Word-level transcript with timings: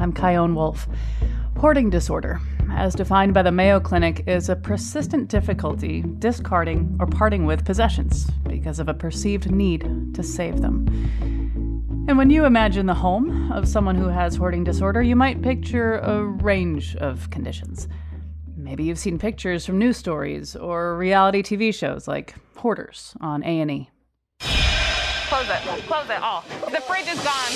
I'm 0.00 0.14
Chion 0.14 0.54
Wolf. 0.54 0.88
Hoarding 1.58 1.90
disorder, 1.90 2.40
as 2.72 2.94
defined 2.94 3.34
by 3.34 3.42
the 3.42 3.52
Mayo 3.52 3.78
Clinic, 3.80 4.24
is 4.26 4.48
a 4.48 4.56
persistent 4.56 5.28
difficulty 5.28 6.02
discarding 6.18 6.96
or 6.98 7.06
parting 7.06 7.44
with 7.44 7.66
possessions 7.66 8.24
because 8.48 8.78
of 8.78 8.88
a 8.88 8.94
perceived 8.94 9.50
need 9.50 10.14
to 10.14 10.22
save 10.22 10.62
them. 10.62 10.86
And 12.08 12.16
when 12.16 12.30
you 12.30 12.46
imagine 12.46 12.86
the 12.86 12.94
home 12.94 13.52
of 13.52 13.68
someone 13.68 13.94
who 13.94 14.08
has 14.08 14.36
hoarding 14.36 14.64
disorder, 14.64 15.02
you 15.02 15.16
might 15.16 15.42
picture 15.42 15.98
a 15.98 16.24
range 16.24 16.96
of 16.96 17.28
conditions. 17.28 17.86
Maybe 18.56 18.84
you've 18.84 18.98
seen 18.98 19.18
pictures 19.18 19.66
from 19.66 19.78
news 19.78 19.98
stories 19.98 20.56
or 20.56 20.96
reality 20.96 21.42
TV 21.42 21.74
shows 21.74 22.08
like 22.08 22.34
Hoarders 22.56 23.14
on 23.20 23.44
A&E. 23.44 23.90
Close 25.30 25.48
it. 25.48 25.86
Close 25.86 26.10
it 26.10 26.20
all. 26.20 26.44
The 26.72 26.80
fridge 26.80 27.06
is 27.06 27.20
gone. 27.20 27.52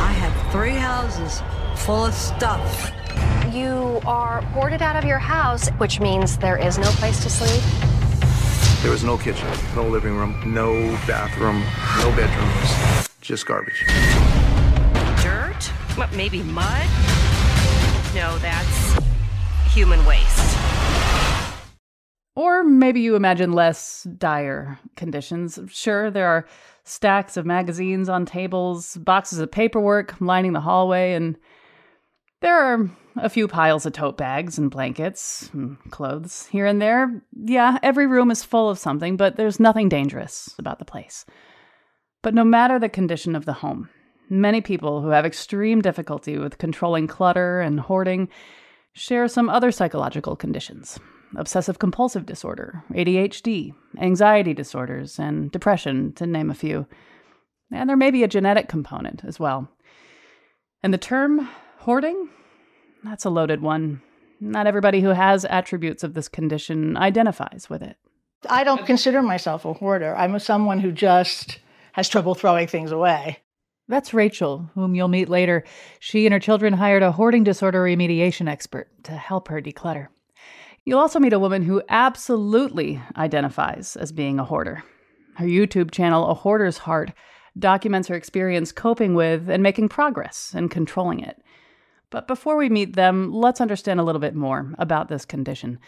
I 0.00 0.12
have 0.12 0.50
three 0.50 0.70
houses 0.70 1.42
full 1.84 2.06
of 2.06 2.14
stuff. 2.14 2.90
You 3.52 4.00
are 4.06 4.40
boarded 4.54 4.80
out 4.80 4.96
of 4.96 5.04
your 5.04 5.18
house, 5.18 5.68
which 5.76 6.00
means 6.00 6.38
there 6.38 6.56
is 6.56 6.78
no 6.78 6.88
place 6.92 7.22
to 7.22 7.28
sleep. 7.28 7.62
There 8.80 8.90
was 8.90 9.04
no 9.04 9.18
kitchen, 9.18 9.46
no 9.74 9.86
living 9.86 10.16
room, 10.16 10.54
no 10.54 10.72
bathroom, 11.06 11.60
no 11.98 12.16
bedrooms, 12.16 13.08
just 13.20 13.44
garbage. 13.44 13.84
Dirt? 15.22 15.64
What, 15.96 16.10
maybe 16.16 16.42
mud? 16.44 16.86
No, 18.14 18.38
that's 18.38 18.98
human 19.74 20.02
waste. 20.06 20.56
Or 22.34 22.64
maybe 22.64 23.00
you 23.00 23.16
imagine 23.16 23.52
less 23.52 24.04
dire 24.16 24.78
conditions. 24.94 25.58
Sure, 25.68 26.10
there 26.10 26.28
are 26.28 26.46
stacks 26.86 27.36
of 27.36 27.44
magazines 27.44 28.08
on 28.08 28.24
tables, 28.24 28.96
boxes 28.96 29.40
of 29.40 29.50
paperwork 29.50 30.18
lining 30.20 30.52
the 30.52 30.60
hallway, 30.60 31.12
and 31.14 31.36
there 32.40 32.56
are 32.56 32.88
a 33.16 33.28
few 33.28 33.48
piles 33.48 33.84
of 33.84 33.92
tote 33.92 34.16
bags 34.16 34.56
and 34.56 34.70
blankets 34.70 35.50
and 35.52 35.78
clothes 35.90 36.46
here 36.46 36.64
and 36.64 36.80
there. 36.80 37.22
Yeah, 37.32 37.78
every 37.82 38.06
room 38.06 38.30
is 38.30 38.44
full 38.44 38.70
of 38.70 38.78
something, 38.78 39.16
but 39.16 39.36
there's 39.36 39.58
nothing 39.58 39.88
dangerous 39.88 40.54
about 40.58 40.78
the 40.78 40.84
place. 40.84 41.26
But 42.22 42.34
no 42.34 42.44
matter 42.44 42.78
the 42.78 42.88
condition 42.88 43.34
of 43.34 43.46
the 43.46 43.52
home, 43.52 43.90
many 44.30 44.60
people 44.60 45.02
who 45.02 45.08
have 45.08 45.26
extreme 45.26 45.82
difficulty 45.82 46.38
with 46.38 46.58
controlling 46.58 47.08
clutter 47.08 47.60
and 47.60 47.80
hoarding 47.80 48.28
share 48.92 49.26
some 49.26 49.48
other 49.48 49.72
psychological 49.72 50.36
conditions 50.36 51.00
obsessive 51.36 51.78
compulsive 51.78 52.26
disorder, 52.26 52.84
ADHD, 52.90 53.74
anxiety 53.98 54.54
disorders, 54.54 55.18
and 55.18 55.50
depression, 55.50 56.12
to 56.14 56.26
name 56.26 56.50
a 56.50 56.54
few. 56.54 56.86
And 57.72 57.88
there 57.88 57.96
may 57.96 58.10
be 58.10 58.22
a 58.22 58.28
genetic 58.28 58.68
component 58.68 59.24
as 59.24 59.40
well. 59.40 59.68
And 60.82 60.94
the 60.94 60.98
term 60.98 61.48
hoarding? 61.78 62.28
That's 63.02 63.24
a 63.24 63.30
loaded 63.30 63.60
one. 63.60 64.02
Not 64.40 64.66
everybody 64.66 65.00
who 65.00 65.08
has 65.08 65.44
attributes 65.44 66.02
of 66.02 66.14
this 66.14 66.28
condition 66.28 66.96
identifies 66.96 67.68
with 67.70 67.82
it. 67.82 67.96
I 68.48 68.64
don't 68.64 68.86
consider 68.86 69.22
myself 69.22 69.64
a 69.64 69.72
hoarder. 69.72 70.14
I'm 70.14 70.38
someone 70.38 70.78
who 70.78 70.92
just 70.92 71.58
has 71.92 72.08
trouble 72.08 72.34
throwing 72.34 72.66
things 72.66 72.92
away. 72.92 73.38
That's 73.88 74.12
Rachel, 74.12 74.70
whom 74.74 74.94
you'll 74.94 75.08
meet 75.08 75.28
later. 75.28 75.64
She 76.00 76.26
and 76.26 76.32
her 76.32 76.40
children 76.40 76.74
hired 76.74 77.02
a 77.02 77.12
hoarding 77.12 77.44
disorder 77.44 77.82
remediation 77.82 78.48
expert 78.48 78.88
to 79.04 79.12
help 79.12 79.48
her 79.48 79.62
declutter. 79.62 80.08
You'll 80.88 81.00
also 81.00 81.18
meet 81.18 81.32
a 81.32 81.38
woman 81.40 81.62
who 81.62 81.82
absolutely 81.88 83.02
identifies 83.16 83.96
as 83.96 84.12
being 84.12 84.38
a 84.38 84.44
hoarder. 84.44 84.84
Her 85.34 85.44
YouTube 85.44 85.90
channel, 85.90 86.30
A 86.30 86.34
Hoarder's 86.34 86.78
Heart, 86.78 87.12
documents 87.58 88.06
her 88.06 88.14
experience 88.14 88.70
coping 88.70 89.14
with 89.14 89.50
and 89.50 89.64
making 89.64 89.88
progress 89.88 90.54
in 90.54 90.68
controlling 90.68 91.18
it. 91.18 91.42
But 92.10 92.28
before 92.28 92.56
we 92.56 92.68
meet 92.68 92.94
them, 92.94 93.32
let's 93.32 93.60
understand 93.60 93.98
a 93.98 94.04
little 94.04 94.20
bit 94.20 94.36
more 94.36 94.76
about 94.78 95.08
this 95.08 95.24
condition. 95.24 95.80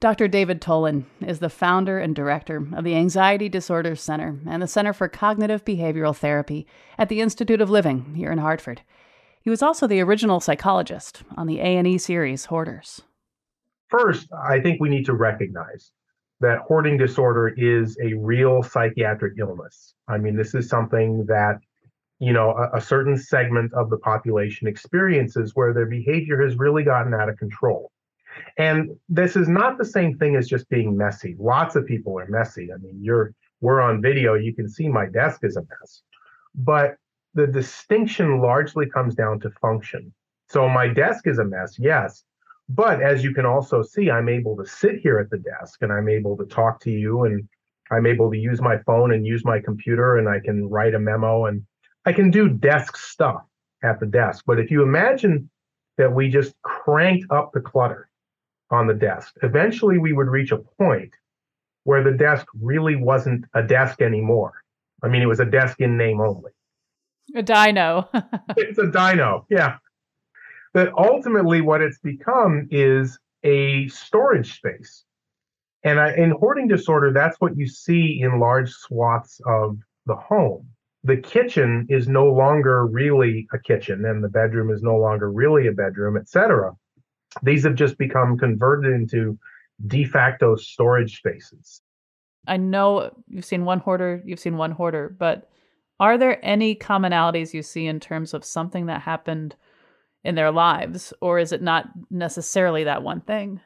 Dr. 0.00 0.26
David 0.26 0.60
Tolin 0.60 1.04
is 1.24 1.38
the 1.38 1.48
founder 1.48 2.00
and 2.00 2.12
director 2.12 2.66
of 2.74 2.82
the 2.82 2.96
Anxiety 2.96 3.48
Disorders 3.48 4.00
Center 4.00 4.40
and 4.48 4.60
the 4.60 4.66
Center 4.66 4.92
for 4.92 5.06
Cognitive 5.06 5.64
Behavioral 5.64 6.16
Therapy 6.16 6.66
at 6.98 7.08
the 7.08 7.20
Institute 7.20 7.60
of 7.60 7.70
Living 7.70 8.16
here 8.16 8.32
in 8.32 8.38
Hartford. 8.38 8.82
He 9.40 9.50
was 9.50 9.62
also 9.62 9.86
the 9.86 10.00
original 10.00 10.40
psychologist 10.40 11.22
on 11.36 11.46
the 11.46 11.60
A&E 11.60 11.98
series 11.98 12.46
Hoarders. 12.46 13.02
First, 13.92 14.32
I 14.32 14.58
think 14.58 14.80
we 14.80 14.88
need 14.88 15.04
to 15.04 15.12
recognize 15.12 15.92
that 16.40 16.60
hoarding 16.60 16.96
disorder 16.96 17.48
is 17.58 17.98
a 18.02 18.14
real 18.14 18.62
psychiatric 18.62 19.34
illness. 19.38 19.92
I 20.08 20.16
mean, 20.16 20.34
this 20.34 20.54
is 20.54 20.66
something 20.66 21.26
that 21.26 21.58
you 22.18 22.32
know 22.32 22.52
a, 22.52 22.78
a, 22.78 22.80
certain 22.80 23.18
segment 23.18 23.70
of 23.74 23.90
the 23.90 23.98
population 23.98 24.66
experiences 24.66 25.52
where 25.54 25.74
their 25.74 25.84
behavior 25.84 26.42
has 26.42 26.56
really 26.56 26.84
gotten 26.84 27.12
out 27.12 27.28
of 27.28 27.36
control. 27.36 27.92
And 28.56 28.96
this 29.10 29.36
is 29.36 29.46
not 29.46 29.76
the 29.76 29.84
same 29.84 30.16
thing 30.16 30.36
as 30.36 30.48
just 30.48 30.70
being 30.70 30.96
messy. 30.96 31.36
Lots 31.38 31.76
of 31.76 31.84
people 31.84 32.18
are 32.18 32.26
messy. 32.28 32.70
I 32.72 32.78
mean 32.78 32.98
you're 32.98 33.34
we're 33.60 33.82
on 33.82 34.00
video. 34.00 34.32
You 34.32 34.54
can 34.54 34.70
see 34.70 34.88
my 34.88 35.04
desk 35.04 35.40
is 35.42 35.56
a 35.56 35.60
mess. 35.60 36.00
But 36.54 36.96
the 37.34 37.46
distinction 37.46 38.40
largely 38.40 38.88
comes 38.88 39.14
down 39.14 39.40
to 39.40 39.50
function. 39.60 40.14
So 40.48 40.66
my 40.66 40.88
desk 40.88 41.26
is 41.26 41.38
a 41.38 41.44
mess 41.44 41.76
yes 41.78 42.24
but 42.68 43.02
as 43.02 43.22
you 43.24 43.34
can 43.34 43.46
also 43.46 43.82
see 43.82 44.10
i'm 44.10 44.28
able 44.28 44.56
to 44.56 44.66
sit 44.66 44.96
here 45.00 45.18
at 45.18 45.30
the 45.30 45.38
desk 45.38 45.82
and 45.82 45.92
i'm 45.92 46.08
able 46.08 46.36
to 46.36 46.44
talk 46.46 46.80
to 46.80 46.90
you 46.90 47.24
and 47.24 47.48
i'm 47.90 48.06
able 48.06 48.30
to 48.30 48.38
use 48.38 48.60
my 48.60 48.78
phone 48.78 49.12
and 49.12 49.26
use 49.26 49.44
my 49.44 49.60
computer 49.60 50.18
and 50.18 50.28
i 50.28 50.38
can 50.38 50.68
write 50.68 50.94
a 50.94 50.98
memo 50.98 51.46
and 51.46 51.64
I 52.04 52.12
can 52.12 52.30
do 52.30 52.48
desk 52.48 52.96
stuff 52.96 53.42
at 53.82 54.00
the 54.00 54.06
desk. 54.06 54.44
But 54.46 54.58
if 54.58 54.70
you 54.70 54.82
imagine 54.82 55.48
that 55.98 56.12
we 56.12 56.28
just 56.28 56.54
cranked 56.62 57.30
up 57.30 57.52
the 57.52 57.60
clutter 57.60 58.08
on 58.70 58.86
the 58.86 58.94
desk, 58.94 59.34
eventually 59.42 59.98
we 59.98 60.12
would 60.12 60.28
reach 60.28 60.50
a 60.50 60.58
point 60.58 61.12
where 61.84 62.02
the 62.02 62.12
desk 62.16 62.46
really 62.60 62.96
wasn't 62.96 63.44
a 63.54 63.62
desk 63.62 64.00
anymore. 64.00 64.52
I 65.02 65.08
mean, 65.08 65.22
it 65.22 65.26
was 65.26 65.40
a 65.40 65.44
desk 65.44 65.80
in 65.80 65.96
name 65.96 66.20
only. 66.20 66.52
A 67.34 67.42
dino. 67.42 68.08
it's 68.56 68.78
a 68.78 68.90
dino, 68.90 69.46
yeah. 69.48 69.78
But 70.72 70.92
ultimately, 70.96 71.60
what 71.60 71.82
it's 71.82 71.98
become 71.98 72.68
is 72.70 73.18
a 73.42 73.88
storage 73.88 74.56
space. 74.56 75.04
And 75.84 76.00
I, 76.00 76.14
in 76.14 76.30
hoarding 76.30 76.68
disorder, 76.68 77.12
that's 77.12 77.40
what 77.40 77.56
you 77.56 77.66
see 77.66 78.20
in 78.22 78.38
large 78.38 78.70
swaths 78.70 79.40
of 79.46 79.78
the 80.06 80.16
home 80.16 80.68
the 81.04 81.16
kitchen 81.16 81.86
is 81.88 82.08
no 82.08 82.26
longer 82.26 82.86
really 82.86 83.48
a 83.52 83.58
kitchen 83.58 84.04
and 84.04 84.22
the 84.22 84.28
bedroom 84.28 84.70
is 84.70 84.82
no 84.82 84.96
longer 84.96 85.30
really 85.30 85.66
a 85.66 85.72
bedroom, 85.72 86.16
etc. 86.16 86.72
These 87.42 87.64
have 87.64 87.74
just 87.74 87.98
become 87.98 88.38
converted 88.38 88.92
into 88.92 89.38
de 89.86 90.04
facto 90.04 90.54
storage 90.54 91.16
spaces. 91.16 91.82
I 92.46 92.56
know 92.56 93.10
you've 93.28 93.44
seen 93.44 93.64
one 93.64 93.80
hoarder, 93.80 94.22
you've 94.24 94.40
seen 94.40 94.56
one 94.56 94.72
hoarder, 94.72 95.14
but 95.18 95.48
are 95.98 96.18
there 96.18 96.44
any 96.44 96.74
commonalities 96.74 97.54
you 97.54 97.62
see 97.62 97.86
in 97.86 98.00
terms 98.00 98.34
of 98.34 98.44
something 98.44 98.86
that 98.86 99.02
happened 99.02 99.56
in 100.24 100.34
their 100.34 100.50
lives, 100.50 101.12
or 101.20 101.38
is 101.38 101.52
it 101.52 101.62
not 101.62 101.88
necessarily 102.10 102.84
that 102.84 103.02
one 103.02 103.20
thing? 103.20 103.60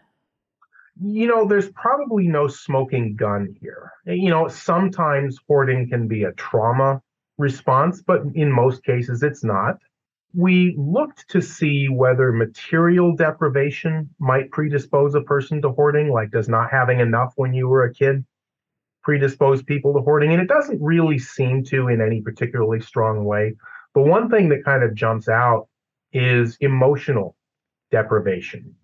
You 1.01 1.27
know, 1.27 1.47
there's 1.47 1.71
probably 1.71 2.27
no 2.27 2.49
smoking 2.49 3.17
gun 3.17 3.55
here. 3.61 3.93
Eh, 4.07 4.15
you 4.15 4.31
know, 4.31 4.49
sometimes 4.49 5.39
hoarding 5.47 5.89
can 5.89 6.09
be 6.09 6.25
a 6.25 6.33
trauma 6.33 7.03
response, 7.37 8.03
but 8.03 8.23
in 8.35 8.51
most 8.51 8.83
cases 8.83 9.23
it's 9.23 9.45
not. 9.45 9.77
We 10.33 10.75
looked 10.79 11.29
to 11.31 11.41
see 11.41 11.89
whether 11.89 12.33
material 12.33 13.15
deprivation 13.15 14.09
might 14.19 14.51
predispose 14.51 15.15
a 15.15 15.21
person 15.21 15.61
to 15.63 15.71
hoarding, 15.71 16.11
like 16.11 16.31
does 16.31 16.49
not 16.49 16.71
having 16.71 17.01
enough 17.01 17.33
when 17.37 17.53
you 17.53 17.69
were 17.69 17.85
a 17.85 17.93
kid 17.93 18.25
predispose 19.03 19.63
people 19.63 19.95
to 19.95 20.01
hoarding? 20.01 20.33
And 20.33 20.43
it 20.43 20.49
doesn't 20.49 20.83
really 20.83 21.19
seem 21.19 21.63
to 21.67 21.89
in 21.89 22.01
any 22.01 22.21
particularly 22.23 22.81
strong 22.81 23.25
way. 23.25 23.55
But 23.95 24.03
one 24.03 24.29
thing 24.29 24.49
that 24.49 24.65
kind 24.65 24.83
of 24.83 24.95
jumps 24.95 25.29
out 25.29 25.69
is 26.17 26.57
emotional 26.61 27.37
deprivation, 27.91 28.75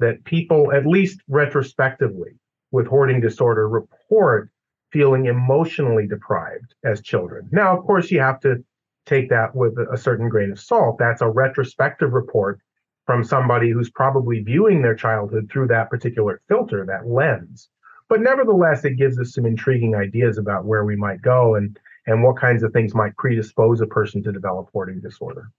that 0.00 0.24
people, 0.24 0.72
at 0.72 0.86
least 0.86 1.20
retrospectively, 1.28 2.32
with 2.72 2.86
hoarding 2.86 3.20
disorder 3.20 3.68
report 3.68 4.50
feeling 4.92 5.26
emotionally 5.26 6.06
deprived 6.06 6.74
as 6.84 7.00
children. 7.00 7.48
Now, 7.52 7.76
of 7.76 7.84
course, 7.84 8.10
you 8.10 8.20
have 8.20 8.40
to 8.40 8.64
take 9.06 9.30
that 9.30 9.54
with 9.54 9.78
a 9.78 9.96
certain 9.96 10.28
grain 10.28 10.50
of 10.50 10.58
salt. 10.58 10.98
That's 10.98 11.22
a 11.22 11.28
retrospective 11.28 12.12
report 12.12 12.60
from 13.06 13.24
somebody 13.24 13.70
who's 13.70 13.90
probably 13.90 14.40
viewing 14.40 14.82
their 14.82 14.94
childhood 14.94 15.48
through 15.50 15.68
that 15.68 15.90
particular 15.90 16.40
filter, 16.48 16.84
that 16.86 17.08
lens. 17.08 17.68
But 18.08 18.20
nevertheless, 18.20 18.84
it 18.84 18.96
gives 18.96 19.18
us 19.18 19.34
some 19.34 19.46
intriguing 19.46 19.94
ideas 19.94 20.38
about 20.38 20.64
where 20.64 20.84
we 20.84 20.96
might 20.96 21.22
go 21.22 21.54
and 21.54 21.78
and 22.06 22.22
what 22.22 22.38
kinds 22.38 22.62
of 22.62 22.72
things 22.72 22.94
might 22.94 23.16
predispose 23.16 23.80
a 23.80 23.86
person 23.86 24.22
to 24.22 24.32
develop 24.32 24.68
hoarding 24.72 25.00
disorder. 25.00 25.50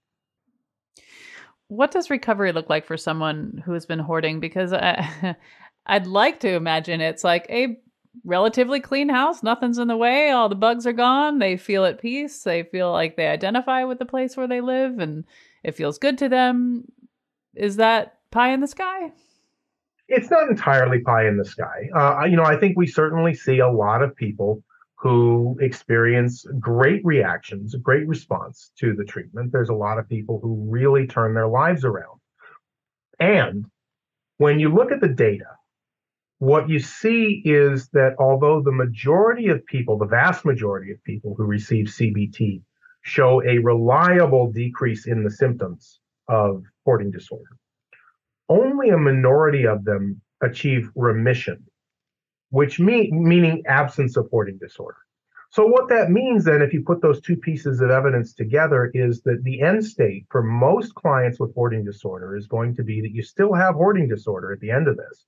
What 1.71 1.91
does 1.91 2.09
recovery 2.09 2.51
look 2.51 2.69
like 2.69 2.85
for 2.85 2.97
someone 2.97 3.63
who 3.65 3.71
has 3.71 3.85
been 3.85 3.99
hoarding? 3.99 4.41
Because 4.41 4.73
I, 4.73 5.37
I'd 5.85 6.05
like 6.05 6.41
to 6.41 6.49
imagine 6.49 6.99
it's 6.99 7.23
like 7.23 7.45
a 7.49 7.77
relatively 8.25 8.81
clean 8.81 9.07
house, 9.07 9.41
nothing's 9.41 9.77
in 9.77 9.87
the 9.87 9.95
way, 9.95 10.31
all 10.31 10.49
the 10.49 10.55
bugs 10.55 10.85
are 10.85 10.91
gone, 10.91 11.39
they 11.39 11.55
feel 11.55 11.85
at 11.85 12.01
peace, 12.01 12.43
they 12.43 12.63
feel 12.63 12.91
like 12.91 13.15
they 13.15 13.27
identify 13.27 13.85
with 13.85 13.99
the 13.99 14.05
place 14.05 14.35
where 14.35 14.49
they 14.49 14.59
live 14.59 14.99
and 14.99 15.23
it 15.63 15.71
feels 15.71 15.97
good 15.97 16.17
to 16.17 16.27
them. 16.27 16.83
Is 17.55 17.77
that 17.77 18.17
pie 18.31 18.51
in 18.51 18.59
the 18.59 18.67
sky? 18.67 19.13
It's 20.09 20.29
not 20.29 20.49
entirely 20.49 20.99
pie 20.99 21.25
in 21.25 21.37
the 21.37 21.45
sky. 21.45 21.87
Uh, 21.95 22.25
you 22.25 22.35
know, 22.35 22.43
I 22.43 22.57
think 22.57 22.75
we 22.75 22.85
certainly 22.85 23.33
see 23.33 23.59
a 23.59 23.71
lot 23.71 24.01
of 24.01 24.13
people 24.13 24.61
who 25.01 25.57
experience 25.59 26.45
great 26.59 27.03
reactions, 27.03 27.73
great 27.81 28.07
response 28.07 28.71
to 28.77 28.93
the 28.93 29.03
treatment. 29.03 29.51
There's 29.51 29.69
a 29.69 29.73
lot 29.73 29.97
of 29.97 30.07
people 30.07 30.39
who 30.39 30.67
really 30.69 31.07
turn 31.07 31.33
their 31.33 31.47
lives 31.47 31.83
around. 31.83 32.19
And 33.19 33.65
when 34.37 34.59
you 34.59 34.71
look 34.71 34.91
at 34.91 35.01
the 35.01 35.07
data, 35.07 35.57
what 36.37 36.69
you 36.69 36.77
see 36.77 37.41
is 37.43 37.89
that 37.93 38.13
although 38.19 38.61
the 38.61 38.71
majority 38.71 39.47
of 39.47 39.65
people, 39.65 39.97
the 39.97 40.05
vast 40.05 40.45
majority 40.45 40.91
of 40.91 41.03
people 41.03 41.33
who 41.35 41.45
receive 41.45 41.87
CBT, 41.87 42.61
show 43.01 43.41
a 43.43 43.57
reliable 43.57 44.51
decrease 44.51 45.07
in 45.07 45.23
the 45.23 45.31
symptoms 45.31 45.99
of 46.27 46.63
hoarding 46.85 47.09
disorder, 47.09 47.57
only 48.49 48.89
a 48.89 48.97
minority 48.97 49.65
of 49.65 49.83
them 49.83 50.21
achieve 50.43 50.91
remission 50.95 51.65
which 52.51 52.79
mean 52.79 53.09
meaning 53.11 53.63
absence 53.65 54.15
of 54.15 54.27
hoarding 54.29 54.57
disorder. 54.59 54.97
So 55.49 55.65
what 55.65 55.89
that 55.89 56.11
means 56.11 56.45
then, 56.45 56.61
if 56.61 56.71
you 56.71 56.81
put 56.81 57.01
those 57.01 57.19
two 57.19 57.35
pieces 57.35 57.81
of 57.81 57.89
evidence 57.89 58.33
together, 58.33 58.89
is 58.93 59.21
that 59.23 59.43
the 59.43 59.61
end 59.61 59.83
state 59.85 60.25
for 60.29 60.41
most 60.41 60.95
clients 60.95 61.41
with 61.41 61.53
hoarding 61.53 61.83
disorder 61.83 62.37
is 62.37 62.47
going 62.47 62.73
to 62.75 62.83
be 62.83 63.01
that 63.01 63.11
you 63.11 63.21
still 63.21 63.53
have 63.53 63.75
hoarding 63.75 64.07
disorder 64.07 64.53
at 64.53 64.61
the 64.61 64.71
end 64.71 64.87
of 64.87 64.95
this, 64.95 65.25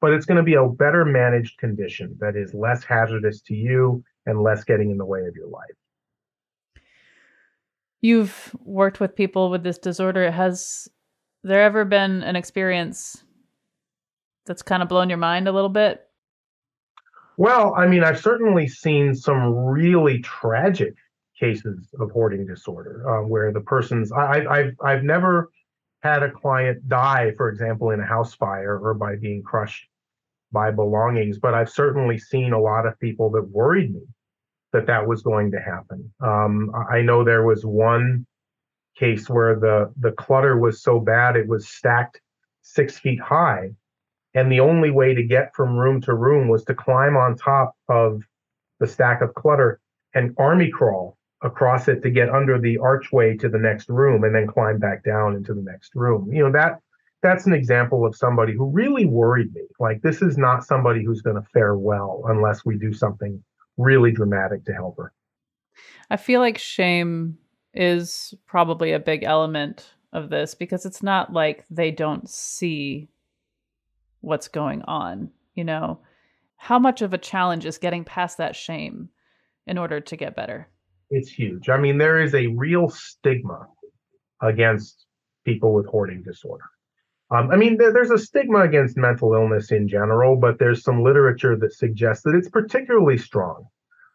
but 0.00 0.12
it's 0.12 0.26
going 0.26 0.36
to 0.36 0.44
be 0.44 0.54
a 0.54 0.68
better 0.68 1.04
managed 1.04 1.58
condition 1.58 2.16
that 2.20 2.36
is 2.36 2.54
less 2.54 2.84
hazardous 2.84 3.40
to 3.42 3.54
you 3.54 4.04
and 4.26 4.42
less 4.42 4.62
getting 4.62 4.92
in 4.92 4.96
the 4.96 5.04
way 5.04 5.26
of 5.26 5.34
your 5.34 5.48
life. 5.48 5.74
You've 8.00 8.54
worked 8.60 9.00
with 9.00 9.16
people 9.16 9.50
with 9.50 9.64
this 9.64 9.78
disorder. 9.78 10.30
Has 10.30 10.88
there 11.42 11.62
ever 11.62 11.84
been 11.84 12.22
an 12.22 12.36
experience 12.36 13.24
that's 14.46 14.62
kind 14.62 14.84
of 14.84 14.88
blown 14.88 15.08
your 15.08 15.18
mind 15.18 15.48
a 15.48 15.52
little 15.52 15.68
bit? 15.68 16.06
Well, 17.36 17.74
I 17.74 17.86
mean, 17.86 18.04
I've 18.04 18.20
certainly 18.20 18.68
seen 18.68 19.14
some 19.14 19.54
really 19.54 20.20
tragic 20.20 20.94
cases 21.38 21.88
of 21.98 22.10
hoarding 22.12 22.46
disorder 22.46 23.02
uh, 23.08 23.26
where 23.26 23.52
the 23.52 23.60
person's 23.60 24.12
I, 24.12 24.44
I've 24.46 24.76
I've 24.84 25.02
never 25.02 25.50
had 26.02 26.22
a 26.22 26.30
client 26.30 26.88
die, 26.88 27.32
for 27.36 27.48
example, 27.48 27.90
in 27.90 28.00
a 28.00 28.06
house 28.06 28.34
fire 28.34 28.78
or 28.78 28.94
by 28.94 29.16
being 29.16 29.42
crushed 29.42 29.88
by 30.52 30.70
belongings, 30.70 31.38
but 31.38 31.54
I've 31.54 31.70
certainly 31.70 32.18
seen 32.18 32.52
a 32.52 32.60
lot 32.60 32.86
of 32.86 32.98
people 33.00 33.30
that 33.30 33.42
worried 33.42 33.92
me 33.92 34.02
that 34.72 34.86
that 34.86 35.06
was 35.06 35.22
going 35.22 35.50
to 35.50 35.60
happen. 35.60 36.12
Um, 36.20 36.70
I 36.90 37.00
know 37.02 37.24
there 37.24 37.44
was 37.44 37.64
one 37.64 38.26
case 38.96 39.28
where 39.28 39.58
the 39.58 39.92
the 39.98 40.12
clutter 40.12 40.56
was 40.56 40.82
so 40.82 41.00
bad 41.00 41.36
it 41.36 41.48
was 41.48 41.68
stacked 41.68 42.20
six 42.62 42.98
feet 42.98 43.20
high 43.20 43.70
and 44.34 44.50
the 44.50 44.60
only 44.60 44.90
way 44.90 45.14
to 45.14 45.22
get 45.22 45.54
from 45.54 45.76
room 45.76 46.00
to 46.02 46.14
room 46.14 46.48
was 46.48 46.64
to 46.64 46.74
climb 46.74 47.16
on 47.16 47.36
top 47.36 47.76
of 47.88 48.22
the 48.80 48.86
stack 48.86 49.22
of 49.22 49.34
clutter 49.34 49.80
and 50.14 50.34
army 50.38 50.70
crawl 50.70 51.16
across 51.42 51.88
it 51.88 52.02
to 52.02 52.10
get 52.10 52.30
under 52.30 52.58
the 52.58 52.78
archway 52.78 53.36
to 53.36 53.48
the 53.48 53.58
next 53.58 53.88
room 53.88 54.24
and 54.24 54.34
then 54.34 54.46
climb 54.46 54.78
back 54.78 55.04
down 55.04 55.36
into 55.36 55.54
the 55.54 55.62
next 55.62 55.94
room. 55.94 56.32
You 56.32 56.44
know, 56.44 56.52
that 56.52 56.80
that's 57.22 57.46
an 57.46 57.52
example 57.52 58.04
of 58.04 58.16
somebody 58.16 58.54
who 58.54 58.70
really 58.70 59.06
worried 59.06 59.54
me. 59.54 59.62
Like 59.78 60.02
this 60.02 60.20
is 60.20 60.36
not 60.36 60.64
somebody 60.64 61.04
who's 61.04 61.22
going 61.22 61.36
to 61.36 61.48
fare 61.52 61.76
well 61.76 62.22
unless 62.26 62.64
we 62.64 62.76
do 62.76 62.92
something 62.92 63.42
really 63.76 64.10
dramatic 64.10 64.64
to 64.66 64.72
help 64.72 64.96
her. 64.98 65.12
I 66.10 66.16
feel 66.16 66.40
like 66.40 66.58
shame 66.58 67.38
is 67.72 68.34
probably 68.46 68.92
a 68.92 69.00
big 69.00 69.24
element 69.24 69.94
of 70.12 70.30
this 70.30 70.54
because 70.54 70.86
it's 70.86 71.02
not 71.02 71.32
like 71.32 71.64
they 71.70 71.90
don't 71.90 72.28
see 72.28 73.08
what's 74.24 74.48
going 74.48 74.82
on, 74.82 75.30
you 75.54 75.64
know? 75.64 76.00
How 76.56 76.78
much 76.78 77.02
of 77.02 77.12
a 77.12 77.18
challenge 77.18 77.66
is 77.66 77.78
getting 77.78 78.04
past 78.04 78.38
that 78.38 78.56
shame 78.56 79.10
in 79.66 79.78
order 79.78 80.00
to 80.00 80.16
get 80.16 80.36
better? 80.36 80.68
It's 81.10 81.30
huge. 81.30 81.68
I 81.68 81.76
mean, 81.76 81.98
there 81.98 82.20
is 82.20 82.34
a 82.34 82.46
real 82.48 82.88
stigma 82.88 83.66
against 84.40 85.06
people 85.44 85.74
with 85.74 85.86
hoarding 85.86 86.22
disorder. 86.22 86.64
Um, 87.30 87.50
I 87.50 87.56
mean, 87.56 87.76
there, 87.76 87.92
there's 87.92 88.10
a 88.10 88.18
stigma 88.18 88.60
against 88.60 88.96
mental 88.96 89.34
illness 89.34 89.72
in 89.72 89.88
general, 89.88 90.36
but 90.36 90.58
there's 90.58 90.82
some 90.82 91.02
literature 91.02 91.56
that 91.56 91.72
suggests 91.72 92.22
that 92.24 92.34
it's 92.34 92.48
particularly 92.48 93.18
strong 93.18 93.66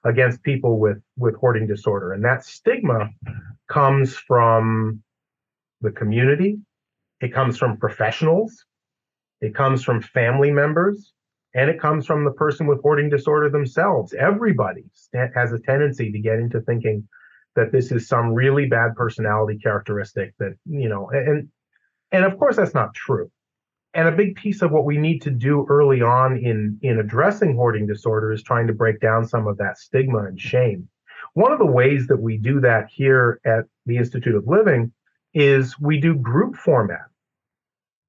against 0.06 0.42
people 0.44 0.80
with 0.80 0.98
with 1.18 1.36
hoarding 1.36 1.68
disorder, 1.68 2.14
and 2.14 2.24
that 2.24 2.46
stigma 2.46 3.10
comes 3.68 4.16
from 4.16 5.04
the 5.82 5.92
community. 5.92 6.58
It 7.20 7.34
comes 7.34 7.58
from 7.58 7.78
professionals 7.78 8.66
it 9.42 9.56
comes 9.56 9.84
from 9.84 10.02
family 10.02 10.52
members 10.52 11.14
and 11.54 11.70
it 11.70 11.80
comes 11.80 12.06
from 12.06 12.26
the 12.26 12.32
person 12.32 12.68
with 12.68 12.82
hoarding 12.82 13.10
disorder 13.10 13.50
themselves. 13.50 14.14
Everybody 14.14 14.86
has 15.14 15.52
a 15.52 15.60
tendency 15.60 16.12
to 16.12 16.20
get 16.20 16.40
into 16.40 16.62
thinking 16.62 17.08
that 17.56 17.72
this 17.72 17.92
is 17.92 18.08
some 18.08 18.34
really 18.34 18.68
bad 18.68 18.96
personality 18.96 19.58
characteristic 19.58 20.34
that, 20.40 20.56
you 20.66 20.90
know, 20.90 21.10
and 21.10 21.50
and 22.12 22.26
of 22.26 22.38
course 22.38 22.56
that's 22.56 22.74
not 22.74 22.94
true. 22.94 23.32
And 23.94 24.08
a 24.08 24.12
big 24.12 24.36
piece 24.36 24.62
of 24.62 24.72
what 24.72 24.86
we 24.86 24.98
need 24.98 25.24
to 25.24 25.32
do 25.32 25.66
early 25.70 26.02
on 26.02 26.38
in 26.38 26.78
in 26.82 27.00
addressing 27.00 27.56
hoarding 27.56 27.88
disorder 27.88 28.32
is 28.32 28.44
trying 28.44 28.68
to 28.68 28.74
break 28.74 29.00
down 29.00 29.26
some 29.26 29.48
of 29.48 29.58
that 29.58 29.78
stigma 29.78 30.26
and 30.26 30.40
shame. 30.40 30.88
One 31.34 31.52
of 31.52 31.60
the 31.60 31.66
ways 31.66 32.08
that 32.08 32.20
we 32.20 32.38
do 32.38 32.60
that 32.62 32.88
here 32.90 33.40
at 33.46 33.66
the 33.86 33.98
Institute 33.98 34.36
of 34.36 34.48
Living 34.48 34.92
is 35.34 35.80
we 35.80 36.00
do 36.00 36.16
group 36.16 36.56
format 36.56 37.09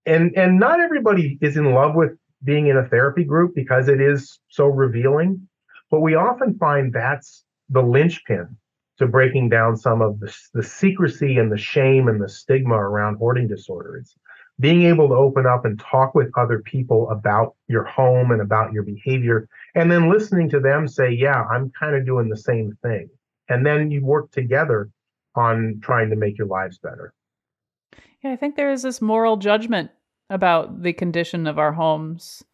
and 0.07 0.37
and 0.37 0.59
not 0.59 0.81
everybody 0.81 1.39
is 1.41 1.57
in 1.57 1.73
love 1.73 1.95
with 1.95 2.11
being 2.43 2.69
in 2.69 2.77
a 2.77 2.89
therapy 2.89 3.25
group 3.25 3.55
because 3.55 3.89
it 3.89 4.01
is 4.01 4.39
so 4.49 4.67
revealing 4.67 5.49
but 5.91 6.01
we 6.01 6.15
often 6.15 6.57
find 6.59 6.93
that's 6.93 7.45
the 7.69 7.83
linchpin 7.83 8.57
to 8.99 9.07
breaking 9.07 9.49
down 9.49 9.77
some 9.77 10.03
of 10.03 10.21
the, 10.21 10.35
the 10.55 10.63
secrecy 10.63 11.39
and 11.39 11.51
the 11.51 11.59
shame 11.59 12.09
and 12.09 12.21
the 12.21 12.29
stigma 12.29 12.75
around 12.75 13.17
hoarding 13.17 13.49
disorder 13.49 13.97
it's 13.97 14.15
being 14.59 14.83
able 14.83 15.09
to 15.09 15.15
open 15.15 15.47
up 15.47 15.65
and 15.65 15.81
talk 15.81 16.15
with 16.15 16.31
other 16.37 16.61
people 16.61 17.09
about 17.11 17.55
your 17.67 17.85
home 17.85 18.31
and 18.31 18.43
about 18.43 18.73
your 18.73 18.83
behavior 18.83 19.49
and 19.75 19.91
then 19.91 20.11
listening 20.11 20.49
to 20.49 20.61
them 20.61 20.87
say 20.89 21.11
yeah 21.11 21.45
i'm 21.51 21.71
kind 21.79 21.95
of 21.95 22.07
doing 22.07 22.29
the 22.29 22.37
same 22.37 22.77
thing. 22.83 23.09
And 23.51 23.67
then 23.67 23.91
you 23.91 24.05
work 24.05 24.31
together 24.31 24.91
on 25.35 25.81
trying 25.83 26.11
to 26.11 26.17
make 26.17 26.39
your 26.39 26.47
lives 26.47 26.79
better 26.79 27.13
yeah, 28.23 28.33
I 28.33 28.37
think 28.37 28.57
there 28.57 28.71
is 28.71 28.83
this 28.83 29.01
moral 29.01 29.37
judgment 29.37 29.91
about 30.29 30.83
the 30.83 30.93
condition 30.93 31.47
of 31.47 31.59
our 31.59 31.73
homes 31.73 32.45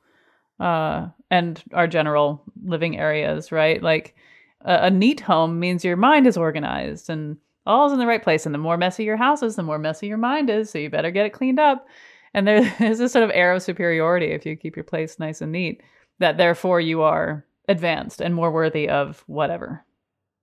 uh, 0.61 1.09
and 1.31 1.63
our 1.73 1.87
general 1.87 2.43
living 2.65 2.99
areas, 2.99 3.53
right? 3.53 3.83
Like 3.83 4.15
a, 4.63 4.87
a 4.87 4.91
neat 4.91 5.21
home 5.21 5.61
means 5.61 5.85
your 5.85 5.97
mind 5.97 6.27
is 6.27 6.37
organized 6.37 7.11
and 7.11 7.37
all's 7.67 7.93
in 7.93 7.99
the 7.99 8.07
right 8.07 8.23
place. 8.23 8.47
And 8.47 8.55
the 8.55 8.59
more 8.59 8.77
messy 8.77 9.05
your 9.05 9.17
house 9.17 9.43
is, 9.43 9.57
the 9.57 9.63
more 9.63 9.79
messy 9.79 10.07
your 10.07 10.19
mind 10.19 10.51
is. 10.51 10.71
So 10.71 10.79
you 10.79 10.89
better 10.89 11.11
get 11.11 11.27
it 11.27 11.31
cleaned 11.33 11.59
up. 11.59 11.87
And 12.33 12.47
there 12.47 12.75
is 12.81 12.99
this 12.99 13.13
sort 13.13 13.25
of 13.25 13.31
air 13.35 13.53
of 13.53 13.63
superiority 13.63 14.27
if 14.27 14.47
you 14.47 14.57
keep 14.57 14.77
your 14.77 14.85
place 14.85 15.19
nice 15.19 15.41
and 15.41 15.53
neat, 15.53 15.83
that 16.19 16.39
therefore 16.39 16.81
you 16.81 17.03
are 17.03 17.45
advanced 17.69 18.21
and 18.21 18.35
more 18.35 18.53
worthy 18.53 18.89
of 18.89 19.25
whatever 19.27 19.85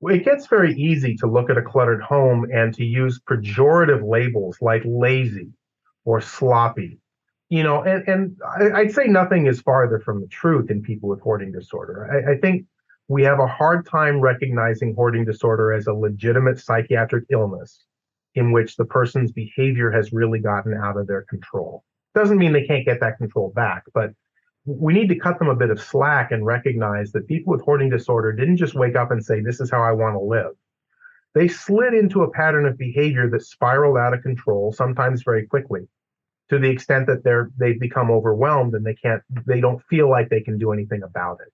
it 0.08 0.26
gets 0.26 0.48
very 0.48 0.74
easy 0.76 1.16
to 1.16 1.28
look 1.28 1.50
at 1.50 1.58
a 1.58 1.62
cluttered 1.62 2.02
home 2.02 2.48
and 2.54 2.74
to 2.76 2.84
use 2.84 3.20
pejorative 3.30 4.08
labels 4.08 4.58
like 4.62 4.82
lazy 4.86 5.52
or 6.06 6.22
sloppy 6.22 7.00
you 7.54 7.62
know 7.62 7.84
and, 7.84 8.08
and 8.08 8.38
I, 8.44 8.84
would 8.84 8.94
say 8.94 9.06
nothing 9.06 9.46
is 9.46 9.62
farther 9.62 10.00
from 10.00 10.22
the 10.22 10.28
truth 10.28 10.72
in 10.72 10.82
people 10.82 11.08
with 11.08 11.22
hoarding 11.22 11.52
disorder. 11.52 12.10
I, 12.12 12.32
I 12.34 12.38
think 12.38 12.66
we 13.08 13.24
have 13.24 13.40
a 13.40 13.46
hard 13.48 13.86
time 13.86 14.20
recognizing 14.20 14.96
hoarding 14.96 15.24
disorder 15.24 15.72
as 15.72 15.86
a 15.86 15.94
legitimate 15.94 16.60
psychiatric 16.60 17.26
illness 17.30 17.86
in 18.34 18.52
which 18.52 18.76
the 18.76 18.86
person's 18.86 19.32
behavior 19.32 19.92
has 19.92 20.12
really 20.12 20.40
gotten 20.40 20.74
out 20.74 20.98
of 20.98 21.06
their 21.06 21.24
control. 21.30 21.84
Doesn't 22.16 22.40
mean 22.40 22.54
they 22.54 22.66
can't 22.66 22.86
get 22.86 23.00
that 23.02 23.20
control 23.20 23.52
back 23.56 23.84
but 23.94 24.14
we 24.66 24.94
need 24.94 25.10
to 25.10 25.16
cut 25.20 25.40
them 25.40 25.50
a 25.50 25.56
bit 25.56 25.70
of 25.70 25.82
slack 25.82 26.32
and 26.32 26.46
recognize 26.46 27.12
that 27.12 27.28
people 27.28 27.52
with 27.52 27.62
hoarding 27.64 27.90
disorder 27.90 28.32
didn't 28.32 28.58
just 28.58 28.76
wake 28.76 28.96
up 28.96 29.12
and 29.12 29.24
say, 29.24 29.42
This 29.42 29.60
is 29.60 29.70
how 29.72 29.82
I 29.84 29.92
want 29.92 30.16
to 30.16 30.20
live. 30.20 30.54
they 31.36 31.48
slid 31.48 31.94
into 31.94 32.24
a 32.24 32.32
pattern 32.32 32.66
of 32.66 32.78
behavior 32.78 33.30
that 33.30 33.42
spiraled 33.44 33.98
out 33.98 34.14
of 34.14 34.22
control, 34.22 34.72
sometimes 34.72 35.24
very 35.24 35.46
quickly, 35.48 35.82
to 36.50 36.60
the 36.60 36.70
extent 36.70 37.08
that 37.08 37.24
they're 37.24 37.50
they've 37.58 37.80
become 37.80 38.12
overwhelmed 38.12 38.74
and 38.76 38.86
they 38.86 38.96
can't 38.96 39.22
they 39.46 39.60
don't 39.62 39.84
feel 39.86 40.10
like 40.10 40.30
they 40.30 40.42
can 40.42 40.58
do 40.58 40.72
anything 40.72 41.04
about 41.04 41.40
it. 41.46 41.52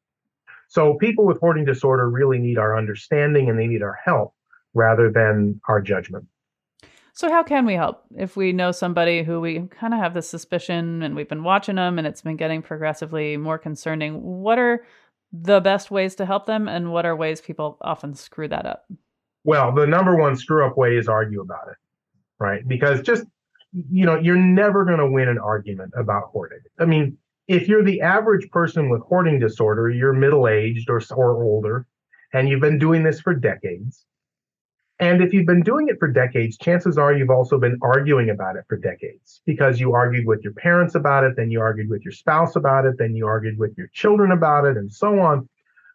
So 0.68 0.96
people 0.96 1.26
with 1.26 1.40
hoarding 1.40 1.66
disorder 1.66 2.10
really 2.10 2.38
need 2.38 2.58
our 2.60 2.78
understanding 2.78 3.50
and 3.50 3.58
they 3.58 3.68
need 3.68 3.82
our 3.82 3.98
help 4.04 4.36
rather 4.76 5.12
than 5.12 5.60
our 5.68 5.82
judgment. 5.82 6.28
So, 7.20 7.30
how 7.30 7.44
can 7.44 7.66
we 7.66 7.74
help 7.74 8.06
if 8.16 8.38
we 8.38 8.54
know 8.54 8.72
somebody 8.72 9.24
who 9.24 9.42
we 9.42 9.68
kind 9.78 9.94
of 9.94 10.00
have 10.00 10.14
this 10.14 10.30
suspicion 10.30 11.04
and 11.04 11.18
we've 11.18 11.28
been 11.28 11.44
watching 11.44 11.76
them 11.76 11.98
and 11.98 12.08
it's 12.08 12.22
been 12.22 12.38
getting 12.38 12.62
progressively 12.62 13.36
more 13.36 13.58
concerning? 13.58 14.24
What 14.24 14.58
are 14.58 14.86
the 15.34 15.60
best 15.60 15.92
ways 15.92 16.16
to 16.16 16.26
help 16.26 16.46
them, 16.46 16.70
and 16.70 16.94
what 16.94 17.06
are 17.06 17.18
ways 17.18 17.42
people 17.42 17.78
often 17.82 18.14
screw 18.14 18.48
that 18.48 18.66
up? 18.66 18.86
Well, 19.44 19.76
the 19.76 19.86
number 19.86 20.16
one 20.16 20.38
screw 20.38 20.66
up 20.66 20.78
way 20.78 20.96
is 20.96 21.10
argue 21.10 21.42
about 21.42 21.68
it, 21.68 21.76
right? 22.40 22.66
Because 22.66 23.02
just, 23.02 23.26
you 23.74 24.06
know, 24.06 24.18
you're 24.18 24.38
never 24.38 24.86
going 24.86 25.00
to 25.00 25.12
win 25.12 25.28
an 25.28 25.40
argument 25.40 25.92
about 25.98 26.30
hoarding. 26.32 26.62
I 26.80 26.86
mean, 26.86 27.18
if 27.50 27.68
you're 27.68 27.84
the 27.84 28.00
average 28.00 28.50
person 28.50 28.88
with 28.88 29.02
hoarding 29.02 29.40
disorder, 29.40 29.90
you're 29.90 30.14
middle 30.14 30.48
aged 30.48 30.90
or, 30.90 31.02
or 31.14 31.44
older, 31.44 31.86
and 32.32 32.48
you've 32.48 32.62
been 32.62 32.80
doing 32.80 33.04
this 33.04 33.20
for 33.20 33.34
decades 33.34 34.06
and 35.00 35.22
if 35.22 35.34
you've 35.34 35.46
been 35.46 35.62
doing 35.62 35.88
it 35.88 35.98
for 35.98 36.10
decades, 36.10 36.58
chances 36.58 36.98
are 36.98 37.14
you've 37.14 37.30
also 37.30 37.58
been 37.58 37.78
arguing 37.82 38.30
about 38.30 38.58
it 38.58 38.66
for 38.68 38.78
decades 38.78 39.42
because 39.46 39.80
you 39.80 39.94
argued 39.94 40.28
with 40.28 40.44
your 40.44 40.54
parents 40.54 40.94
about 40.94 41.24
it, 41.24 41.38
then 41.38 41.50
you 41.50 41.62
argued 41.62 41.90
with 41.90 42.04
your 42.04 42.12
spouse 42.12 42.58
about 42.58 42.86
it, 42.86 42.98
then 42.98 43.16
you 43.16 43.26
argued 43.26 43.58
with 43.58 43.78
your 43.78 43.88
children 43.94 44.34
about 44.34 44.66
it, 44.66 44.76
and 44.76 44.92
so 44.92 45.20
on. 45.20 45.48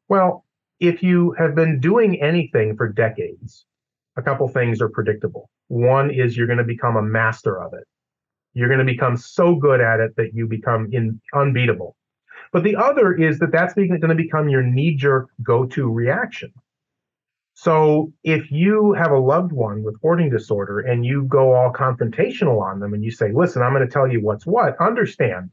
Well, 0.09 0.47
if 0.81 1.03
you 1.03 1.33
have 1.33 1.55
been 1.55 1.81
doing 1.81 2.21
anything 2.23 2.77
for 2.77 2.89
decades, 2.89 3.67
a 4.17 4.23
couple 4.23 4.49
things 4.49 4.81
are 4.81 4.89
predictable. 4.89 5.51
One 5.69 6.11
is 6.11 6.37
you're 6.37 6.47
going 6.47 6.59
to 6.59 6.65
become 6.65 6.97
a 6.97 7.03
master 7.03 7.61
of 7.61 7.75
it. 7.75 7.85
You're 8.55 8.69
going 8.69 8.79
to 8.79 8.91
become 8.91 9.17
so 9.19 9.55
good 9.55 9.81
at 9.81 10.01
it 10.01 10.17
that 10.17 10.33
you 10.33 10.47
become 10.47 10.89
in, 10.93 11.21
unbeatable. 11.35 11.97
But 12.53 12.63
the 12.63 12.77
other 12.77 13.13
is 13.13 13.39
that 13.41 13.53
that's 13.53 13.75
going 13.75 14.01
to 14.01 14.15
become 14.15 14.49
your 14.49 14.63
knee 14.63 14.95
jerk 14.95 15.29
go 15.43 15.67
to 15.67 15.91
reaction. 15.91 16.53
So 17.55 18.13
if 18.25 18.51
you 18.51 18.93
have 18.95 19.13
a 19.13 19.19
loved 19.19 19.53
one 19.53 19.85
with 19.85 20.01
hoarding 20.03 20.29
disorder 20.29 20.81
and 20.81 21.07
you 21.07 21.23
go 21.25 21.55
all 21.55 21.73
confrontational 21.73 22.61
on 22.61 22.81
them 22.81 22.95
and 22.95 23.05
you 23.05 23.13
say, 23.13 23.31
listen, 23.33 23.63
I'm 23.63 23.73
going 23.73 23.87
to 23.87 23.93
tell 23.93 24.11
you 24.11 24.21
what's 24.21 24.45
what, 24.45 24.79
understand 24.81 25.51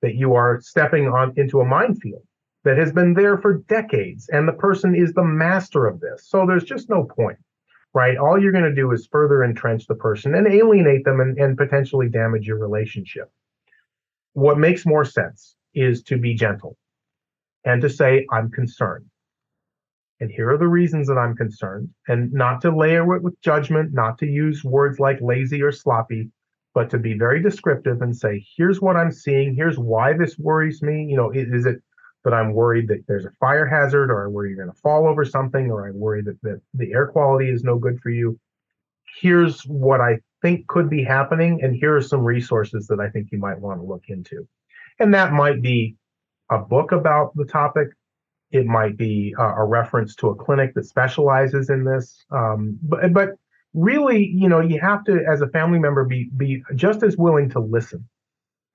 that 0.00 0.14
you 0.14 0.34
are 0.34 0.60
stepping 0.62 1.08
on 1.08 1.34
into 1.36 1.60
a 1.60 1.64
minefield 1.64 2.22
that 2.64 2.78
has 2.78 2.92
been 2.92 3.12
there 3.12 3.36
for 3.36 3.58
decades 3.68 4.28
and 4.30 4.48
the 4.48 4.52
person 4.52 4.94
is 4.94 5.12
the 5.12 5.24
master 5.24 5.86
of 5.86 6.00
this. 6.00 6.26
So 6.26 6.46
there's 6.46 6.64
just 6.64 6.88
no 6.88 7.04
point, 7.04 7.38
right? 7.92 8.16
All 8.16 8.40
you're 8.40 8.52
going 8.52 8.64
to 8.64 8.74
do 8.74 8.90
is 8.92 9.06
further 9.12 9.44
entrench 9.44 9.86
the 9.86 9.94
person 9.94 10.34
and 10.34 10.46
alienate 10.46 11.04
them 11.04 11.20
and, 11.20 11.36
and 11.38 11.56
potentially 11.56 12.08
damage 12.08 12.46
your 12.46 12.58
relationship. 12.58 13.30
What 14.32 14.58
makes 14.58 14.86
more 14.86 15.04
sense 15.04 15.54
is 15.74 16.02
to 16.04 16.16
be 16.16 16.34
gentle 16.34 16.78
and 17.64 17.82
to 17.82 17.90
say, 17.90 18.26
I'm 18.30 18.50
concerned 18.50 19.04
and 20.22 20.30
here 20.30 20.50
are 20.50 20.56
the 20.56 20.68
reasons 20.68 21.08
that 21.08 21.18
I'm 21.18 21.34
concerned, 21.34 21.90
and 22.06 22.32
not 22.32 22.60
to 22.60 22.70
layer 22.70 23.16
it 23.16 23.24
with 23.24 23.40
judgment, 23.40 23.92
not 23.92 24.18
to 24.18 24.26
use 24.26 24.62
words 24.62 25.00
like 25.00 25.18
lazy 25.20 25.60
or 25.60 25.72
sloppy, 25.72 26.30
but 26.74 26.88
to 26.90 26.98
be 26.98 27.18
very 27.18 27.42
descriptive 27.42 28.02
and 28.02 28.16
say, 28.16 28.46
here's 28.56 28.80
what 28.80 28.94
I'm 28.94 29.10
seeing, 29.10 29.56
here's 29.56 29.80
why 29.80 30.12
this 30.12 30.38
worries 30.38 30.80
me. 30.80 31.06
You 31.10 31.16
know, 31.16 31.32
is 31.32 31.66
it 31.66 31.82
that 32.24 32.32
I'm 32.32 32.52
worried 32.52 32.86
that 32.86 33.04
there's 33.08 33.24
a 33.24 33.32
fire 33.40 33.66
hazard, 33.66 34.12
or 34.12 34.24
I 34.24 34.28
worry 34.28 34.50
you're 34.50 34.64
going 34.64 34.72
to 34.72 34.80
fall 34.80 35.08
over 35.08 35.24
something, 35.24 35.72
or 35.72 35.88
I 35.88 35.90
worry 35.90 36.22
that, 36.22 36.40
that 36.42 36.60
the 36.72 36.92
air 36.92 37.08
quality 37.08 37.50
is 37.50 37.64
no 37.64 37.76
good 37.76 37.98
for 38.00 38.10
you. 38.10 38.38
Here's 39.20 39.62
what 39.62 40.00
I 40.00 40.20
think 40.40 40.68
could 40.68 40.88
be 40.88 41.02
happening, 41.02 41.64
and 41.64 41.74
here 41.74 41.96
are 41.96 42.00
some 42.00 42.24
resources 42.24 42.86
that 42.86 43.00
I 43.00 43.10
think 43.10 43.32
you 43.32 43.38
might 43.38 43.58
want 43.58 43.80
to 43.80 43.84
look 43.84 44.04
into. 44.06 44.46
And 45.00 45.12
that 45.14 45.32
might 45.32 45.60
be 45.60 45.96
a 46.48 46.58
book 46.58 46.92
about 46.92 47.34
the 47.34 47.44
topic, 47.44 47.88
it 48.52 48.66
might 48.66 48.96
be 48.96 49.34
a, 49.38 49.42
a 49.42 49.64
reference 49.64 50.14
to 50.16 50.28
a 50.28 50.34
clinic 50.34 50.74
that 50.74 50.84
specializes 50.84 51.70
in 51.70 51.84
this. 51.84 52.24
Um, 52.30 52.78
but, 52.82 53.12
but 53.12 53.30
really, 53.74 54.26
you 54.26 54.48
know, 54.48 54.60
you 54.60 54.78
have 54.80 55.04
to, 55.04 55.24
as 55.26 55.40
a 55.40 55.48
family 55.48 55.78
member, 55.78 56.04
be 56.04 56.30
be 56.36 56.62
just 56.74 57.02
as 57.02 57.16
willing 57.16 57.48
to 57.50 57.60
listen 57.60 58.08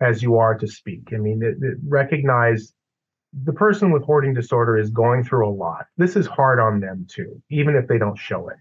as 0.02 0.22
you 0.22 0.38
are 0.38 0.56
to 0.56 0.68
speak. 0.68 1.10
I 1.14 1.18
mean, 1.18 1.42
it, 1.42 1.56
it 1.64 1.78
recognize 1.88 2.74
the 3.44 3.54
person 3.54 3.92
with 3.92 4.04
hoarding 4.04 4.34
disorder 4.34 4.78
is 4.78 4.90
going 4.90 5.24
through 5.24 5.48
a 5.48 5.52
lot. 5.52 5.86
This 5.98 6.16
is 6.16 6.26
hard 6.26 6.60
on 6.60 6.80
them 6.80 7.06
too, 7.10 7.42
even 7.50 7.76
if 7.76 7.88
they 7.88 7.98
don't 7.98 8.18
show 8.18 8.50
it. 8.50 8.58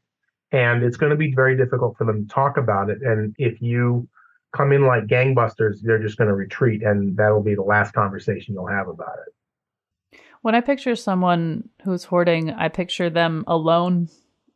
And 0.52 0.82
it's 0.82 0.96
going 0.96 1.10
to 1.10 1.16
be 1.16 1.34
very 1.34 1.56
difficult 1.56 1.96
for 1.96 2.04
them 2.04 2.26
to 2.26 2.34
talk 2.34 2.56
about 2.56 2.90
it. 2.90 3.02
And 3.02 3.34
if 3.38 3.60
you 3.60 4.08
come 4.54 4.72
in 4.72 4.86
like 4.86 5.06
gangbusters, 5.06 5.78
they're 5.82 6.02
just 6.02 6.16
going 6.16 6.28
to 6.28 6.34
retreat, 6.34 6.82
and 6.82 7.16
that'll 7.16 7.42
be 7.42 7.54
the 7.54 7.62
last 7.62 7.92
conversation 7.92 8.54
you'll 8.54 8.66
have 8.66 8.88
about 8.88 9.18
it. 9.26 9.34
When 10.46 10.54
I 10.54 10.60
picture 10.60 10.94
someone 10.94 11.68
who's 11.82 12.04
hoarding, 12.04 12.52
I 12.52 12.68
picture 12.68 13.10
them 13.10 13.42
alone. 13.48 14.08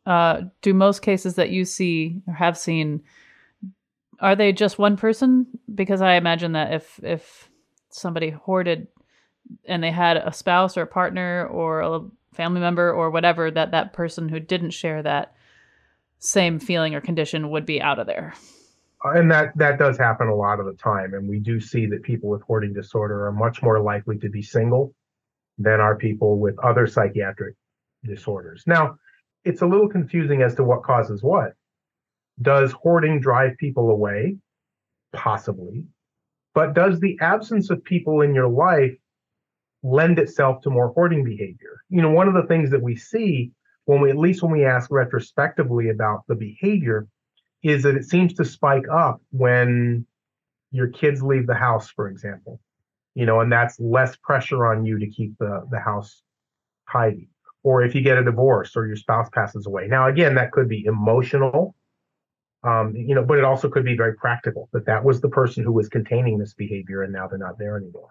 Uh, 0.07 0.43
do 0.63 0.73
most 0.73 1.03
cases 1.03 1.35
that 1.35 1.51
you 1.51 1.65
see 1.65 2.23
or 2.29 2.35
have 2.35 2.57
seen 2.57 3.03
are 4.21 4.37
they 4.37 4.53
just 4.53 4.79
one 4.79 4.97
person? 4.97 5.49
Because 5.75 6.01
I 6.01 6.13
imagine 6.15 6.53
that 6.53 6.73
if 6.73 7.01
if 7.03 7.51
somebody 7.89 8.31
hoarded 8.31 8.87
and 9.65 9.83
they 9.83 9.91
had 9.91 10.19
a 10.19 10.33
spouse 10.33 10.77
or 10.77 10.83
a 10.83 10.87
partner 10.87 11.49
or 11.51 11.81
a 11.81 12.03
family 12.35 12.61
member 12.61 12.93
or 12.93 13.11
whatever, 13.11 13.51
that 13.51 13.73
that 13.73 13.93
person 13.93 14.29
who 14.29 14.39
didn't 14.39 14.71
share 14.71 15.03
that 15.03 15.35
same 16.21 16.61
feeling 16.61 16.95
or 16.95 17.01
condition 17.01 17.51
would 17.51 17.67
be 17.67 17.83
out 17.83 17.99
of 17.99 18.07
there. 18.07 18.33
And 19.03 19.29
that 19.33 19.59
that 19.59 19.77
does 19.81 19.99
happen 19.99 20.29
a 20.29 20.37
lot 20.37 20.61
of 20.61 20.67
the 20.67 20.75
time, 20.75 21.15
and 21.15 21.29
we 21.29 21.41
do 21.41 21.59
see 21.59 21.87
that 21.87 22.05
people 22.05 22.31
with 22.31 22.43
hoarding 22.43 22.75
disorder 22.75 23.27
are 23.27 23.33
much 23.33 23.61
more 23.61 23.81
likely 23.81 24.19
to 24.19 24.29
be 24.29 24.41
single 24.41 24.95
than 25.61 25.79
are 25.79 25.95
people 25.95 26.39
with 26.39 26.59
other 26.61 26.87
psychiatric 26.87 27.55
disorders. 28.03 28.65
Now, 28.67 28.97
it's 29.45 29.61
a 29.61 29.67
little 29.67 29.89
confusing 29.89 30.43
as 30.43 30.55
to 30.55 30.65
what 30.65 30.83
causes 30.83 31.23
what. 31.23 31.53
Does 32.41 32.73
hoarding 32.73 33.21
drive 33.21 33.59
people 33.59 33.91
away? 33.91 34.39
Possibly. 35.13 35.85
But 36.55 36.75
does 36.75 36.99
the 36.99 37.19
absence 37.21 37.69
of 37.69 37.85
people 37.85 38.23
in 38.23 38.35
your 38.35 38.49
life 38.49 38.97
lend 39.83 40.19
itself 40.19 40.63
to 40.63 40.71
more 40.71 40.89
hoarding 40.89 41.25
behavior? 41.25 41.83
You 41.91 42.01
know, 42.01 42.11
one 42.11 42.27
of 42.27 42.35
the 42.35 42.49
things 42.49 42.71
that 42.71 42.83
we 42.83 42.97
see 42.97 43.53
when 43.85 44.01
we, 44.01 44.11
at 44.11 44.17
least 44.17 44.43
when 44.43 44.53
we 44.53 44.65
ask 44.65 44.91
retrospectively 44.91 45.91
about 45.91 46.23
the 46.27 46.35
behavior, 46.35 47.07
is 47.63 47.83
that 47.83 47.97
it 47.97 48.05
seems 48.05 48.33
to 48.35 48.45
spike 48.47 48.87
up 48.91 49.21
when 49.31 50.07
your 50.71 50.89
kids 50.89 51.23
leave 51.23 51.47
the 51.47 51.55
house, 51.55 51.91
for 51.91 52.09
example 52.09 52.61
you 53.15 53.27
know, 53.27 53.41
and 53.41 53.51
that's 53.53 53.79
less 53.81 54.17
pressure 54.17 54.67
on 54.67 54.85
you 54.85 54.99
to 54.99 55.07
keep 55.07 55.37
the, 55.39 55.67
the 55.71 55.79
house 55.79 56.23
tidy. 56.91 57.29
Or 57.63 57.83
if 57.83 57.95
you 57.95 58.01
get 58.01 58.17
a 58.17 58.25
divorce 58.25 58.77
or 58.77 58.87
your 58.87 58.97
spouse 58.97 59.29
passes 59.33 59.67
away. 59.67 59.87
Now, 59.87 60.09
again, 60.09 60.35
that 60.37 60.51
could 60.51 60.69
be 60.69 60.85
emotional, 60.87 61.75
um, 62.63 62.95
you 62.97 63.15
know, 63.15 63.25
but 63.25 63.39
it 63.39 63.45
also 63.45 63.69
could 63.69 63.85
be 63.85 63.97
very 63.97 64.15
practical 64.15 64.69
that 64.73 64.87
that 64.87 65.05
was 65.05 65.21
the 65.21 65.29
person 65.29 65.63
who 65.63 65.73
was 65.73 65.89
containing 65.89 66.39
this 66.39 66.55
behavior 66.55 67.03
and 67.03 67.13
now 67.13 67.27
they're 67.27 67.39
not 67.39 67.59
there 67.59 67.77
anymore. 67.77 68.09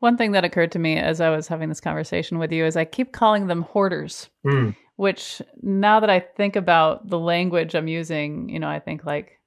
One 0.00 0.16
thing 0.16 0.32
that 0.32 0.44
occurred 0.44 0.72
to 0.72 0.78
me 0.78 0.98
as 0.98 1.20
I 1.20 1.30
was 1.30 1.48
having 1.48 1.68
this 1.68 1.80
conversation 1.80 2.38
with 2.38 2.52
you 2.52 2.64
is 2.64 2.76
I 2.76 2.84
keep 2.84 3.12
calling 3.12 3.46
them 3.46 3.62
hoarders, 3.62 4.28
mm. 4.44 4.74
which 4.96 5.40
now 5.62 6.00
that 6.00 6.10
I 6.10 6.20
think 6.20 6.56
about 6.56 7.08
the 7.08 7.18
language 7.18 7.74
I'm 7.74 7.88
using, 7.88 8.48
you 8.48 8.58
know, 8.58 8.68
I 8.68 8.80
think 8.80 9.04
like, 9.04 9.40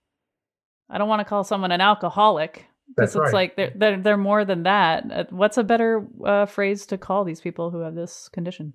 I 0.90 0.98
don't 0.98 1.10
want 1.10 1.20
to 1.20 1.26
call 1.26 1.44
someone 1.44 1.74
an 1.74 1.82
alcoholic, 1.82 2.66
because 2.88 3.16
it's 3.16 3.20
right. 3.20 3.34
like 3.34 3.56
they're, 3.56 3.72
they're, 3.76 4.02
they're 4.02 4.18
more 4.18 4.46
than 4.46 4.64
that. 4.64 5.12
Uh, 5.12 5.24
what's 5.30 5.58
a 5.58 5.64
better 5.64 6.06
uh, 6.26 6.46
phrase 6.46 6.86
to 6.88 6.98
call 6.98 7.24
these 7.24 7.42
people 7.42 7.70
who 7.70 7.80
have 7.80 7.96
this 7.96 8.30
condition? 8.30 8.74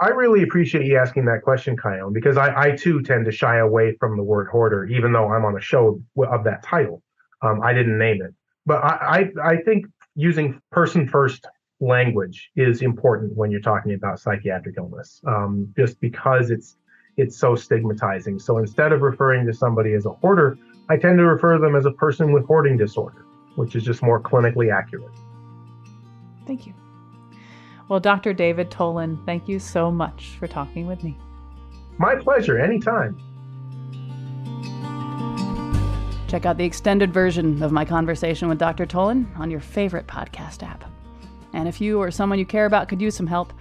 I 0.00 0.08
really 0.08 0.42
appreciate 0.42 0.86
you 0.86 0.96
asking 0.96 1.26
that 1.26 1.42
question, 1.42 1.76
Chion, 1.80 2.12
because 2.12 2.38
I, 2.38 2.58
I 2.58 2.70
too 2.70 3.02
tend 3.02 3.26
to 3.26 3.32
shy 3.32 3.58
away 3.58 3.96
from 4.00 4.16
the 4.16 4.22
word 4.22 4.48
hoarder, 4.48 4.86
even 4.86 5.12
though 5.12 5.28
I'm 5.30 5.44
on 5.44 5.56
a 5.56 5.60
show 5.60 6.02
of 6.16 6.44
that 6.44 6.62
title. 6.62 7.02
Um, 7.42 7.60
I 7.62 7.74
didn't 7.74 7.98
name 7.98 8.22
it, 8.22 8.34
but 8.64 8.82
I, 8.82 9.30
I, 9.44 9.50
I 9.50 9.56
think 9.58 9.86
using 10.14 10.60
person 10.70 11.06
first 11.06 11.46
language 11.80 12.50
is 12.56 12.82
important 12.82 13.36
when 13.36 13.50
you're 13.50 13.60
talking 13.60 13.92
about 13.92 14.20
psychiatric 14.20 14.76
illness, 14.78 15.20
um, 15.26 15.72
just 15.76 16.00
because 16.00 16.50
it's 16.50 16.76
it's 17.16 17.36
so 17.36 17.54
stigmatizing. 17.54 18.38
So 18.38 18.58
instead 18.58 18.92
of 18.92 19.02
referring 19.02 19.46
to 19.46 19.52
somebody 19.52 19.92
as 19.94 20.06
a 20.06 20.10
hoarder, 20.10 20.56
I 20.88 20.96
tend 20.96 21.18
to 21.18 21.24
refer 21.24 21.54
to 21.54 21.60
them 21.60 21.76
as 21.76 21.84
a 21.84 21.92
person 21.92 22.32
with 22.32 22.46
hoarding 22.46 22.78
disorder 22.78 23.26
which 23.60 23.76
is 23.76 23.84
just 23.84 24.02
more 24.02 24.20
clinically 24.20 24.74
accurate. 24.74 25.12
Thank 26.46 26.66
you. 26.66 26.74
Well, 27.88 28.00
Dr. 28.00 28.32
David 28.32 28.70
Tolin, 28.70 29.24
thank 29.26 29.48
you 29.48 29.58
so 29.58 29.90
much 29.90 30.36
for 30.38 30.46
talking 30.46 30.86
with 30.86 31.04
me. 31.04 31.16
My 31.98 32.14
pleasure, 32.16 32.58
anytime. 32.58 33.20
Check 36.28 36.46
out 36.46 36.56
the 36.56 36.64
extended 36.64 37.12
version 37.12 37.62
of 37.62 37.72
my 37.72 37.84
conversation 37.84 38.48
with 38.48 38.58
Dr. 38.58 38.86
Tolin 38.86 39.26
on 39.38 39.50
your 39.50 39.60
favorite 39.60 40.06
podcast 40.06 40.62
app. 40.62 40.84
And 41.52 41.68
if 41.68 41.80
you 41.80 41.98
or 41.98 42.10
someone 42.10 42.38
you 42.38 42.46
care 42.46 42.66
about 42.66 42.88
could 42.88 43.02
use 43.02 43.16
some 43.16 43.26
help, 43.26 43.52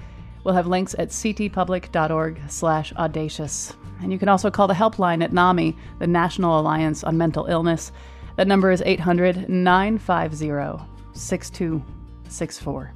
We'll 0.44 0.56
have 0.56 0.68
links 0.68 0.96
at 0.98 1.10
ctpublic.org 1.10 2.42
slash 2.48 2.94
audacious. 2.94 3.74
And 4.02 4.12
you 4.12 4.20
can 4.20 4.30
also 4.30 4.50
call 4.50 4.68
the 4.68 4.74
helpline 4.74 5.24
at 5.24 5.34
NAMI, 5.34 5.76
the 6.00 6.08
National 6.08 6.60
Alliance 6.60 7.04
on 7.04 7.18
Mental 7.18 7.46
Illness. 7.46 7.92
That 8.40 8.48
number 8.48 8.72
is 8.72 8.82
800 8.86 9.50
950 9.50 10.86
6264. 11.12 12.94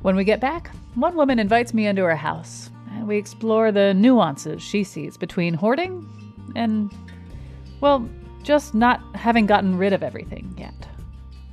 When 0.00 0.16
we 0.16 0.24
get 0.24 0.40
back, 0.40 0.70
one 0.94 1.16
woman 1.16 1.38
invites 1.38 1.74
me 1.74 1.86
into 1.86 2.00
her 2.04 2.16
house, 2.16 2.70
and 2.92 3.06
we 3.06 3.18
explore 3.18 3.70
the 3.70 3.92
nuances 3.92 4.62
she 4.62 4.84
sees 4.84 5.18
between 5.18 5.52
hoarding 5.52 6.08
and, 6.56 6.90
well, 7.82 8.08
just 8.42 8.74
not 8.74 9.02
having 9.14 9.44
gotten 9.44 9.76
rid 9.76 9.92
of 9.92 10.02
everything 10.02 10.54
yet. 10.56 10.88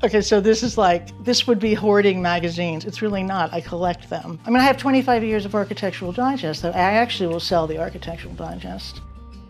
Okay, 0.01 0.21
so 0.21 0.39
this 0.39 0.63
is 0.63 0.77
like, 0.77 1.09
this 1.25 1.47
would 1.47 1.59
be 1.59 1.73
hoarding 1.73 2.21
magazines. 2.21 2.85
It's 2.85 3.01
really 3.01 3.23
not. 3.23 3.51
I 3.51 3.59
collect 3.59 4.09
them. 4.09 4.39
I 4.45 4.51
mean, 4.51 4.61
I 4.61 4.63
have 4.63 4.77
25 4.77 5.21
years 5.21 5.43
of 5.43 5.53
Architectural 5.53 6.13
Digest. 6.13 6.61
So 6.61 6.69
I 6.69 6.93
actually 6.93 7.27
will 7.27 7.41
sell 7.41 7.67
the 7.67 7.77
Architectural 7.77 8.35
Digest. 8.35 9.01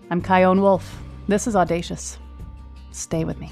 I'm 0.09 0.19
Chion 0.19 0.61
Wolf. 0.61 0.99
This 1.27 1.45
is 1.45 1.55
Audacious. 1.55 2.17
Stay 2.91 3.23
with 3.23 3.39
me. 3.39 3.51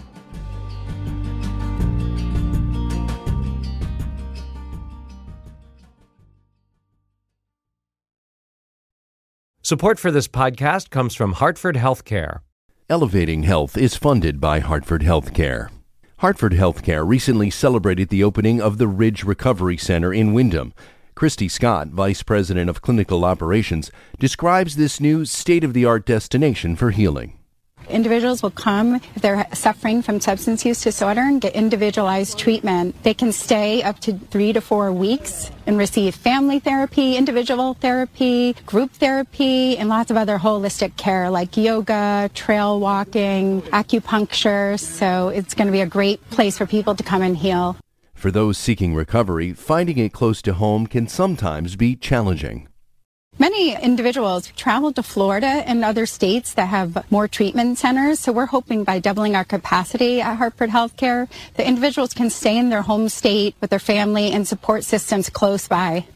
Support 9.62 10.00
for 10.00 10.12
this 10.12 10.30
podcast 10.30 10.92
comes 10.92 11.14
from 11.14 11.34
Hartford 11.34 11.76
Healthcare. 11.76 12.40
Elevating 12.90 13.44
Health 13.44 13.78
is 13.78 13.98
funded 13.98 14.40
by 14.40 14.60
Hartford 14.60 15.02
Healthcare. 15.02 15.70
Hartford 16.20 16.54
Healthcare 16.54 17.06
recently 17.06 17.50
celebrated 17.50 18.08
the 18.08 18.24
opening 18.24 18.62
of 18.62 18.78
the 18.78 18.88
Ridge 18.88 19.26
Recovery 19.26 19.76
Center 19.76 20.14
in 20.14 20.32
Windham. 20.32 20.74
Christy 21.16 21.50
Scott, 21.50 21.90
Vice 21.90 22.24
President 22.24 22.70
of 22.70 22.82
Clinical 22.82 23.26
Operations, 23.26 23.92
describes 24.18 24.78
this 24.78 25.02
new 25.02 25.26
state 25.26 25.66
of 25.66 25.74
the 25.74 25.84
art 25.84 26.06
destination 26.06 26.78
for 26.78 26.92
healing. 26.92 27.37
Individuals 27.90 28.44
will 28.44 28.52
come 28.52 28.96
if 28.96 29.22
they're 29.22 29.48
suffering 29.54 30.02
from 30.02 30.20
substance 30.20 30.66
use 30.66 30.82
disorder 30.82 31.22
and 31.22 31.40
get 31.40 31.54
individualized 31.56 32.38
treatment. 32.38 33.02
They 33.04 33.14
can 33.14 33.32
stay 33.32 33.82
up 33.82 34.00
to 34.02 34.14
three 34.14 34.54
to 34.54 34.62
four 34.62 34.92
weeks 34.92 35.52
and 35.66 35.78
receive 35.78 36.16
family 36.16 36.60
therapy, 36.60 37.16
individual 37.16 37.76
therapy, 37.76 38.54
group 38.66 38.92
therapy, 38.92 39.78
and 39.78 39.90
lots 39.90 40.12
of 40.12 40.18
other 40.18 40.38
holistic 40.38 40.98
care 40.98 41.30
like 41.30 41.56
yoga, 41.56 42.30
trail 42.34 42.80
walking, 42.80 43.62
acupuncture. 43.64 44.80
So 44.80 45.30
it's 45.30 45.54
going 45.54 45.68
to 45.68 45.72
be 45.72 45.82
a 45.82 45.86
great 45.86 46.28
place 46.30 46.58
for 46.58 46.66
people 46.66 46.96
to 46.96 47.04
come 47.04 47.22
and 47.22 47.38
heal. 47.38 47.78
For 48.14 48.32
those 48.32 48.58
seeking 48.58 48.96
recovery, 48.96 49.54
finding 49.54 49.98
it 50.00 50.12
close 50.12 50.42
to 50.42 50.54
home 50.54 50.88
can 50.88 51.08
sometimes 51.08 51.76
be 51.76 51.96
challenging. 51.96 52.67
Many 53.40 53.76
individuals 53.76 54.48
travel 54.56 54.92
to 54.94 55.04
Florida 55.04 55.46
and 55.46 55.86
other 55.86 56.08
states 56.08 56.56
that 56.56 56.70
have 56.70 57.06
more 57.12 57.28
treatment 57.28 57.78
centers. 57.78 58.20
So 58.20 58.32
we're 58.32 58.48
hoping 58.48 58.84
by 58.84 58.98
doubling 58.98 59.36
our 59.36 59.44
capacity 59.44 60.22
at 60.22 60.38
Hartford 60.38 60.72
Healthcare, 60.72 61.30
the 61.54 61.68
individuals 61.68 62.16
can 62.16 62.32
stay 62.32 62.58
in 62.58 62.70
their 62.70 62.82
home 62.82 63.10
state 63.10 63.56
with 63.62 63.70
their 63.70 63.78
family 63.78 64.32
and 64.32 64.48
support 64.48 64.86
systems 64.86 65.30
close 65.30 65.68
by. 65.68 66.08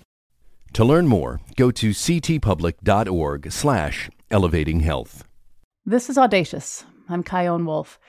To 0.74 0.84
learn 0.84 1.06
more, 1.06 1.42
go 1.58 1.70
to 1.70 1.92
ctpublic.org 1.92 3.52
slash 3.52 4.10
elevating 4.32 4.80
health. 4.80 5.24
This 5.86 6.10
is 6.10 6.18
Audacious. 6.18 6.86
I'm 7.08 7.24
Chion 7.24 7.66
Wolf. 7.66 8.00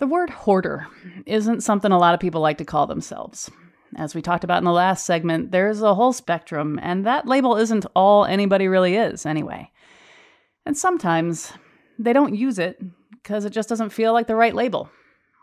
The 0.00 0.06
word 0.06 0.28
hoarder 0.28 0.86
isn't 1.24 1.62
something 1.62 1.92
a 1.92 1.98
lot 1.98 2.12
of 2.12 2.20
people 2.20 2.42
like 2.42 2.58
to 2.58 2.66
call 2.66 2.86
themselves. 2.86 3.50
As 3.96 4.14
we 4.14 4.22
talked 4.22 4.44
about 4.44 4.58
in 4.58 4.64
the 4.64 4.72
last 4.72 5.04
segment, 5.04 5.50
there's 5.50 5.82
a 5.82 5.94
whole 5.94 6.12
spectrum, 6.12 6.78
and 6.82 7.04
that 7.06 7.26
label 7.26 7.56
isn't 7.56 7.86
all 7.94 8.24
anybody 8.24 8.68
really 8.68 8.96
is, 8.96 9.26
anyway. 9.26 9.70
And 10.64 10.76
sometimes 10.76 11.52
they 11.98 12.12
don't 12.12 12.34
use 12.34 12.58
it 12.58 12.80
because 13.10 13.44
it 13.44 13.50
just 13.50 13.68
doesn't 13.68 13.90
feel 13.90 14.12
like 14.12 14.26
the 14.26 14.36
right 14.36 14.54
label, 14.54 14.90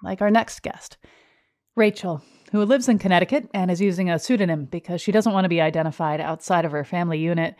like 0.01 0.21
our 0.21 0.31
next 0.31 0.61
guest. 0.61 0.97
Rachel, 1.75 2.23
who 2.51 2.63
lives 2.63 2.87
in 2.87 2.99
Connecticut 2.99 3.49
and 3.53 3.69
is 3.69 3.81
using 3.81 4.09
a 4.09 4.17
pseudonym 4.17 4.65
because 4.65 5.01
she 5.01 5.11
doesn't 5.11 5.33
want 5.33 5.45
to 5.45 5.49
be 5.49 5.61
identified 5.61 6.21
outside 6.21 6.65
of 6.65 6.71
her 6.71 6.83
family 6.83 7.19
unit, 7.19 7.55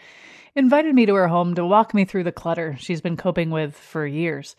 invited 0.56 0.96
me 0.96 1.06
to 1.06 1.14
her 1.14 1.28
home 1.28 1.54
to 1.56 1.66
walk 1.66 1.94
me 1.94 2.06
through 2.06 2.24
the 2.24 2.32
clutter 2.32 2.76
she's 2.80 3.02
been 3.02 3.18
coping 3.18 3.52
with 3.52 3.76
for 3.76 4.08
years. 4.08 4.56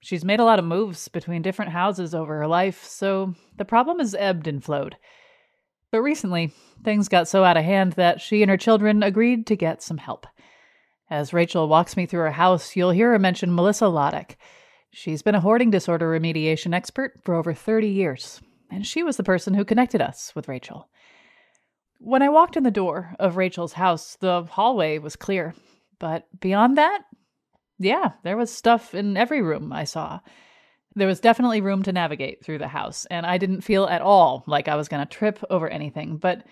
She's 0.00 0.24
made 0.24 0.40
a 0.40 0.44
lot 0.44 0.58
of 0.58 0.64
moves 0.64 1.08
between 1.08 1.42
different 1.42 1.72
houses 1.72 2.14
over 2.14 2.38
her 2.38 2.46
life, 2.46 2.84
so 2.84 3.34
the 3.56 3.64
problem 3.64 3.98
has 3.98 4.14
ebbed 4.14 4.46
and 4.46 4.62
flowed. 4.62 4.96
But 5.90 6.02
recently, 6.02 6.52
things 6.84 7.08
got 7.08 7.28
so 7.28 7.44
out 7.44 7.56
of 7.56 7.64
hand 7.64 7.94
that 7.94 8.20
she 8.20 8.42
and 8.42 8.50
her 8.50 8.56
children 8.56 9.02
agreed 9.02 9.46
to 9.46 9.56
get 9.56 9.82
some 9.82 9.98
help. 9.98 10.26
As 11.10 11.32
Rachel 11.32 11.68
walks 11.68 11.96
me 11.96 12.04
through 12.04 12.20
her 12.20 12.32
house, 12.32 12.76
you'll 12.76 12.90
hear 12.90 13.12
her 13.12 13.18
mention 13.18 13.54
Melissa 13.54 13.86
Loddick. 13.86 14.36
She's 14.90 15.22
been 15.22 15.34
a 15.34 15.40
hoarding 15.40 15.70
disorder 15.70 16.10
remediation 16.10 16.74
expert 16.74 17.18
for 17.22 17.34
over 17.34 17.54
30 17.54 17.88
years, 17.88 18.40
and 18.70 18.86
she 18.86 19.02
was 19.02 19.16
the 19.16 19.22
person 19.22 19.54
who 19.54 19.64
connected 19.64 20.02
us 20.02 20.34
with 20.34 20.48
Rachel. 20.48 20.88
When 22.00 22.22
I 22.22 22.28
walked 22.28 22.56
in 22.56 22.62
the 22.62 22.70
door 22.70 23.14
of 23.18 23.36
Rachel's 23.36 23.72
house, 23.72 24.16
the 24.16 24.44
hallway 24.44 24.98
was 24.98 25.16
clear. 25.16 25.54
But 25.98 26.26
beyond 26.38 26.76
that, 26.78 27.02
yeah, 27.78 28.12
there 28.22 28.36
was 28.36 28.52
stuff 28.52 28.94
in 28.94 29.16
every 29.16 29.42
room 29.42 29.72
I 29.72 29.84
saw. 29.84 30.20
There 30.98 31.06
was 31.06 31.20
definitely 31.20 31.60
room 31.60 31.84
to 31.84 31.92
navigate 31.92 32.44
through 32.44 32.58
the 32.58 32.66
house, 32.66 33.06
and 33.08 33.24
I 33.24 33.38
didn't 33.38 33.60
feel 33.60 33.84
at 33.84 34.02
all 34.02 34.42
like 34.48 34.66
I 34.66 34.74
was 34.74 34.88
going 34.88 35.06
to 35.06 35.08
trip 35.08 35.38
over 35.48 35.68
anything. 35.68 36.16
But 36.16 36.42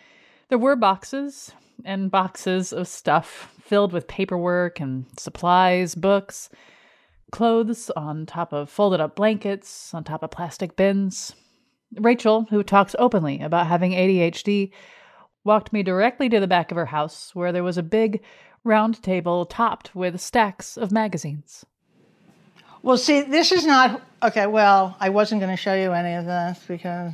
there 0.50 0.56
were 0.56 0.76
boxes 0.76 1.50
and 1.84 2.12
boxes 2.12 2.72
of 2.72 2.86
stuff 2.86 3.52
filled 3.60 3.92
with 3.92 4.06
paperwork 4.06 4.78
and 4.78 5.06
supplies, 5.18 5.96
books, 5.96 6.48
clothes 7.32 7.90
on 7.96 8.24
top 8.24 8.52
of 8.52 8.70
folded 8.70 9.00
up 9.00 9.16
blankets, 9.16 9.92
on 9.92 10.04
top 10.04 10.22
of 10.22 10.30
plastic 10.30 10.76
bins. 10.76 11.34
Rachel, 11.98 12.46
who 12.50 12.62
talks 12.62 12.94
openly 13.00 13.40
about 13.40 13.66
having 13.66 13.94
ADHD, 13.94 14.70
walked 15.42 15.72
me 15.72 15.82
directly 15.82 16.28
to 16.28 16.38
the 16.38 16.46
back 16.46 16.70
of 16.70 16.76
her 16.76 16.86
house 16.86 17.34
where 17.34 17.50
there 17.50 17.64
was 17.64 17.78
a 17.78 17.82
big 17.82 18.22
round 18.62 19.02
table 19.02 19.44
topped 19.44 19.96
with 19.96 20.20
stacks 20.20 20.76
of 20.76 20.92
magazines. 20.92 21.66
Well, 22.82 22.96
see, 22.96 23.22
this 23.22 23.52
is 23.52 23.66
not 23.66 24.02
okay. 24.22 24.46
Well, 24.46 24.96
I 25.00 25.08
wasn't 25.08 25.40
going 25.40 25.54
to 25.54 25.60
show 25.60 25.74
you 25.74 25.92
any 25.92 26.14
of 26.14 26.24
this 26.24 26.64
because. 26.66 27.12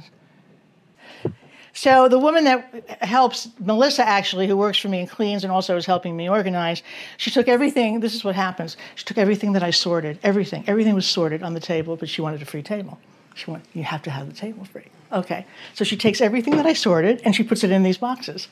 So 1.75 2.07
the 2.07 2.18
woman 2.18 2.44
that 2.44 3.01
helps 3.01 3.48
Melissa 3.59 4.07
actually, 4.07 4.46
who 4.46 4.57
works 4.59 4.77
for 4.77 4.88
me 4.88 5.01
and 5.01 5.09
cleans 5.09 5.42
and 5.42 5.51
also 5.51 5.77
is 5.77 5.87
helping 5.87 6.14
me 6.16 6.29
organize, 6.29 6.83
she 7.16 7.31
took 7.31 7.48
everything. 7.48 8.01
This 8.01 8.14
is 8.14 8.25
what 8.25 8.35
happens. 8.35 8.77
She 8.94 9.05
took 9.07 9.16
everything 9.16 9.53
that 9.55 9.62
I 9.62 9.70
sorted, 9.70 10.18
everything, 10.22 10.64
everything 10.66 10.94
was 10.94 11.07
sorted 11.07 11.42
on 11.42 11.55
the 11.55 11.61
table, 11.61 11.96
but 11.96 12.11
she 12.11 12.20
wanted 12.20 12.42
a 12.42 12.44
free 12.44 12.62
table. 12.62 12.98
She 13.35 13.51
wanted, 13.51 13.66
you 13.72 13.85
have 13.85 14.03
to 14.03 14.11
have 14.11 14.29
the 14.29 14.35
table 14.35 14.66
free. 14.66 14.85
Okay, 15.12 15.46
so 15.72 15.83
she 15.83 15.96
takes 15.96 16.20
everything 16.20 16.57
that 16.57 16.66
I 16.66 16.75
sorted 16.75 17.22
and 17.25 17.35
she 17.35 17.42
puts 17.42 17.64
it 17.64 17.70
in 17.70 17.83
these 17.83 17.96
boxes. 17.96 18.48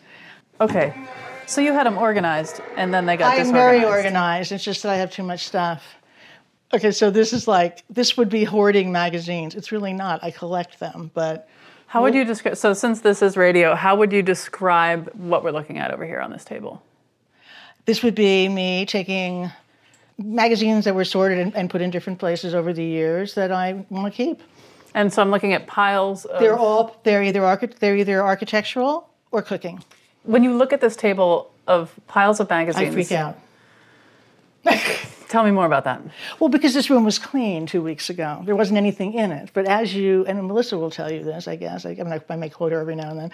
Okay, 0.59 0.95
so 1.47 1.61
you 1.61 1.75
had 1.75 1.87
them 1.87 1.99
organized, 1.99 2.63
and 2.77 2.93
then 2.93 3.05
they 3.05 3.19
got 3.19 3.33
I'm 3.33 3.39
disorganized. 3.39 3.83
very 3.83 3.85
organized. 3.85 4.53
It's 4.53 4.65
just 4.65 4.83
that 4.83 4.93
I 4.93 4.97
have 4.97 5.11
too 5.11 5.25
much 5.25 5.47
stuff. 5.47 5.83
Okay, 6.73 6.93
so 6.93 7.11
this 7.11 7.33
is 7.33 7.49
like 7.49 7.83
this 7.91 8.17
would 8.17 8.29
be 8.29 8.45
hoarding 8.45 8.93
magazines. 8.93 9.55
It's 9.55 9.73
really 9.73 9.93
not. 9.93 10.23
I 10.23 10.31
collect 10.31 10.79
them, 10.79 11.11
but 11.15 11.49
How 11.87 12.03
would 12.03 12.15
you 12.15 12.25
describe? 12.25 12.57
So, 12.57 12.75
since 12.75 13.01
this 13.01 13.23
is 13.23 13.37
radio, 13.37 13.75
how 13.75 13.97
would 13.97 14.13
you 14.13 14.23
describe 14.23 15.11
what 15.15 15.43
we're 15.43 15.51
looking 15.51 15.79
at 15.79 15.91
over 15.93 16.05
here 16.07 16.21
on 16.21 16.31
this 16.31 16.45
table? 16.45 16.83
this 17.87 18.03
would 18.03 18.15
be 18.15 18.49
me 18.49 18.87
taking 18.87 19.51
magazines 20.19 20.85
that 20.85 20.95
were 20.95 21.05
sorted 21.05 21.39
and, 21.39 21.57
and 21.57 21.71
put 21.71 21.81
in 21.81 21.91
different 21.91 22.19
places 22.19 22.55
over 22.55 22.73
the 22.73 22.85
years 22.85 23.35
that 23.35 23.51
I 23.51 23.85
want 23.91 24.13
to 24.13 24.17
keep. 24.17 24.41
And 24.95 25.13
so 25.13 25.23
I'm 25.23 25.31
looking 25.31 25.55
at 25.55 25.67
piles. 25.67 26.25
Of, 26.25 26.41
They're 26.41 26.57
all 26.59 26.97
they're 27.05 27.23
either 27.23 27.45
archi- 27.45 27.75
they're 27.79 27.97
either 27.97 28.23
architectural 28.23 29.09
or 29.31 29.43
cooking. 29.43 29.83
When 30.25 30.45
you 30.45 30.57
look 30.57 30.73
at 30.73 30.81
this 30.81 30.95
table 30.95 31.51
of 31.67 31.99
piles 32.07 32.39
of 32.39 32.51
magazines, 32.51 32.91
I 32.91 32.93
freak 32.93 33.13
out. 33.13 33.39
Tell 35.31 35.45
me 35.45 35.53
more 35.53 35.65
about 35.65 35.85
that. 35.85 36.03
Well, 36.41 36.51
because 36.51 36.75
this 36.75 36.91
room 36.91 37.05
was 37.05 37.17
clean 37.21 37.65
two 37.65 37.81
weeks 37.83 38.11
ago, 38.11 38.43
there 38.45 38.57
wasn't 38.57 38.79
anything 38.79 39.15
in 39.15 39.31
it. 39.31 39.51
But 39.55 39.67
as 39.67 39.95
you 39.95 40.25
and 40.27 40.45
Melissa 40.45 40.77
will 40.77 40.91
tell 40.91 41.09
you 41.09 41.23
this, 41.23 41.47
I 41.47 41.55
guess. 41.55 41.87
I, 41.87 41.91
I, 41.91 42.03
mean, 42.03 42.21
I 42.29 42.35
make 42.35 42.53
quote 42.53 42.73
her 42.73 42.81
every 42.81 42.97
now 42.97 43.11
and 43.11 43.21
then, 43.21 43.33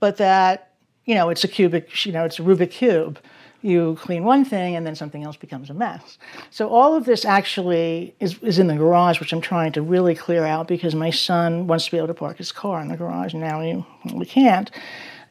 but 0.00 0.18
that 0.18 0.74
you 1.06 1.14
know 1.14 1.30
it's 1.30 1.42
a 1.42 1.48
cubic, 1.48 2.04
you 2.04 2.12
know, 2.12 2.26
it's 2.26 2.38
a 2.38 2.42
Rubik 2.42 2.70
cube. 2.72 3.18
You 3.62 3.96
clean 4.00 4.24
one 4.24 4.44
thing 4.44 4.76
and 4.76 4.86
then 4.86 4.94
something 4.94 5.22
else 5.24 5.36
becomes 5.36 5.70
a 5.70 5.74
mess. 5.74 6.18
So 6.50 6.68
all 6.68 6.94
of 6.94 7.06
this 7.06 7.24
actually 7.24 8.14
is, 8.20 8.38
is 8.42 8.58
in 8.58 8.66
the 8.66 8.76
garage, 8.76 9.18
which 9.20 9.32
I'm 9.32 9.40
trying 9.42 9.72
to 9.72 9.82
really 9.82 10.14
clear 10.14 10.44
out 10.44 10.66
because 10.68 10.94
my 10.94 11.10
son 11.10 11.66
wants 11.66 11.86
to 11.86 11.90
be 11.90 11.98
able 11.98 12.08
to 12.08 12.14
park 12.14 12.38
his 12.38 12.52
car 12.52 12.80
in 12.80 12.88
the 12.88 12.96
garage. 12.96 13.34
and 13.34 13.42
Now 13.42 13.60
he, 13.60 13.84
we 14.14 14.24
can't. 14.24 14.70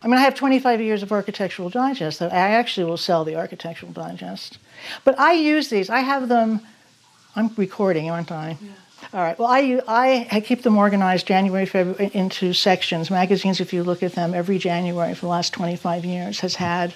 I 0.01 0.07
mean, 0.07 0.17
I 0.17 0.21
have 0.21 0.35
25 0.35 0.81
years 0.81 1.03
of 1.03 1.11
Architectural 1.11 1.69
Digest. 1.69 2.19
So 2.19 2.27
I 2.27 2.51
actually 2.51 2.85
will 2.85 2.97
sell 2.97 3.25
the 3.25 3.35
Architectural 3.35 3.91
Digest. 3.91 4.57
But 5.03 5.19
I 5.19 5.33
use 5.33 5.69
these. 5.69 5.89
I 5.89 5.99
have 5.99 6.29
them. 6.29 6.61
I'm 7.35 7.51
recording, 7.57 8.09
aren't 8.09 8.31
I? 8.31 8.57
Yeah. 8.61 8.69
All 9.13 9.21
right. 9.21 9.37
Well, 9.39 9.49
I, 9.49 10.27
I 10.31 10.41
keep 10.41 10.63
them 10.63 10.77
organized 10.77 11.25
January, 11.27 11.65
February 11.65 12.11
into 12.13 12.53
sections. 12.53 13.09
Magazines, 13.09 13.59
if 13.59 13.73
you 13.73 13.83
look 13.83 14.03
at 14.03 14.13
them, 14.13 14.33
every 14.33 14.57
January 14.57 15.13
for 15.15 15.21
the 15.21 15.27
last 15.31 15.53
25 15.53 16.05
years 16.05 16.39
has 16.41 16.55
had 16.55 16.93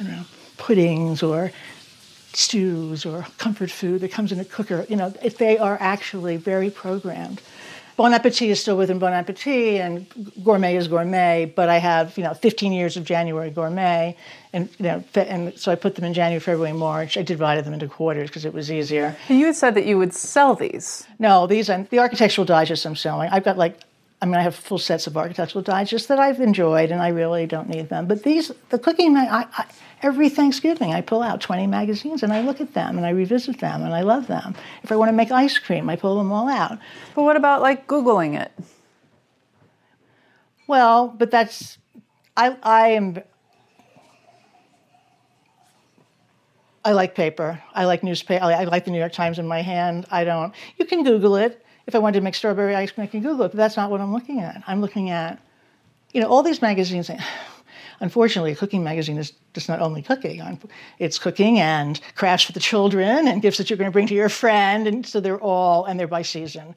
know, 0.00 0.24
puddings 0.56 1.22
or 1.22 1.52
stews 2.32 3.04
or 3.04 3.26
comfort 3.38 3.70
food 3.70 4.00
that 4.00 4.10
comes 4.10 4.32
in 4.32 4.40
a 4.40 4.44
cooker. 4.44 4.86
You 4.88 4.96
know, 4.96 5.14
if 5.22 5.38
they 5.38 5.58
are 5.58 5.76
actually 5.80 6.36
very 6.36 6.70
programmed. 6.70 7.40
Bon 8.02 8.12
Appetit 8.12 8.50
is 8.50 8.58
still 8.58 8.76
within 8.76 8.98
Bon 8.98 9.12
Appetit, 9.12 9.80
and 9.80 10.08
Gourmet 10.42 10.74
is 10.74 10.88
Gourmet. 10.88 11.44
But 11.54 11.68
I 11.68 11.78
have, 11.78 12.18
you 12.18 12.24
know, 12.24 12.34
15 12.34 12.72
years 12.72 12.96
of 12.96 13.04
January 13.04 13.48
Gourmet, 13.48 14.16
and 14.52 14.68
you 14.80 14.86
know, 14.86 15.04
and 15.14 15.56
so 15.56 15.70
I 15.70 15.76
put 15.76 15.94
them 15.94 16.04
in 16.04 16.12
January, 16.12 16.40
February, 16.40 16.72
March. 16.72 17.16
I 17.16 17.22
divided 17.22 17.64
them 17.64 17.74
into 17.74 17.86
quarters 17.86 18.28
because 18.28 18.44
it 18.44 18.52
was 18.52 18.72
easier. 18.72 19.14
You 19.28 19.46
had 19.46 19.54
said 19.54 19.76
that 19.76 19.86
you 19.86 19.98
would 19.98 20.12
sell 20.14 20.56
these. 20.56 21.06
No, 21.20 21.46
these 21.46 21.70
are 21.70 21.84
the 21.90 22.00
architectural 22.00 22.44
digests 22.44 22.84
I'm 22.84 22.96
selling. 22.96 23.30
I've 23.30 23.44
got 23.44 23.56
like 23.56 23.78
I 24.20 24.24
mean, 24.24 24.34
I 24.34 24.42
have 24.42 24.56
full 24.56 24.78
sets 24.78 25.08
of 25.08 25.16
architectural 25.16 25.62
digests 25.62 26.06
that 26.06 26.18
I've 26.18 26.40
enjoyed, 26.40 26.90
and 26.90 27.00
I 27.00 27.08
really 27.08 27.46
don't 27.46 27.68
need 27.68 27.88
them. 27.88 28.06
But 28.06 28.24
these, 28.24 28.50
the 28.70 28.78
cooking, 28.78 29.16
I, 29.16 29.46
I, 29.52 29.64
every 30.02 30.28
Thanksgiving, 30.28 30.92
I 30.92 31.00
pull 31.00 31.22
out 31.22 31.40
20 31.40 31.66
magazines 31.66 32.22
and 32.22 32.32
I 32.32 32.42
look 32.42 32.60
at 32.60 32.74
them 32.74 32.96
and 32.96 33.06
I 33.06 33.10
revisit 33.10 33.60
them 33.60 33.82
and 33.82 33.94
I 33.94 34.02
love 34.02 34.26
them. 34.26 34.54
If 34.82 34.92
I 34.92 34.96
want 34.96 35.08
to 35.08 35.12
make 35.12 35.30
ice 35.30 35.58
cream, 35.58 35.88
I 35.88 35.96
pull 35.96 36.18
them 36.18 36.32
all 36.32 36.48
out. 36.48 36.78
But 37.14 37.22
what 37.22 37.36
about 37.36 37.62
like 37.62 37.86
Googling 37.86 38.40
it? 38.40 38.52
Well, 40.66 41.08
but 41.08 41.30
that's, 41.30 41.78
I, 42.36 42.56
I 42.62 42.88
am, 42.88 43.22
I 46.84 46.92
like 46.92 47.14
paper. 47.14 47.62
I 47.74 47.84
like 47.84 48.02
newspaper. 48.02 48.44
I 48.44 48.64
like 48.64 48.84
the 48.84 48.90
New 48.90 48.98
York 48.98 49.12
Times 49.12 49.38
in 49.38 49.46
my 49.46 49.62
hand. 49.62 50.06
I 50.10 50.24
don't, 50.24 50.52
you 50.78 50.84
can 50.84 51.04
Google 51.04 51.36
it 51.36 51.64
if 51.86 51.94
I 51.94 51.98
wanted 51.98 52.18
to 52.18 52.24
make 52.24 52.34
strawberry 52.34 52.74
ice 52.74 52.92
cream, 52.92 53.04
I 53.04 53.06
can 53.08 53.20
Google 53.20 53.46
it, 53.46 53.48
but 53.48 53.56
that's 53.56 53.76
not 53.76 53.90
what 53.90 54.00
I'm 54.00 54.12
looking 54.12 54.40
at. 54.40 54.62
I'm 54.66 54.80
looking 54.80 55.10
at, 55.10 55.40
you 56.12 56.20
know, 56.20 56.28
all 56.28 56.42
these 56.42 56.62
magazines. 56.62 57.10
Unfortunately, 58.02 58.50
a 58.50 58.56
cooking 58.56 58.82
magazine 58.82 59.16
is 59.16 59.32
just 59.54 59.68
not 59.68 59.80
only 59.80 60.02
cooking. 60.02 60.58
It's 60.98 61.20
cooking 61.20 61.60
and 61.60 62.00
crafts 62.16 62.44
for 62.44 62.50
the 62.50 62.58
children 62.58 63.28
and 63.28 63.40
gifts 63.40 63.58
that 63.58 63.70
you're 63.70 63.76
going 63.76 63.90
to 63.90 63.92
bring 63.92 64.08
to 64.08 64.14
your 64.14 64.28
friend, 64.28 64.88
and 64.88 65.06
so 65.06 65.20
they're 65.20 65.40
all 65.40 65.84
and 65.84 65.98
they're 65.98 66.08
by 66.08 66.22
season. 66.22 66.74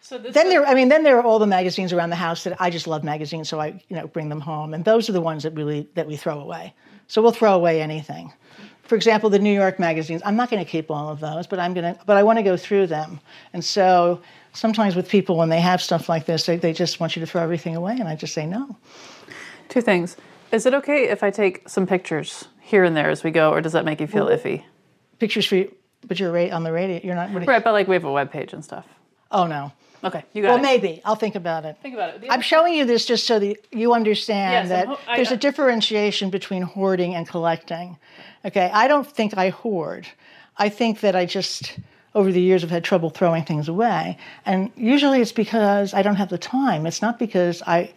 So 0.00 0.16
then 0.16 0.48
there, 0.48 0.64
I 0.64 0.74
mean, 0.74 0.88
then 0.88 1.02
there 1.02 1.18
are 1.18 1.24
all 1.24 1.40
the 1.40 1.46
magazines 1.46 1.92
around 1.92 2.10
the 2.10 2.16
house 2.16 2.44
that 2.44 2.56
I 2.60 2.70
just 2.70 2.86
love 2.86 3.02
magazines, 3.02 3.48
so 3.48 3.60
I, 3.60 3.82
you 3.88 3.96
know, 3.96 4.06
bring 4.06 4.28
them 4.28 4.40
home, 4.40 4.72
and 4.72 4.84
those 4.84 5.10
are 5.10 5.12
the 5.12 5.20
ones 5.20 5.42
that 5.42 5.54
really 5.54 5.88
that 5.94 6.06
we 6.06 6.16
throw 6.16 6.38
away. 6.40 6.72
So 7.08 7.20
we'll 7.20 7.32
throw 7.32 7.54
away 7.54 7.82
anything. 7.82 8.32
For 8.84 8.94
example, 8.94 9.28
the 9.28 9.40
New 9.40 9.52
York 9.52 9.80
magazines. 9.80 10.22
I'm 10.24 10.36
not 10.36 10.50
going 10.50 10.64
to 10.64 10.70
keep 10.70 10.88
all 10.88 11.08
of 11.08 11.18
those, 11.18 11.48
but 11.48 11.58
I'm 11.58 11.74
going 11.74 11.94
to, 11.94 12.00
but 12.06 12.16
I 12.16 12.22
want 12.22 12.38
to 12.38 12.44
go 12.44 12.56
through 12.56 12.86
them, 12.86 13.18
and 13.52 13.64
so 13.64 14.22
sometimes 14.52 14.94
with 14.94 15.08
people 15.08 15.36
when 15.36 15.48
they 15.48 15.60
have 15.60 15.82
stuff 15.82 16.08
like 16.08 16.26
this, 16.26 16.46
they, 16.46 16.56
they 16.56 16.72
just 16.72 17.00
want 17.00 17.16
you 17.16 17.20
to 17.20 17.26
throw 17.26 17.42
everything 17.42 17.74
away, 17.74 17.96
and 17.98 18.08
I 18.08 18.14
just 18.14 18.34
say 18.34 18.46
no. 18.46 18.76
Two 19.68 19.80
things. 19.80 20.16
Is 20.52 20.66
it 20.66 20.74
okay 20.74 21.08
if 21.08 21.22
I 21.22 21.30
take 21.30 21.68
some 21.68 21.86
pictures 21.86 22.48
here 22.60 22.84
and 22.84 22.96
there 22.96 23.10
as 23.10 23.22
we 23.22 23.30
go, 23.30 23.50
or 23.52 23.60
does 23.60 23.72
that 23.72 23.84
make 23.84 24.00
you 24.00 24.06
feel 24.06 24.26
well, 24.26 24.36
iffy? 24.36 24.64
Pictures 25.18 25.46
for 25.46 25.56
you, 25.56 25.74
but 26.06 26.18
you're 26.18 26.32
right 26.32 26.50
on 26.52 26.64
the 26.64 26.72
radio. 26.72 27.00
You're 27.02 27.14
not. 27.14 27.32
right, 27.46 27.62
but 27.62 27.72
like 27.72 27.88
we 27.88 27.94
have 27.94 28.04
a 28.04 28.12
web 28.12 28.30
page 28.30 28.52
and 28.52 28.64
stuff. 28.64 28.86
Oh 29.30 29.46
no. 29.46 29.72
Okay, 30.02 30.24
you 30.32 30.42
got 30.42 30.48
well, 30.48 30.58
it. 30.58 30.62
Well, 30.62 30.72
maybe 30.72 31.02
I'll 31.04 31.14
think 31.14 31.34
about 31.34 31.66
it. 31.66 31.76
Think 31.82 31.94
about 31.94 32.14
it. 32.14 32.24
I'm 32.30 32.40
showing 32.40 32.74
you 32.74 32.86
this 32.86 33.04
just 33.04 33.26
so 33.26 33.38
that 33.38 33.56
you 33.70 33.92
understand 33.92 34.52
yes, 34.52 34.68
that 34.70 34.86
ho- 34.86 34.98
I, 35.06 35.16
there's 35.16 35.30
a 35.30 35.36
differentiation 35.36 36.30
between 36.30 36.62
hoarding 36.62 37.14
and 37.14 37.28
collecting. 37.28 37.98
Okay, 38.44 38.70
I 38.72 38.88
don't 38.88 39.06
think 39.06 39.36
I 39.36 39.50
hoard. 39.50 40.08
I 40.56 40.70
think 40.70 41.00
that 41.00 41.14
I 41.14 41.26
just 41.26 41.78
over 42.14 42.32
the 42.32 42.40
years 42.40 42.62
have 42.62 42.70
had 42.70 42.82
trouble 42.82 43.10
throwing 43.10 43.44
things 43.44 43.68
away. 43.68 44.18
And 44.44 44.70
usually 44.74 45.20
it's 45.20 45.32
because 45.32 45.94
I 45.94 46.02
don't 46.02 46.16
have 46.16 46.28
the 46.28 46.38
time. 46.38 46.86
It's 46.86 47.02
not 47.02 47.18
because 47.18 47.62
I 47.66 47.92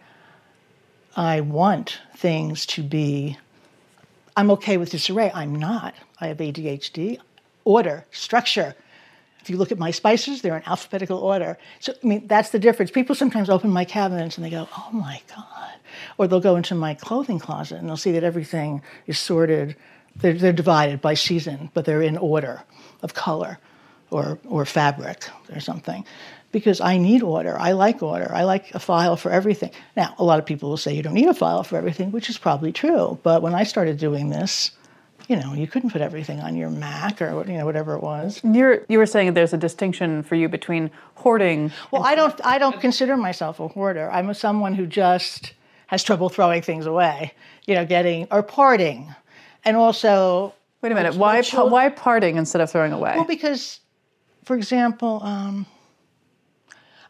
I 1.16 1.40
want 1.40 2.00
things 2.16 2.66
to 2.66 2.82
be 2.82 3.38
I'm 4.36 4.50
okay 4.52 4.76
with 4.76 4.90
disarray. 4.90 5.30
I'm 5.32 5.54
not. 5.54 5.94
I 6.20 6.26
have 6.26 6.38
ADHD. 6.38 7.18
Order, 7.64 8.04
structure. 8.10 8.74
If 9.40 9.48
you 9.48 9.56
look 9.56 9.70
at 9.70 9.78
my 9.78 9.90
spices, 9.90 10.42
they're 10.42 10.56
in 10.56 10.64
alphabetical 10.66 11.18
order. 11.18 11.56
So 11.80 11.92
I 12.02 12.06
mean 12.06 12.26
that's 12.26 12.50
the 12.50 12.58
difference. 12.58 12.90
People 12.90 13.14
sometimes 13.14 13.48
open 13.48 13.70
my 13.70 13.84
cabinets 13.84 14.36
and 14.36 14.44
they 14.44 14.50
go, 14.50 14.68
"Oh 14.76 14.90
my 14.92 15.20
god." 15.28 15.74
Or 16.18 16.26
they'll 16.26 16.40
go 16.40 16.56
into 16.56 16.74
my 16.74 16.94
clothing 16.94 17.38
closet 17.38 17.78
and 17.78 17.88
they'll 17.88 17.96
see 17.96 18.12
that 18.12 18.24
everything 18.24 18.82
is 19.06 19.18
sorted. 19.18 19.76
They're, 20.16 20.32
they're 20.32 20.52
divided 20.52 21.00
by 21.00 21.14
season, 21.14 21.70
but 21.74 21.84
they're 21.84 22.02
in 22.02 22.16
order 22.16 22.62
of 23.02 23.14
color 23.14 23.58
or, 24.10 24.38
or 24.46 24.64
fabric 24.64 25.28
or 25.52 25.60
something 25.60 26.04
because 26.54 26.80
I 26.80 26.98
need 26.98 27.20
order. 27.24 27.58
I 27.58 27.72
like 27.72 28.00
order. 28.00 28.32
I 28.32 28.44
like 28.44 28.72
a 28.76 28.78
file 28.78 29.16
for 29.16 29.32
everything. 29.32 29.72
Now, 29.96 30.14
a 30.18 30.24
lot 30.24 30.38
of 30.38 30.46
people 30.46 30.70
will 30.70 30.76
say 30.76 30.94
you 30.94 31.02
don't 31.02 31.14
need 31.14 31.26
a 31.26 31.34
file 31.34 31.64
for 31.64 31.76
everything, 31.76 32.12
which 32.12 32.30
is 32.30 32.38
probably 32.38 32.70
true. 32.70 33.18
But 33.24 33.42
when 33.42 33.56
I 33.56 33.64
started 33.64 33.98
doing 33.98 34.30
this, 34.30 34.70
you 35.28 35.34
know, 35.34 35.52
you 35.52 35.66
couldn't 35.66 35.90
put 35.90 36.00
everything 36.00 36.38
on 36.38 36.54
your 36.54 36.70
Mac 36.70 37.20
or 37.20 37.44
you 37.44 37.58
know 37.58 37.64
whatever 37.64 37.96
it 37.96 38.04
was. 38.04 38.40
You're 38.44 38.84
you 38.88 38.98
were 38.98 39.06
saying 39.06 39.34
there's 39.34 39.52
a 39.52 39.58
distinction 39.58 40.22
for 40.22 40.36
you 40.36 40.48
between 40.48 40.92
hoarding. 41.16 41.72
Well, 41.90 42.04
I 42.04 42.14
don't 42.14 42.40
I 42.44 42.58
don't 42.58 42.80
consider 42.80 43.16
myself 43.16 43.58
a 43.58 43.66
hoarder. 43.66 44.08
I'm 44.12 44.30
a, 44.30 44.34
someone 44.34 44.74
who 44.74 44.86
just 44.86 45.54
has 45.88 46.04
trouble 46.04 46.28
throwing 46.28 46.62
things 46.62 46.86
away. 46.86 47.34
You 47.66 47.74
know, 47.74 47.84
getting 47.84 48.28
or 48.30 48.44
parting, 48.44 49.12
and 49.64 49.76
also. 49.76 50.54
Wait 50.82 50.92
a 50.92 50.94
minute. 50.94 51.16
Why 51.16 51.42
why 51.42 51.88
parting 51.88 52.36
instead 52.36 52.60
of 52.60 52.70
throwing 52.70 52.92
away? 52.92 53.14
Well, 53.16 53.24
because 53.24 53.80
for 54.44 54.54
example, 54.54 55.20
um, 55.22 55.66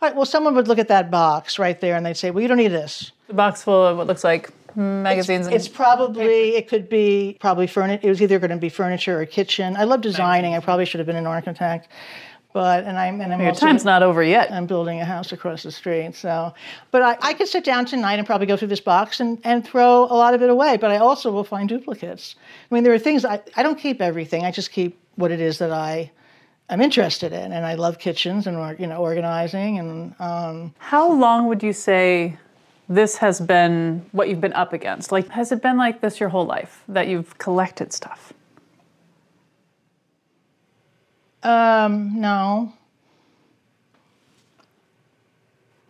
right, 0.05 0.15
well, 0.15 0.27
someone 0.27 0.55
would 0.55 0.69
look 0.69 0.79
at 0.79 0.89
that 0.89 1.11
box 1.11 1.59
right 1.59 1.81
there 1.81 1.97
and 1.97 2.05
they'd 2.05 2.17
say, 2.17 2.31
well, 2.31 2.43
you 2.43 2.49
don't 2.49 2.59
need 2.59 2.69
this. 2.69 3.13
The 3.29 3.35
box 3.35 3.63
full 3.63 3.87
of 3.87 3.97
what 3.97 4.07
looks 4.07 4.25
like 4.25 4.51
magazines. 4.77 5.47
It's, 5.47 5.67
it's 5.67 5.69
probably, 5.69 6.57
it 6.57 6.69
could 6.69 6.89
be 6.89 7.37
probably 7.41 7.67
furniture. 7.67 8.07
It 8.07 8.11
was 8.11 8.23
either 8.23 8.39
going 8.39 8.51
to 8.51 8.57
be 8.57 8.69
furniture 8.69 9.21
or 9.21 9.27
kitchen. 9.27 9.77
I 9.77 9.85
love 9.85 10.01
designing. 10.01 10.55
I 10.55 10.61
probably 10.61 10.85
should 10.85 11.01
have 11.01 11.07
been 11.07 11.17
an 11.17 11.27
architect. 11.27 11.89
But 12.53 12.85
and 12.85 12.97
I'm 12.97 13.21
and 13.21 13.35
I'm 13.35 13.41
your 13.41 13.49
also, 13.49 13.67
time's 13.67 13.85
not 13.85 14.05
over 14.05 14.23
yet. 14.23 14.53
I'm 14.53 14.67
building 14.67 15.01
a 15.01 15.05
house 15.05 15.33
across 15.33 15.65
the 15.65 15.73
street, 15.73 16.15
so. 16.15 16.55
But 16.93 17.03
I, 17.03 17.17
I 17.21 17.35
could 17.35 17.49
sit 17.49 17.65
down 17.65 17.85
tonight 17.85 18.21
and 18.21 18.25
probably 18.25 18.47
go 18.47 18.57
through 18.57 18.69
this 18.69 18.81
box 18.81 19.19
and, 19.19 19.41
and 19.43 19.67
throw 19.67 20.05
a 20.05 20.15
lot 20.15 20.35
of 20.35 20.43
it 20.43 20.49
away. 20.49 20.77
But 20.77 20.93
I 20.93 20.99
also 20.99 21.33
will 21.33 21.43
find 21.43 21.69
duplicates. 21.69 22.37
I 22.71 22.75
mean, 22.75 22.85
there 22.85 22.95
are 22.95 22.99
things 23.01 23.25
I, 23.25 23.43
I 23.57 23.65
don't 23.65 23.77
keep 23.77 24.01
everything. 24.01 24.45
I 24.45 24.53
just 24.53 24.71
keep 24.71 24.97
what 25.17 25.33
it 25.33 25.41
is 25.41 25.59
that 25.59 25.73
I 25.73 26.13
I'm 26.69 26.81
interested 26.81 27.33
in, 27.33 27.53
and 27.53 27.67
I 27.67 27.75
love 27.75 27.99
kitchens 27.99 28.47
and 28.47 28.79
you 28.79 28.87
know 28.87 28.97
organizing. 28.97 29.79
And 29.79 30.15
um, 30.19 30.75
how 30.79 31.13
long 31.13 31.47
would 31.49 31.63
you 31.63 31.73
say 31.73 32.39
this 32.89 33.17
has 33.19 33.41
been 33.41 34.05
what 34.13 34.29
you've 34.29 34.41
been 34.41 34.55
up 34.55 34.73
against? 34.73 35.13
Like, 35.13 35.29
has 35.29 35.53
it 35.53 35.63
been 35.63 35.77
like 35.77 36.01
this 36.01 36.21
your 36.21 36.31
whole 36.31 36.47
life 36.47 36.83
that 36.89 37.07
you've 37.07 37.37
collected 37.39 37.93
stuff? 37.93 38.33
Um, 41.43 42.19
no. 42.21 42.73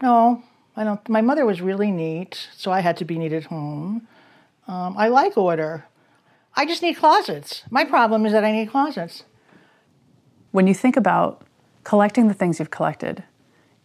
No, 0.02 0.42
I 0.76 0.82
don't. 0.82 1.08
My 1.08 1.20
mother 1.20 1.46
was 1.46 1.60
really 1.60 1.92
neat, 1.92 2.48
so 2.56 2.72
I 2.72 2.80
had 2.80 2.96
to 2.96 3.04
be 3.04 3.16
neat 3.16 3.32
at 3.32 3.44
home. 3.44 4.08
Um, 4.66 4.96
I 4.98 5.08
like 5.08 5.38
order. 5.38 5.84
I 6.56 6.66
just 6.66 6.82
need 6.82 6.94
closets. 6.94 7.62
My 7.70 7.84
problem 7.84 8.26
is 8.26 8.32
that 8.32 8.44
I 8.44 8.50
need 8.50 8.70
closets 8.70 9.22
when 10.54 10.68
you 10.68 10.74
think 10.74 10.96
about 10.96 11.42
collecting 11.82 12.28
the 12.28 12.34
things 12.34 12.60
you've 12.60 12.70
collected, 12.70 13.24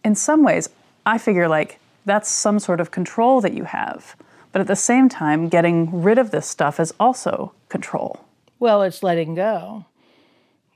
in 0.04 0.14
some 0.14 0.44
ways, 0.44 0.68
I 1.04 1.18
figure 1.18 1.48
like 1.48 1.80
that's 2.04 2.30
some 2.30 2.60
sort 2.60 2.80
of 2.80 2.92
control 2.92 3.40
that 3.40 3.54
you 3.54 3.64
have. 3.64 4.14
But 4.52 4.60
at 4.60 4.68
the 4.68 4.76
same 4.76 5.08
time, 5.08 5.48
getting 5.48 6.00
rid 6.00 6.16
of 6.16 6.30
this 6.30 6.46
stuff 6.46 6.78
is 6.78 6.94
also 7.00 7.52
control. 7.70 8.24
Well, 8.60 8.82
it's 8.82 9.02
letting 9.02 9.34
go. 9.34 9.84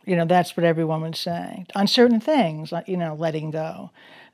You 0.05 0.17
know, 0.17 0.25
that's 0.25 0.57
what 0.57 0.65
everyone 0.65 1.03
would 1.03 1.15
say. 1.15 1.65
On 1.77 1.87
certain 1.87 2.19
things, 2.19 2.73
uh, 2.73 2.83
you 2.87 2.97
know, 2.97 3.15
letting 3.15 3.53
go. 3.53 3.91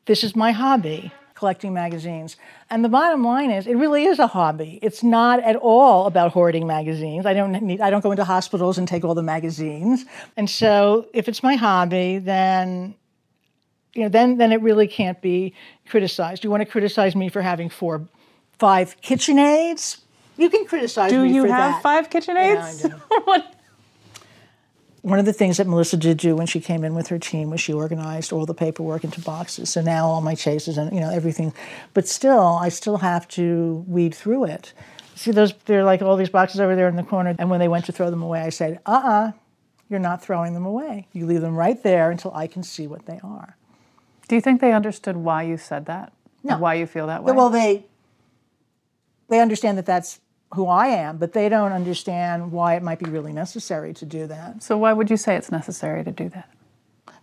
This 0.07 0.25
is 0.25 0.35
my 0.35 0.53
hobby 0.53 1.13
collecting 1.41 1.73
magazines. 1.73 2.37
And 2.69 2.85
the 2.85 2.89
bottom 2.89 3.25
line 3.25 3.51
is, 3.51 3.67
it 3.67 3.75
really 3.75 4.05
is 4.05 4.19
a 4.19 4.27
hobby. 4.27 4.79
It's 4.83 5.03
not 5.03 5.41
at 5.43 5.57
all 5.57 6.07
about 6.07 6.33
hoarding 6.33 6.67
magazines. 6.67 7.25
I 7.27 7.33
don't 7.33 7.53
need, 7.63 7.81
I 7.81 7.89
don't 7.91 8.03
go 8.03 8.13
into 8.13 8.25
hospitals 8.25 8.77
and 8.79 8.87
take 8.87 9.05
all 9.05 9.15
the 9.15 9.23
magazines. 9.23 10.05
And 10.37 10.49
so, 10.49 11.09
if 11.15 11.29
it's 11.29 11.43
my 11.43 11.57
hobby, 11.57 12.19
then 12.19 12.95
you 13.95 14.03
know, 14.03 14.09
then 14.09 14.37
then 14.37 14.53
it 14.53 14.61
really 14.61 14.87
can't 14.87 15.21
be 15.21 15.55
criticized. 15.89 16.45
You 16.45 16.51
want 16.51 16.61
to 16.61 16.67
criticize 16.67 17.17
me 17.17 17.29
for 17.29 17.43
having 17.43 17.71
four, 17.71 18.07
five 18.53 19.01
KitchenAids? 19.01 20.01
You 20.37 20.49
can 20.51 20.65
criticize 20.67 21.11
do 21.11 21.23
me 21.23 21.35
you 21.35 21.43
for 21.43 21.53
have 21.53 21.73
that. 21.73 21.83
five 21.83 22.11
KitchenAids? 22.11 22.85
Yeah, 22.85 22.97
I 23.27 23.39
do. 23.39 23.45
one 25.03 25.19
of 25.19 25.25
the 25.25 25.33
things 25.33 25.57
that 25.57 25.67
Melissa 25.67 25.97
did 25.97 26.19
do 26.19 26.37
when 26.37 26.47
she 26.47 26.61
came 26.61 26.85
in 26.85 26.95
with 26.95 27.09
her 27.09 27.19
team 27.19 27.51
was 27.51 27.61
she 27.61 27.73
organized 27.73 28.33
all 28.33 28.47
the 28.47 28.55
paperwork 28.55 29.05
into 29.05 29.21
boxes. 29.21 29.71
So 29.71 29.81
now 29.81 30.07
all 30.07 30.21
my 30.21 30.35
chases 30.35 30.77
and 30.77 30.93
you 30.93 31.01
know 31.01 31.11
everything, 31.11 31.53
but 31.95 32.07
still 32.07 32.59
I 32.61 32.69
still 32.69 32.99
have 32.99 33.27
to 33.29 33.85
weed 33.89 34.15
through 34.15 34.45
it. 34.45 34.73
See 35.15 35.31
those? 35.31 35.55
They're 35.65 35.85
like 35.85 36.03
all 36.03 36.17
these 36.17 36.31
boxes 36.31 36.61
over 36.61 36.77
there 36.77 36.89
in 36.89 36.97
the 36.97 37.03
corner. 37.03 37.35
And 37.39 37.51
when 37.51 37.61
they 37.61 37.69
went 37.69 37.87
to 37.87 37.93
throw 37.93 38.11
them 38.11 38.23
away, 38.23 38.41
I 38.41 38.51
said, 38.51 38.81
"Uh-uh, 38.87 39.33
you're 39.89 40.01
not 40.01 40.23
throwing 40.23 40.55
them 40.55 40.67
away. 40.67 41.09
You 41.13 41.27
leave 41.27 41.41
them 41.41 41.57
right 41.57 41.83
there 41.83 42.11
until 42.11 42.33
I 42.35 42.47
can 42.47 42.63
see 42.63 42.87
what 42.87 43.07
they 43.07 43.21
are." 43.23 43.57
Do 44.29 44.35
you 44.35 44.41
think 44.41 44.61
they 44.61 44.73
understood 44.73 45.17
why 45.17 45.43
you 45.43 45.57
said 45.57 45.87
that? 45.87 46.13
No. 46.43 46.59
Why 46.59 46.75
you 46.75 46.87
feel 46.87 47.07
that 47.09 47.25
way? 47.25 47.33
Well, 47.33 47.51
they 47.51 47.87
they 49.29 49.41
understand 49.41 49.79
that 49.79 49.87
that's 49.87 50.21
who 50.55 50.67
I 50.67 50.89
am, 50.89 51.19
but 51.19 51.33
they 51.33 51.49
don't 51.49 51.73
understand 51.73 52.51
why 52.53 52.75
it 52.75 52.83
might 52.83 52.99
be 52.99 53.09
really 53.09 53.33
necessary 53.33 53.95
to 53.95 54.05
do 54.05 54.27
that. 54.27 54.63
So 54.63 54.77
why 54.77 54.93
would 54.93 55.09
you 55.11 55.17
say 55.17 55.37
it's 55.37 55.51
necessary 55.53 56.03
to 56.05 56.11
do 56.11 56.29
that? 56.31 56.51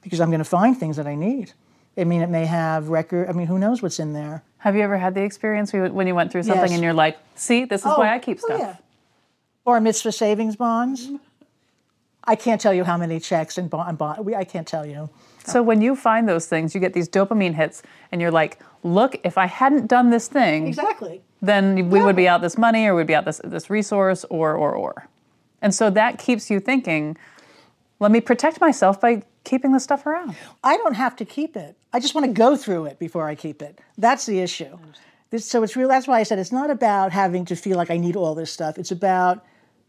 Because 0.01 0.21
I'm 0.21 0.29
going 0.29 0.39
to 0.39 0.45
find 0.45 0.77
things 0.77 0.95
that 0.97 1.07
I 1.07 1.15
need. 1.15 1.51
I 1.97 2.03
mean, 2.05 2.21
it 2.21 2.29
may 2.29 2.45
have 2.45 2.89
record. 2.89 3.27
I 3.27 3.33
mean, 3.33 3.47
who 3.47 3.59
knows 3.59 3.81
what's 3.81 3.99
in 3.99 4.13
there? 4.13 4.43
Have 4.59 4.75
you 4.75 4.81
ever 4.81 4.97
had 4.97 5.13
the 5.15 5.23
experience 5.23 5.73
when 5.73 6.07
you 6.07 6.15
went 6.15 6.31
through 6.31 6.43
something 6.43 6.63
Yes. 6.63 6.71
and 6.73 6.83
you're 6.83 6.93
like, 6.93 7.17
see, 7.35 7.65
this 7.65 7.81
is 7.81 7.87
Oh, 7.87 7.97
why 7.99 8.13
I 8.13 8.19
keep 8.19 8.37
oh, 8.43 8.45
stuff? 8.45 8.59
yeah. 8.59 8.75
Or 9.65 9.79
mitzvah 9.81 10.11
savings 10.13 10.55
bonds. 10.55 11.09
I 12.23 12.35
can't 12.35 12.59
tell 12.61 12.73
you 12.73 12.83
how 12.83 12.97
many 12.97 13.19
checks 13.19 13.57
and 13.57 13.69
bond. 13.69 14.01
I 14.35 14.43
can't 14.43 14.67
tell 14.67 14.85
you. 14.85 15.09
So 15.45 15.63
when 15.63 15.81
you 15.81 15.95
find 15.95 16.27
those 16.27 16.45
things, 16.45 16.75
you 16.75 16.81
get 16.81 16.93
these 16.93 17.07
dopamine 17.07 17.53
hits, 17.55 17.81
and 18.11 18.19
you're 18.21 18.31
like, 18.31 18.59
look, 18.93 19.19
if 19.23 19.37
I 19.37 19.45
hadn't 19.45 19.87
done 19.87 20.09
this 20.09 20.27
thing, 20.27 20.67
Exactly. 20.67 21.21
then 21.41 21.89
we 21.89 22.01
would 22.01 22.15
be 22.15 22.27
out 22.27 22.41
this 22.41 22.57
money, 22.57 22.85
or 22.87 22.95
we'd 22.95 23.07
be 23.07 23.15
out 23.15 23.25
this 23.25 23.41
this 23.43 23.69
resource, 23.69 24.25
or 24.29 24.53
or 24.55 24.73
or. 24.73 25.07
And 25.61 25.73
so 25.73 25.89
that 25.89 26.19
keeps 26.19 26.49
you 26.49 26.59
thinking, 26.59 27.17
let 27.99 28.11
me 28.11 28.21
protect 28.21 28.61
myself 28.61 29.01
by 29.01 29.23
keeping 29.43 29.71
the 29.71 29.79
stuff 29.79 30.05
around. 30.05 30.35
I 30.63 30.77
don't 30.77 30.93
have 30.95 31.15
to 31.17 31.25
keep 31.25 31.55
it. 31.55 31.75
I 31.93 31.99
just 31.99 32.13
want 32.13 32.25
to 32.27 32.33
go 32.33 32.55
through 32.55 32.85
it 32.85 32.99
before 32.99 33.27
I 33.27 33.35
keep 33.35 33.61
it. 33.61 33.79
That's 33.97 34.25
the 34.25 34.39
issue. 34.39 34.77
This, 35.29 35.45
so 35.45 35.63
it's 35.63 35.75
real. 35.75 35.87
That's 35.87 36.07
why 36.07 36.19
I 36.19 36.23
said 36.23 36.37
it's 36.39 36.51
not 36.51 36.69
about 36.69 37.11
having 37.11 37.45
to 37.45 37.55
feel 37.55 37.75
like 37.77 37.89
I 37.89 37.97
need 37.97 38.15
all 38.15 38.35
this 38.35 38.51
stuff. 38.51 38.77
It's 38.77 38.91
about 38.91 39.43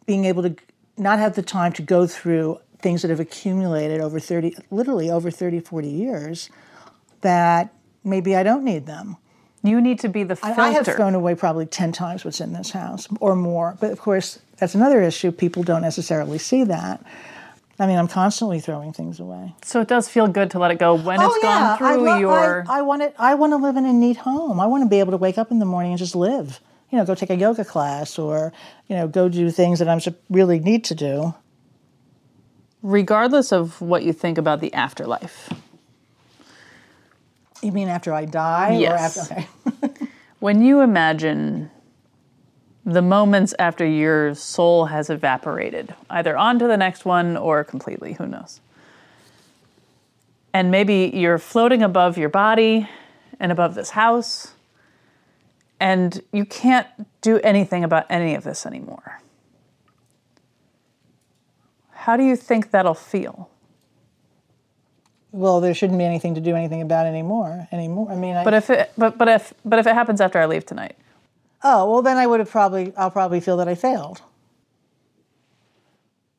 being 0.07 0.25
able 0.25 0.43
to 0.43 0.57
not 0.97 1.19
have 1.19 1.35
the 1.35 1.43
time 1.43 1.73
to 1.75 1.83
go 1.83 2.07
through 2.07 2.59
things 2.81 3.03
that 3.03 3.11
have 3.11 3.21
accumulated 3.21 4.01
over 4.01 4.19
30, 4.19 4.57
literally 4.71 5.11
over 5.11 5.31
30, 5.31 5.61
40 5.61 5.89
years 5.89 6.51
that 7.21 7.73
maybe 8.05 8.35
I 8.37 8.43
don't 8.43 8.65
need 8.65 8.87
them. 8.87 9.17
You 9.63 9.81
need 9.81 9.99
to 10.01 10.09
be 10.09 10.23
the 10.23 10.35
I- 10.43 10.47
filter. 10.55 10.61
I 10.61 10.69
have 10.71 10.87
thrown 10.87 11.15
away 11.15 11.35
probably 11.35 11.67
10 11.67 11.93
times 11.93 12.25
what's 12.25 12.41
in 12.41 12.53
this 12.53 12.71
house 12.71 13.09
or 13.21 13.35
more. 13.37 13.77
But 13.81 13.91
of 13.91 14.01
course, 14.01 14.39
that's 14.57 14.75
another 14.75 15.03
issue. 15.03 15.33
People 15.33 15.63
don't 15.63 15.83
necessarily 15.83 16.39
see 16.39 16.65
that. 16.65 17.05
I 17.81 17.87
mean, 17.87 17.97
I'm 17.99 18.09
constantly 18.09 18.59
throwing 18.61 18.93
things 18.93 19.21
away. 19.21 19.55
so 19.63 19.81
it 19.81 19.87
does 19.89 20.09
feel 20.09 20.27
good 20.27 20.51
to 20.53 20.59
let 20.59 20.71
it 20.73 20.79
go 20.81 20.95
when 20.97 21.21
oh, 21.21 21.27
it's 21.33 21.43
gone 21.43 21.63
I 21.63 21.77
through 21.77 22.03
lo- 22.05 22.19
your. 22.19 22.65
I, 22.69 22.79
I 22.79 22.83
want 22.83 23.03
it. 23.03 23.15
I 23.19 23.35
want 23.37 23.53
to 23.53 23.57
live 23.57 23.77
in 23.77 23.85
a 23.87 23.93
neat 23.93 24.17
home. 24.17 24.59
I 24.59 24.67
want 24.67 24.83
to 24.83 24.89
be 24.89 24.99
able 24.99 25.13
to 25.13 25.17
wake 25.17 25.39
up 25.39 25.51
in 25.53 25.59
the 25.61 25.65
morning 25.65 25.93
and 25.93 25.99
just 25.99 26.17
live. 26.17 26.59
You 26.91 26.99
know, 26.99 27.05
go 27.05 27.15
take 27.15 27.31
a 27.31 27.37
yoga 27.37 27.65
class 27.65 28.19
or 28.19 28.53
you 28.89 28.97
know, 28.97 29.07
go 29.07 29.29
do 29.29 29.51
things 29.51 29.79
that 29.81 29.89
I'm 29.89 30.01
really 30.31 30.59
need 30.59 30.85
to 30.87 30.95
do. 30.95 31.35
regardless 32.83 33.53
of 33.53 33.81
what 33.81 34.03
you 34.05 34.13
think 34.13 34.39
about 34.39 34.61
the 34.61 34.73
afterlife. 34.75 35.51
You 37.63 37.73
mean 37.73 37.89
after 37.89 38.13
I 38.13 38.25
die 38.25 38.77
Yes. 38.79 39.17
or 39.31 39.33
after? 39.33 39.49
Okay. 39.69 39.91
When 40.41 40.63
you 40.63 40.81
imagine 40.83 41.69
the 42.87 43.03
moments 43.03 43.55
after 43.59 43.85
your 43.85 44.35
soul 44.37 44.87
has 44.87 45.11
evaporated, 45.11 45.93
either 46.09 46.37
onto 46.39 46.69
the 46.69 46.77
next 46.77 47.05
one 47.05 47.37
or 47.37 47.65
completely, 47.65 48.13
who 48.13 48.27
knows? 48.27 48.61
And 50.55 50.71
maybe 50.71 51.11
you're 51.13 51.39
floating 51.39 51.83
above 51.83 52.17
your 52.17 52.29
body 52.29 52.89
and 53.41 53.51
above 53.51 53.75
this 53.75 53.91
house, 53.91 54.53
and 55.81 56.23
you 56.33 56.45
can't 56.45 56.87
do 57.21 57.39
anything 57.41 57.83
about 57.83 58.07
any 58.09 58.37
of 58.37 58.45
this 58.45 58.65
anymore. 58.65 59.21
How 61.91 62.17
do 62.17 62.23
you 62.23 62.37
think 62.37 62.71
that'll 62.71 62.95
feel? 62.95 63.51
Well, 65.39 65.61
there 65.61 65.73
shouldn't 65.75 65.99
be 65.99 66.05
anything 66.05 66.35
to 66.35 66.41
do 66.41 66.57
anything 66.57 66.83
about 66.83 67.07
anymore 67.07 67.69
anymore. 67.71 68.11
I 68.11 68.17
mean, 68.17 68.35
I, 68.37 68.43
But 68.45 68.55
if 68.55 68.71
it, 68.71 68.93
but 68.99 69.17
but 69.17 69.29
if 69.29 69.55
but 69.65 69.79
if 69.79 69.87
it 69.87 69.95
happens 69.95 70.21
after 70.21 70.39
I 70.41 70.47
leave 70.47 70.67
tonight, 70.67 70.97
oh 71.63 71.91
well, 71.91 72.03
then 72.03 72.17
I 72.17 72.27
would 72.27 72.41
have 72.41 72.51
probably 72.51 72.93
I'll 72.97 73.11
probably 73.11 73.41
feel 73.41 73.57
that 73.59 73.69
I 73.69 73.75
failed. 73.75 74.21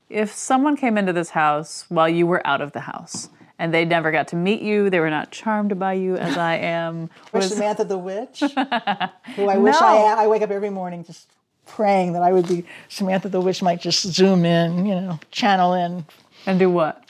if 0.09 0.33
someone 0.33 0.75
came 0.75 0.97
into 0.97 1.13
this 1.13 1.29
house 1.31 1.85
while 1.89 2.09
you 2.09 2.25
were 2.27 2.45
out 2.45 2.61
of 2.61 2.71
the 2.71 2.81
house 2.81 3.29
and 3.59 3.73
they 3.73 3.85
never 3.85 4.11
got 4.11 4.27
to 4.29 4.35
meet 4.35 4.61
you, 4.61 4.89
they 4.89 4.99
were 4.99 5.09
not 5.09 5.31
charmed 5.31 5.77
by 5.77 5.93
you 5.93 6.15
as 6.17 6.37
I 6.37 6.55
am. 6.55 7.09
Or 7.33 7.39
was- 7.39 7.53
Samantha 7.53 7.83
the 7.85 7.97
witch, 7.97 8.39
who 9.35 9.45
I 9.47 9.57
wish 9.57 9.75
I. 9.75 10.23
I 10.23 10.27
wake 10.27 10.41
up 10.41 10.49
every 10.51 10.69
morning 10.71 11.03
just 11.03 11.27
praying 11.67 12.13
that 12.13 12.23
I 12.23 12.31
would 12.33 12.47
be 12.47 12.65
Samantha 12.89 13.29
the 13.29 13.39
witch 13.41 13.61
might 13.61 13.79
just 13.79 14.01
zoom 14.01 14.45
in, 14.45 14.85
you 14.85 14.95
know, 14.95 15.19
channel 15.31 15.73
in. 15.73 16.05
And 16.45 16.57
do 16.57 16.69
what? 16.69 17.03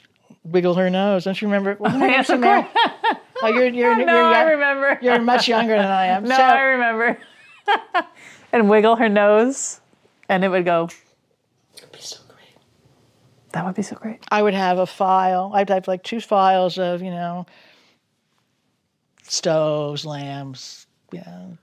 Wiggle 0.44 0.74
her 0.74 0.88
nose. 0.90 1.24
Don't 1.24 1.40
you 1.40 1.48
remember? 1.48 1.76
Wasn't 1.80 2.00
her 2.00 2.06
name 2.06 2.16
Yes, 2.16 2.30
of 2.30 2.34
Samantha? 2.36 2.70
Oh, 3.42 3.48
you're, 3.48 3.68
you're, 3.68 3.96
no, 4.04 4.04
you're, 4.04 4.34
I 4.34 4.42
remember. 4.50 4.98
You're 5.00 5.18
much 5.22 5.48
younger 5.48 5.74
than 5.74 5.86
I 5.86 6.06
am. 6.06 6.24
No, 6.24 6.36
So- 6.36 6.42
I 6.42 6.60
remember. 6.60 7.18
and 8.52 8.68
wiggle 8.68 8.96
her 8.96 9.08
nose, 9.08 9.80
and 10.28 10.44
it 10.44 10.48
would 10.48 10.66
go. 10.66 10.88
That 13.52 13.64
would 13.64 13.74
be 13.74 13.82
so 13.82 13.96
great. 13.96 14.18
I 14.30 14.42
would 14.42 14.54
have 14.54 14.78
a 14.78 14.86
file. 14.86 15.50
I'd 15.54 15.70
have 15.70 15.88
like 15.88 16.02
two 16.04 16.20
files 16.20 16.78
of, 16.78 17.02
you 17.02 17.10
know, 17.10 17.46
stoves, 19.24 20.04
lamps, 20.04 20.86
you 21.12 21.20
know, 21.26 21.56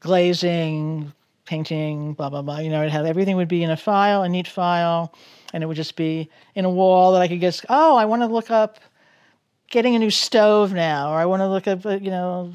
glazing, 0.00 1.12
painting, 1.44 2.12
blah, 2.14 2.30
blah, 2.30 2.42
blah. 2.42 2.58
You 2.58 2.70
know, 2.70 2.82
I'd 2.82 2.90
have 2.90 3.06
everything 3.06 3.36
would 3.36 3.48
be 3.48 3.62
in 3.62 3.70
a 3.70 3.76
file, 3.76 4.22
a 4.22 4.28
neat 4.28 4.46
file, 4.46 5.12
and 5.54 5.62
it 5.62 5.68
would 5.68 5.76
just 5.76 5.94
be 5.94 6.28
in 6.56 6.64
a 6.64 6.70
wall 6.70 7.12
that 7.12 7.22
I 7.22 7.28
could 7.28 7.40
just, 7.40 7.64
oh, 7.68 7.96
I 7.96 8.06
want 8.06 8.22
to 8.22 8.26
look 8.26 8.50
up 8.50 8.80
getting 9.70 9.94
a 9.94 10.00
new 10.00 10.10
stove 10.10 10.72
now, 10.72 11.12
or 11.12 11.16
I 11.16 11.26
want 11.26 11.40
to 11.40 11.48
look 11.48 11.68
up, 11.68 11.86
uh, 11.86 11.90
you 11.90 12.10
know, 12.10 12.54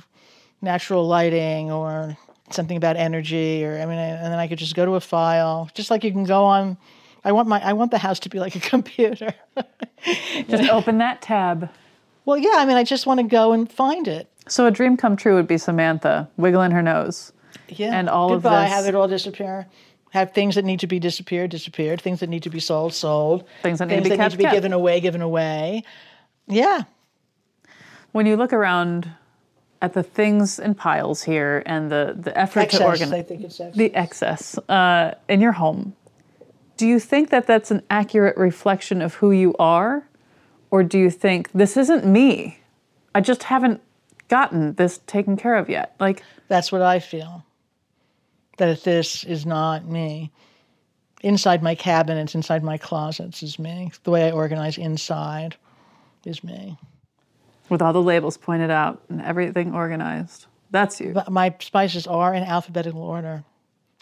natural 0.62 1.08
lighting 1.08 1.72
or 1.72 2.18
something 2.52 2.76
about 2.76 2.98
energy, 2.98 3.64
or 3.64 3.80
I 3.80 3.86
mean, 3.86 3.98
and 3.98 4.32
then 4.32 4.38
I 4.38 4.48
could 4.48 4.58
just 4.58 4.76
go 4.76 4.86
to 4.86 4.96
a 4.96 5.00
file, 5.00 5.70
just 5.74 5.90
like 5.90 6.04
you 6.04 6.12
can 6.12 6.26
go 6.26 6.44
on. 6.44 6.78
I 7.24 7.32
want 7.32 7.48
my 7.48 7.62
I 7.64 7.72
want 7.72 7.92
the 7.92 7.98
house 7.98 8.20
to 8.20 8.30
be 8.30 8.38
like 8.38 8.56
a 8.56 8.60
computer. 8.74 9.34
Just 10.50 10.70
open 10.70 10.98
that 10.98 11.22
tab. 11.22 11.70
Well, 12.26 12.38
yeah, 12.38 12.56
I 12.56 12.66
mean, 12.66 12.76
I 12.76 12.84
just 12.84 13.08
want 13.08 13.22
to 13.22 13.26
go 13.26 13.54
and 13.54 13.72
find 13.72 14.10
it. 14.10 14.30
So 14.50 14.66
a 14.66 14.72
dream 14.72 14.98
come 14.98 15.16
true 15.16 15.36
would 15.36 15.48
be 15.48 15.58
Samantha 15.58 16.30
wiggling 16.36 16.72
her 16.72 16.82
nose. 16.82 17.32
Yeah. 17.70 17.98
And 17.98 18.10
all 18.10 18.34
of 18.34 18.44
this. 18.44 18.50
Goodbye, 18.50 18.66
have 18.66 18.86
it 18.88 18.96
all 18.96 19.08
disappear. 19.08 19.68
Have 20.12 20.34
things 20.34 20.56
that 20.56 20.66
need 20.66 20.80
to 20.80 20.88
be 20.88 21.00
disappeared, 21.00 21.52
disappeared. 21.52 22.02
Things 22.02 22.20
that 22.22 22.30
need 22.30 22.44
to 22.44 22.50
be 22.50 22.60
sold, 22.60 22.94
sold. 22.94 23.46
Things 23.62 23.80
that 23.80 23.88
need 23.88 23.98
to 23.98 24.02
be 24.04 24.10
that 24.10 24.18
kept, 24.18 24.32
need 24.32 24.32
to 24.32 24.38
be 24.38 24.44
kept. 24.46 24.56
given 24.56 24.74
away, 24.74 25.00
given 25.00 25.22
away. 25.22 25.84
Yeah. 26.48 26.84
When 28.12 28.26
you 28.26 28.36
look 28.36 28.52
around 28.52 29.12
at 29.82 29.94
the 29.94 30.04
things 30.04 30.60
in 30.60 30.74
piles 30.76 31.24
here 31.24 31.64
and 31.66 31.92
the, 31.92 32.16
the 32.20 32.38
effort 32.38 32.62
Excess, 32.62 32.80
to 32.80 32.86
organize 32.86 33.12
I 33.14 33.22
think 33.22 33.44
it's 33.44 33.60
excess. 33.60 33.76
the 33.76 33.96
excess 33.96 34.58
uh, 34.68 35.16
in 35.28 35.42
your 35.42 35.54
home, 35.54 35.96
do 36.76 36.88
you 36.88 37.00
think 37.00 37.30
that 37.30 37.46
that's 37.46 37.72
an 37.72 37.84
accurate 37.90 38.36
reflection 38.36 39.02
of 39.02 39.16
who 39.16 39.32
you 39.32 39.54
are? 39.60 40.06
Or 40.72 40.84
do 40.84 40.98
you 40.98 41.10
think 41.10 41.52
this 41.52 41.78
isn't 41.78 42.06
me? 42.06 42.60
I 43.14 43.22
just 43.22 43.44
haven't 43.44 43.82
gotten 44.28 44.74
this 44.76 45.00
taken 45.08 45.36
care 45.36 45.56
of 45.56 45.70
yet. 45.70 45.96
Like, 46.00 46.24
That's 46.48 46.72
what 46.72 46.82
I 46.82 47.00
feel. 47.00 47.44
That 48.60 48.84
this 48.84 49.24
is 49.24 49.46
not 49.46 49.86
me. 49.86 50.32
Inside 51.22 51.64
my 51.64 51.76
cabinets, 51.76 52.36
inside 52.36 52.64
my 52.64 52.78
closets 52.78 53.42
is 53.44 53.58
me. 53.60 53.92
The 54.04 54.12
way 54.12 54.28
I 54.28 54.32
organize 54.32 54.78
inside 54.78 55.56
is 56.26 56.44
me. 56.44 56.78
with 57.70 57.82
all 57.82 57.94
the 57.94 58.02
labels 58.02 58.38
pointed 58.38 58.72
out 58.72 59.02
and 59.10 59.22
everything 59.22 59.74
organized, 59.74 60.48
that's 60.72 61.00
you. 61.00 61.12
But 61.14 61.32
my 61.32 61.56
spices 61.60 62.08
are 62.08 62.34
in 62.34 62.44
alphabetical 62.44 63.02
order 63.02 63.44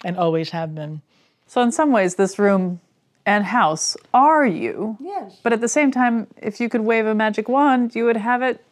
and 0.04 0.18
always 0.18 0.52
have 0.52 0.74
been. 0.74 1.02
So, 1.48 1.62
in 1.62 1.72
some 1.72 1.92
ways, 1.92 2.16
this 2.16 2.40
room 2.40 2.82
and 3.26 3.46
house 3.46 3.98
are 4.14 4.46
you. 4.46 4.98
Yes. 5.00 5.38
But 5.44 5.54
at 5.54 5.62
the 5.62 5.68
same 5.68 5.92
time, 5.92 6.28
if 6.38 6.60
you 6.60 6.70
could 6.70 6.82
wave 6.82 7.06
a 7.06 7.16
magic 7.16 7.50
wand, 7.50 7.96
you 7.96 8.06
would 8.06 8.18
have 8.18 8.42
it 8.42 8.64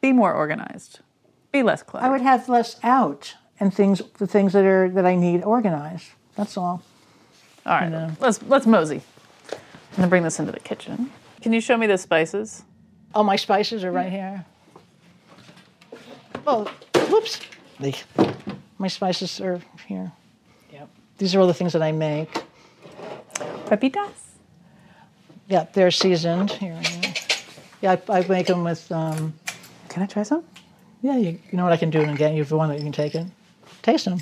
be 0.00 0.12
more 0.12 0.32
organized, 0.32 1.00
be 1.52 1.62
less 1.62 1.82
cluttered. 1.82 2.08
I 2.08 2.12
would 2.12 2.20
have 2.20 2.48
less 2.48 2.76
out 2.82 3.34
and 3.60 3.72
things 3.72 4.02
the 4.18 4.26
things 4.26 4.52
that 4.52 4.64
are 4.64 4.88
that 4.90 5.06
I 5.06 5.14
need 5.14 5.42
organized. 5.42 6.08
That's 6.36 6.56
all. 6.56 6.82
All 7.66 7.72
right, 7.72 8.10
let's 8.20 8.42
let's 8.42 8.66
mosey. 8.66 9.02
I'm 9.52 9.96
gonna 9.96 10.08
bring 10.08 10.22
this 10.22 10.38
into 10.38 10.52
the 10.52 10.60
kitchen. 10.60 11.10
Can 11.40 11.52
you 11.52 11.60
show 11.60 11.76
me 11.76 11.86
the 11.86 11.98
spices? 11.98 12.62
Oh, 13.14 13.22
my 13.22 13.36
spices 13.36 13.84
are 13.84 13.92
right 13.92 14.10
here. 14.10 14.44
Oh, 16.46 16.64
whoops. 17.08 17.40
They, 17.78 17.94
my 18.78 18.88
spices 18.88 19.40
are 19.40 19.60
here. 19.86 20.10
Yep. 20.72 20.88
These 21.18 21.34
are 21.34 21.40
all 21.40 21.46
the 21.46 21.54
things 21.54 21.72
that 21.72 21.82
I 21.82 21.92
make. 21.92 22.42
Pepitas. 23.66 24.10
Yeah, 25.48 25.66
they're 25.72 25.90
seasoned. 25.90 26.50
Here, 26.50 26.80
here. 26.80 27.14
Yeah, 27.82 27.96
I, 28.08 28.18
I 28.18 28.26
make 28.26 28.46
them 28.46 28.64
with. 28.64 28.90
Um, 28.90 29.34
Can 29.88 30.02
I 30.02 30.06
try 30.06 30.22
some? 30.22 30.44
yeah, 31.04 31.18
you, 31.18 31.38
you 31.50 31.58
know 31.58 31.64
what 31.64 31.72
I 31.72 31.76
can 31.76 31.90
do 31.90 32.00
and 32.00 32.16
get 32.16 32.32
you 32.32 32.40
if 32.40 32.50
you 32.50 32.56
want 32.56 32.72
it, 32.72 32.78
you 32.78 32.82
can 32.82 32.92
take 32.92 33.14
it. 33.14 33.26
Taste 33.84 34.06
them. 34.06 34.18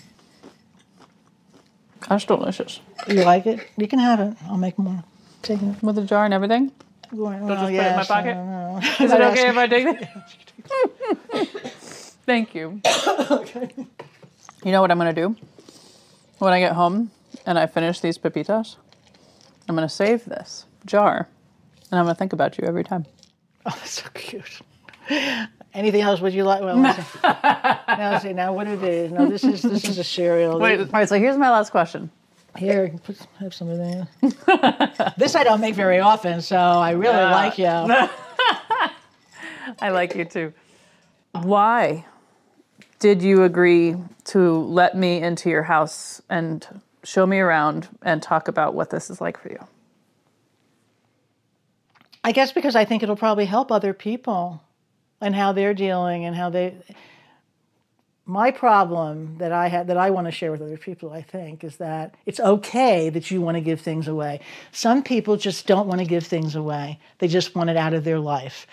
Gosh, 2.00 2.26
delicious. 2.26 2.80
You 3.08 3.24
like 3.24 3.46
it? 3.46 3.66
You 3.78 3.88
can 3.88 3.98
have 3.98 4.20
it. 4.20 4.36
I'll 4.46 4.58
make 4.58 4.78
more. 4.78 5.02
Take 5.40 5.62
it. 5.62 5.82
With 5.82 5.96
a 5.96 6.02
jar 6.02 6.26
and 6.26 6.34
everything. 6.34 6.70
Well, 7.10 7.32
Don't 7.46 7.48
just 7.48 7.62
oh, 7.62 7.66
put 7.66 7.74
it 7.74 7.86
in 7.86 7.96
my 7.96 8.04
pocket? 8.04 8.30
I 8.30 8.34
don't 8.34 8.50
know. 8.50 8.78
Is 9.00 9.12
it 9.12 9.20
okay 9.32 9.48
if 9.48 9.56
I 9.56 9.66
take 9.66 9.86
it? 9.86 10.08
Thank 12.26 12.54
you. 12.54 12.82
Okay. 13.30 13.70
You 14.64 14.72
know 14.72 14.82
what 14.82 14.90
I'm 14.90 14.98
gonna 14.98 15.14
do 15.14 15.34
when 16.38 16.52
I 16.52 16.60
get 16.60 16.72
home? 16.72 17.10
and 17.46 17.58
I 17.58 17.66
finish 17.66 18.00
these 18.00 18.18
pepitas, 18.18 18.76
I'm 19.68 19.74
going 19.74 19.88
to 19.88 19.94
save 19.94 20.24
this 20.24 20.66
jar 20.84 21.28
and 21.90 21.98
I'm 21.98 22.04
going 22.04 22.14
to 22.14 22.18
think 22.18 22.32
about 22.32 22.58
you 22.58 22.64
every 22.66 22.84
time. 22.84 23.06
Oh, 23.66 23.70
that's 23.76 24.02
so 24.02 24.08
cute. 24.14 24.60
Anything 25.74 26.02
else 26.02 26.20
would 26.20 26.34
you 26.34 26.44
like? 26.44 26.60
Well, 26.60 26.76
now, 26.76 28.18
see, 28.18 28.32
now 28.32 28.52
what 28.52 28.66
it 28.66 28.82
is? 28.82 29.10
No, 29.10 29.28
this 29.28 29.42
is 29.42 29.62
this 29.62 29.84
is 29.84 29.98
a 29.98 30.04
cereal. 30.04 30.58
Wait, 30.58 30.80
all 30.80 30.86
right. 30.86 31.08
So 31.08 31.18
here's 31.18 31.38
my 31.38 31.50
last 31.50 31.70
question. 31.70 32.10
Here, 32.58 32.94
put, 33.04 33.16
have 33.40 33.54
some 33.54 33.70
of 33.70 33.78
that. 33.78 35.14
this 35.16 35.34
I 35.34 35.44
don't 35.44 35.62
make 35.62 35.74
very 35.74 36.00
often, 36.00 36.42
so 36.42 36.58
I 36.58 36.90
really 36.90 37.14
Uh, 37.14 37.30
like 37.30 37.56
you. 37.56 37.66
I 39.80 39.88
like 39.90 40.14
you 40.14 40.26
too. 40.26 40.52
Why 41.32 42.04
did 42.98 43.22
you 43.22 43.44
agree 43.44 43.96
to 44.24 44.58
let 44.64 44.94
me 44.94 45.22
into 45.22 45.48
your 45.48 45.62
house 45.62 46.20
and 46.28 46.82
show 47.04 47.24
me 47.26 47.38
around 47.38 47.88
and 48.02 48.22
talk 48.22 48.48
about 48.48 48.74
what 48.74 48.90
this 48.90 49.08
is 49.08 49.22
like 49.22 49.40
for 49.40 49.50
you? 49.50 49.66
I 52.22 52.32
guess 52.32 52.52
because 52.52 52.76
I 52.76 52.84
think 52.84 53.02
it'll 53.02 53.16
probably 53.16 53.46
help 53.46 53.72
other 53.72 53.94
people 53.94 54.62
and 55.22 55.34
how 55.34 55.52
they're 55.52 55.74
dealing 55.74 56.24
and 56.24 56.36
how 56.36 56.50
they. 56.50 56.74
My 58.24 58.50
problem 58.50 59.36
that 59.38 59.50
I 59.50 59.68
have 59.68 59.86
that 59.88 59.96
I 59.96 60.10
want 60.10 60.26
to 60.26 60.30
share 60.30 60.52
with 60.52 60.62
other 60.62 60.76
people, 60.76 61.12
I 61.12 61.22
think, 61.22 61.64
is 61.64 61.76
that 61.76 62.14
it's 62.26 62.40
okay 62.40 63.08
that 63.10 63.30
you 63.30 63.40
want 63.40 63.56
to 63.56 63.60
give 63.60 63.80
things 63.80 64.06
away. 64.06 64.40
Some 64.70 65.02
people 65.02 65.36
just 65.36 65.66
don't 65.66 65.88
want 65.88 66.00
to 66.00 66.06
give 66.06 66.26
things 66.26 66.54
away. 66.54 67.00
They 67.18 67.28
just 67.28 67.54
want 67.54 67.70
it 67.70 67.76
out 67.76 67.94
of 67.94 68.04
their 68.04 68.20
life. 68.20 68.66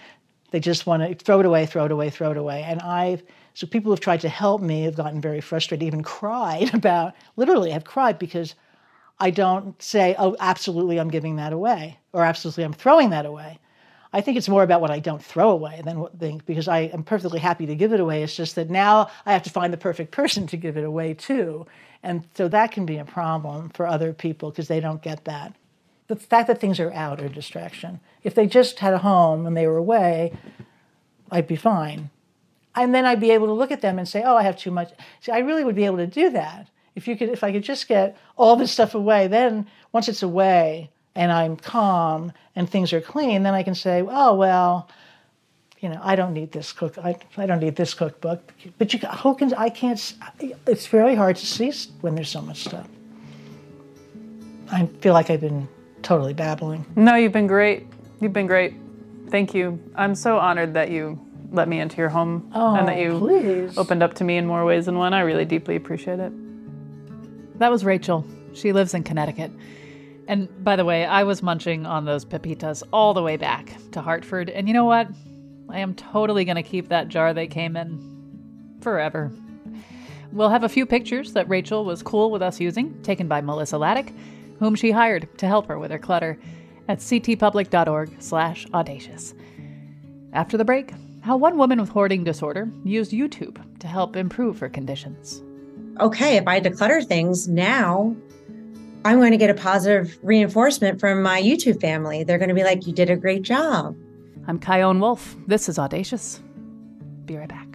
They 0.51 0.59
just 0.59 0.85
want 0.85 1.03
to 1.03 1.15
throw 1.23 1.39
it 1.39 1.45
away, 1.45 1.65
throw 1.65 1.85
it 1.85 1.91
away, 1.91 2.09
throw 2.09 2.31
it 2.31 2.37
away. 2.37 2.63
And 2.63 2.81
I've 2.81 3.23
so 3.53 3.67
people 3.67 3.91
who've 3.91 3.99
tried 3.99 4.21
to 4.21 4.29
help 4.29 4.61
me 4.61 4.83
have 4.83 4.95
gotten 4.95 5.19
very 5.19 5.41
frustrated, 5.41 5.85
even 5.85 6.03
cried 6.03 6.73
about 6.73 7.13
literally 7.35 7.71
have 7.71 7.83
cried 7.83 8.19
because 8.19 8.55
I 9.19 9.31
don't 9.31 9.79
say, 9.81 10.15
oh, 10.17 10.35
absolutely, 10.39 10.99
I'm 10.99 11.09
giving 11.09 11.35
that 11.35 11.51
away, 11.51 11.99
or 12.13 12.23
absolutely, 12.23 12.63
I'm 12.63 12.73
throwing 12.73 13.09
that 13.09 13.25
away. 13.25 13.59
I 14.11 14.21
think 14.21 14.37
it's 14.37 14.49
more 14.49 14.63
about 14.63 14.81
what 14.81 14.89
I 14.89 14.99
don't 14.99 15.23
throw 15.23 15.51
away 15.51 15.81
than 15.85 15.99
what 15.99 16.17
think 16.17 16.45
because 16.45 16.67
I 16.67 16.79
am 16.79 17.03
perfectly 17.03 17.39
happy 17.39 17.67
to 17.67 17.75
give 17.75 17.93
it 17.93 17.99
away. 17.99 18.23
It's 18.23 18.35
just 18.35 18.55
that 18.55 18.69
now 18.69 19.11
I 19.25 19.33
have 19.33 19.43
to 19.43 19.51
find 19.51 19.71
the 19.71 19.77
perfect 19.77 20.11
person 20.11 20.47
to 20.47 20.57
give 20.57 20.77
it 20.77 20.83
away 20.83 21.13
to, 21.13 21.67
and 22.01 22.25
so 22.33 22.47
that 22.47 22.71
can 22.71 22.85
be 22.85 22.97
a 22.97 23.05
problem 23.05 23.69
for 23.69 23.85
other 23.85 24.13
people 24.13 24.49
because 24.49 24.67
they 24.67 24.79
don't 24.79 25.01
get 25.01 25.25
that. 25.25 25.53
The 26.07 26.15
fact 26.15 26.47
that 26.47 26.59
things 26.59 26.79
are 26.79 26.91
out 26.91 27.21
are 27.21 27.25
a 27.25 27.29
distraction. 27.29 27.99
If 28.23 28.33
they 28.33 28.47
just 28.47 28.79
had 28.79 28.95
a 28.95 28.99
home 28.99 29.45
and 29.45 29.55
they 29.55 29.67
were 29.67 29.77
away, 29.77 30.33
I'd 31.29 31.47
be 31.47 31.55
fine, 31.55 32.09
and 32.75 32.95
then 32.95 33.05
I'd 33.05 33.19
be 33.19 33.31
able 33.31 33.47
to 33.47 33.53
look 33.53 33.71
at 33.71 33.81
them 33.81 33.99
and 33.99 34.07
say, 34.07 34.23
"Oh, 34.23 34.35
I 34.35 34.41
have 34.41 34.57
too 34.57 34.71
much." 34.71 34.91
See, 35.21 35.31
I 35.31 35.39
really 35.39 35.63
would 35.63 35.75
be 35.75 35.85
able 35.85 35.97
to 35.97 36.07
do 36.07 36.31
that 36.31 36.67
if 36.95 37.07
you 37.07 37.15
could. 37.15 37.29
If 37.29 37.43
I 37.43 37.51
could 37.51 37.63
just 37.63 37.87
get 37.87 38.17
all 38.37 38.55
this 38.55 38.71
stuff 38.71 38.95
away, 38.95 39.27
then 39.27 39.67
once 39.91 40.09
it's 40.09 40.23
away 40.23 40.89
and 41.15 41.31
I'm 41.31 41.55
calm 41.57 42.31
and 42.55 42.69
things 42.69 42.93
are 42.93 43.01
clean, 43.01 43.43
then 43.43 43.53
I 43.53 43.63
can 43.63 43.75
say, 43.75 44.03
"Oh 44.07 44.35
well." 44.35 44.89
You 45.81 45.87
know, 45.87 46.01
I 46.03 46.17
don't 46.17 46.33
need 46.33 46.51
this 46.51 46.73
cook. 46.73 46.97
I, 46.97 47.15
I 47.37 47.45
don't 47.45 47.61
need 47.61 47.77
this 47.77 47.93
cookbook. 47.93 48.51
But 48.77 48.93
you, 48.93 48.99
who 48.99 49.33
can? 49.35 49.53
I 49.53 49.69
can't. 49.69 50.13
It's 50.67 50.87
very 50.87 51.15
hard 51.15 51.37
to 51.37 51.45
see 51.45 51.71
when 52.01 52.15
there's 52.15 52.27
so 52.27 52.41
much 52.41 52.65
stuff. 52.65 52.85
I 54.71 54.87
feel 54.99 55.13
like 55.13 55.29
I've 55.29 55.39
been 55.39 55.69
totally 56.01 56.33
babbling. 56.33 56.85
No, 56.97 57.15
you've 57.15 57.31
been 57.31 57.47
great. 57.47 57.87
You've 58.19 58.33
been 58.33 58.45
great. 58.47 58.73
Thank 59.29 59.53
you. 59.53 59.79
I'm 59.95 60.15
so 60.15 60.37
honored 60.37 60.73
that 60.73 60.91
you 60.91 61.17
let 61.51 61.69
me 61.69 61.79
into 61.79 61.95
your 61.97 62.09
home 62.09 62.51
and 62.53 62.87
that 62.87 62.97
Oh, 62.97 62.99
you 62.99 63.17
please. 63.19 63.77
opened 63.77 64.03
up 64.03 64.15
to 64.15 64.23
me 64.25 64.35
in 64.37 64.45
more 64.45 64.65
ways 64.65 64.85
than 64.85 64.97
one. 64.97 65.13
I 65.13 65.21
really 65.21 65.45
deeply 65.45 65.75
appreciate 65.77 66.19
it. 66.19 66.33
That 67.59 67.71
was 67.71 67.85
Rachel. 67.85 68.25
She 68.53 68.73
lives 68.73 68.93
in 68.93 69.03
Connecticut. 69.03 69.51
And 70.29 70.63
by 70.63 70.75
the 70.75 70.85
way, 70.85 71.05
I 71.05 71.23
was 71.23 71.41
munching 71.41 71.87
on 71.87 72.05
those 72.05 72.23
pepitas 72.23 72.83
all 72.93 73.15
the 73.15 73.23
way 73.23 73.35
back 73.35 73.75
to 73.93 74.01
Hartford. 74.01 74.47
And 74.51 74.67
you 74.67 74.75
know 74.75 74.85
what? 74.85 75.07
I 75.69 75.79
am 75.79 75.95
totally 75.95 76.45
going 76.45 76.55
to 76.55 76.63
keep 76.63 76.89
that 76.89 77.07
jar 77.07 77.33
they 77.33 77.47
came 77.47 77.75
in 77.75 78.77
forever. 78.79 79.31
We'll 80.31 80.49
have 80.49 80.63
a 80.63 80.69
few 80.69 80.85
pictures 80.85 81.33
that 81.33 81.49
Rachel 81.49 81.83
was 81.83 82.03
cool 82.03 82.29
with 82.29 82.43
us 82.43 82.59
using, 82.59 83.01
taken 83.01 83.27
by 83.27 83.41
Melissa 83.41 83.77
Laddick, 83.77 84.13
whom 84.59 84.75
she 84.75 84.91
hired 84.91 85.27
to 85.39 85.47
help 85.47 85.65
her 85.65 85.79
with 85.79 85.89
her 85.89 85.97
clutter 85.97 86.39
at 86.87 86.99
ctpublic.org 86.99 88.21
slash 88.21 88.67
audacious. 88.71 89.33
After 90.33 90.57
the 90.57 90.65
break, 90.65 90.93
how 91.21 91.37
one 91.37 91.57
woman 91.57 91.81
with 91.81 91.89
hoarding 91.89 92.23
disorder 92.23 92.71
used 92.83 93.13
YouTube 93.13 93.57
to 93.79 93.87
help 93.87 94.15
improve 94.15 94.59
her 94.59 94.69
conditions. 94.69 95.41
okay, 95.99 96.37
if 96.37 96.47
I 96.47 96.61
declutter 96.61 97.03
things 97.03 97.47
now, 97.47 98.15
I'm 99.05 99.17
going 99.17 99.31
to 99.31 99.37
get 99.37 99.49
a 99.49 99.53
positive 99.53 100.19
reinforcement 100.23 100.99
from 100.99 101.23
my 101.23 101.41
YouTube 101.41 101.79
family. 101.79 102.23
They're 102.23 102.37
going 102.37 102.49
to 102.49 102.55
be 102.55 102.63
like, 102.63 102.85
you 102.85 102.93
did 102.93 103.09
a 103.09 103.15
great 103.15 103.43
job. 103.43 103.95
I'm 104.47 104.59
Chion 104.59 104.99
Wolf. 104.99 105.37
This 105.47 105.69
is 105.69 105.79
Audacious. 105.79 106.41
Be 107.25 107.37
right 107.37 107.47
back. 107.47 107.67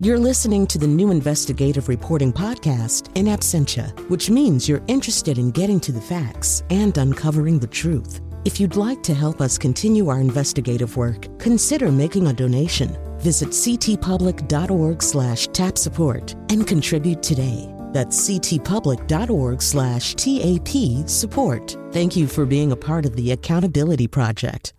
You're 0.00 0.18
listening 0.18 0.66
to 0.66 0.76
the 0.76 0.86
new 0.86 1.10
investigative 1.10 1.88
reporting 1.88 2.30
podcast, 2.30 3.10
In 3.16 3.24
Absentia, 3.24 3.98
which 4.10 4.28
means 4.28 4.68
you're 4.68 4.82
interested 4.86 5.38
in 5.38 5.50
getting 5.50 5.80
to 5.80 5.92
the 5.92 6.00
facts 6.00 6.62
and 6.68 6.98
uncovering 6.98 7.58
the 7.58 7.66
truth. 7.66 8.20
If 8.44 8.60
you'd 8.60 8.76
like 8.76 9.02
to 9.04 9.14
help 9.14 9.40
us 9.40 9.56
continue 9.56 10.08
our 10.08 10.20
investigative 10.20 10.98
work, 10.98 11.38
consider 11.38 11.90
making 11.90 12.26
a 12.26 12.32
donation. 12.34 12.94
Visit 13.18 13.48
ctpublic.org 13.48 15.02
slash 15.02 15.46
tap 15.48 15.78
support 15.78 16.34
and 16.50 16.66
contribute 16.66 17.22
today. 17.22 17.74
That's 17.94 18.28
ctpublic.org 18.28 19.62
slash 19.62 20.14
TAP 20.16 21.08
support. 21.08 21.76
Thank 21.92 22.16
you 22.16 22.26
for 22.26 22.44
being 22.44 22.72
a 22.72 22.76
part 22.76 23.06
of 23.06 23.16
the 23.16 23.32
Accountability 23.32 24.08
Project. 24.08 24.74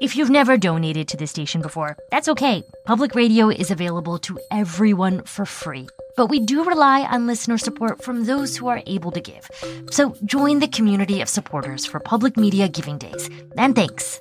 If 0.00 0.14
you've 0.14 0.30
never 0.30 0.56
donated 0.56 1.08
to 1.08 1.16
the 1.16 1.26
station 1.26 1.60
before, 1.60 1.96
that's 2.12 2.28
okay. 2.28 2.62
Public 2.84 3.16
radio 3.16 3.48
is 3.48 3.72
available 3.72 4.18
to 4.20 4.38
everyone 4.52 5.24
for 5.24 5.44
free. 5.44 5.88
But 6.16 6.26
we 6.26 6.38
do 6.38 6.62
rely 6.62 7.02
on 7.02 7.26
listener 7.26 7.58
support 7.58 8.00
from 8.00 8.24
those 8.24 8.56
who 8.56 8.68
are 8.68 8.80
able 8.86 9.10
to 9.10 9.20
give. 9.20 9.50
So 9.90 10.14
join 10.24 10.60
the 10.60 10.68
community 10.68 11.20
of 11.20 11.28
supporters 11.28 11.84
for 11.84 11.98
Public 11.98 12.36
Media 12.36 12.68
Giving 12.68 12.98
Days. 12.98 13.28
And 13.56 13.74
thanks. 13.74 14.20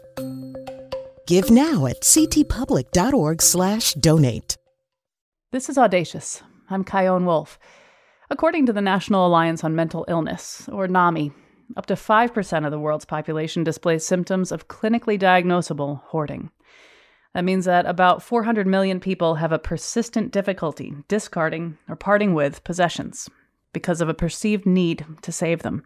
Give 1.28 1.52
now 1.52 1.86
at 1.86 2.02
ctpublic.org 2.02 3.42
slash 3.42 3.94
donate. 3.94 4.58
This 5.52 5.70
is 5.70 5.78
Audacious. 5.78 6.42
I'm 6.72 6.86
Chion 6.86 7.26
Wolf. 7.26 7.60
According 8.32 8.66
to 8.66 8.74
the 8.74 8.82
National 8.82 9.28
Alliance 9.28 9.64
on 9.64 9.76
Mental 9.76 10.06
Illness, 10.08 10.68
or 10.72 10.88
NAMI, 10.88 11.32
up 11.76 11.86
to 11.88 11.96
5% 11.96 12.66
of 12.66 12.72
the 12.72 12.80
world's 12.80 13.06
population 13.06 13.64
displays 13.64 14.06
symptoms 14.06 14.52
of 14.52 14.68
clinically 14.68 15.20
diagnosable 15.20 16.02
hoarding. 16.06 16.50
That 17.34 17.44
means 17.44 17.66
that 17.66 17.86
about 17.86 18.24
400 18.24 18.66
million 18.66 19.00
people 19.00 19.36
have 19.36 19.52
a 19.52 19.60
persistent 19.60 20.32
difficulty 20.32 20.96
discarding 21.08 21.78
or 21.88 21.96
parting 21.96 22.34
with 22.34 22.64
possessions 22.64 23.30
because 23.74 24.02
of 24.02 24.10
a 24.10 24.14
perceived 24.14 24.66
need 24.66 25.06
to 25.22 25.32
save 25.32 25.62
them. 25.62 25.84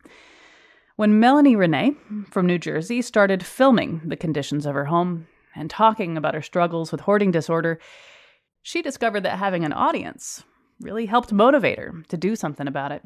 When 0.95 1.19
Melanie 1.19 1.55
Renee 1.55 1.95
from 2.29 2.45
New 2.45 2.59
Jersey 2.59 3.01
started 3.01 3.45
filming 3.45 4.01
the 4.05 4.15
conditions 4.15 4.65
of 4.65 4.75
her 4.75 4.85
home 4.85 5.27
and 5.55 5.69
talking 5.69 6.15
about 6.15 6.35
her 6.35 6.41
struggles 6.41 6.91
with 6.91 7.01
hoarding 7.01 7.31
disorder, 7.31 7.79
she 8.61 8.81
discovered 8.81 9.21
that 9.21 9.39
having 9.39 9.65
an 9.65 9.73
audience 9.73 10.43
really 10.79 11.07
helped 11.07 11.33
motivate 11.33 11.79
her 11.79 11.93
to 12.09 12.17
do 12.17 12.35
something 12.35 12.67
about 12.67 12.91
it. 12.91 13.03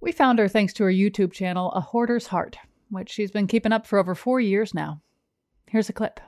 We 0.00 0.12
found 0.12 0.38
her 0.38 0.48
thanks 0.48 0.72
to 0.74 0.84
her 0.84 0.92
YouTube 0.92 1.32
channel, 1.32 1.72
A 1.72 1.80
Hoarder's 1.80 2.28
Heart, 2.28 2.58
which 2.90 3.10
she's 3.10 3.30
been 3.30 3.46
keeping 3.46 3.72
up 3.72 3.86
for 3.86 3.98
over 3.98 4.14
four 4.14 4.40
years 4.40 4.72
now. 4.72 5.00
Here's 5.66 5.88
a 5.88 5.92
clip. 5.92 6.20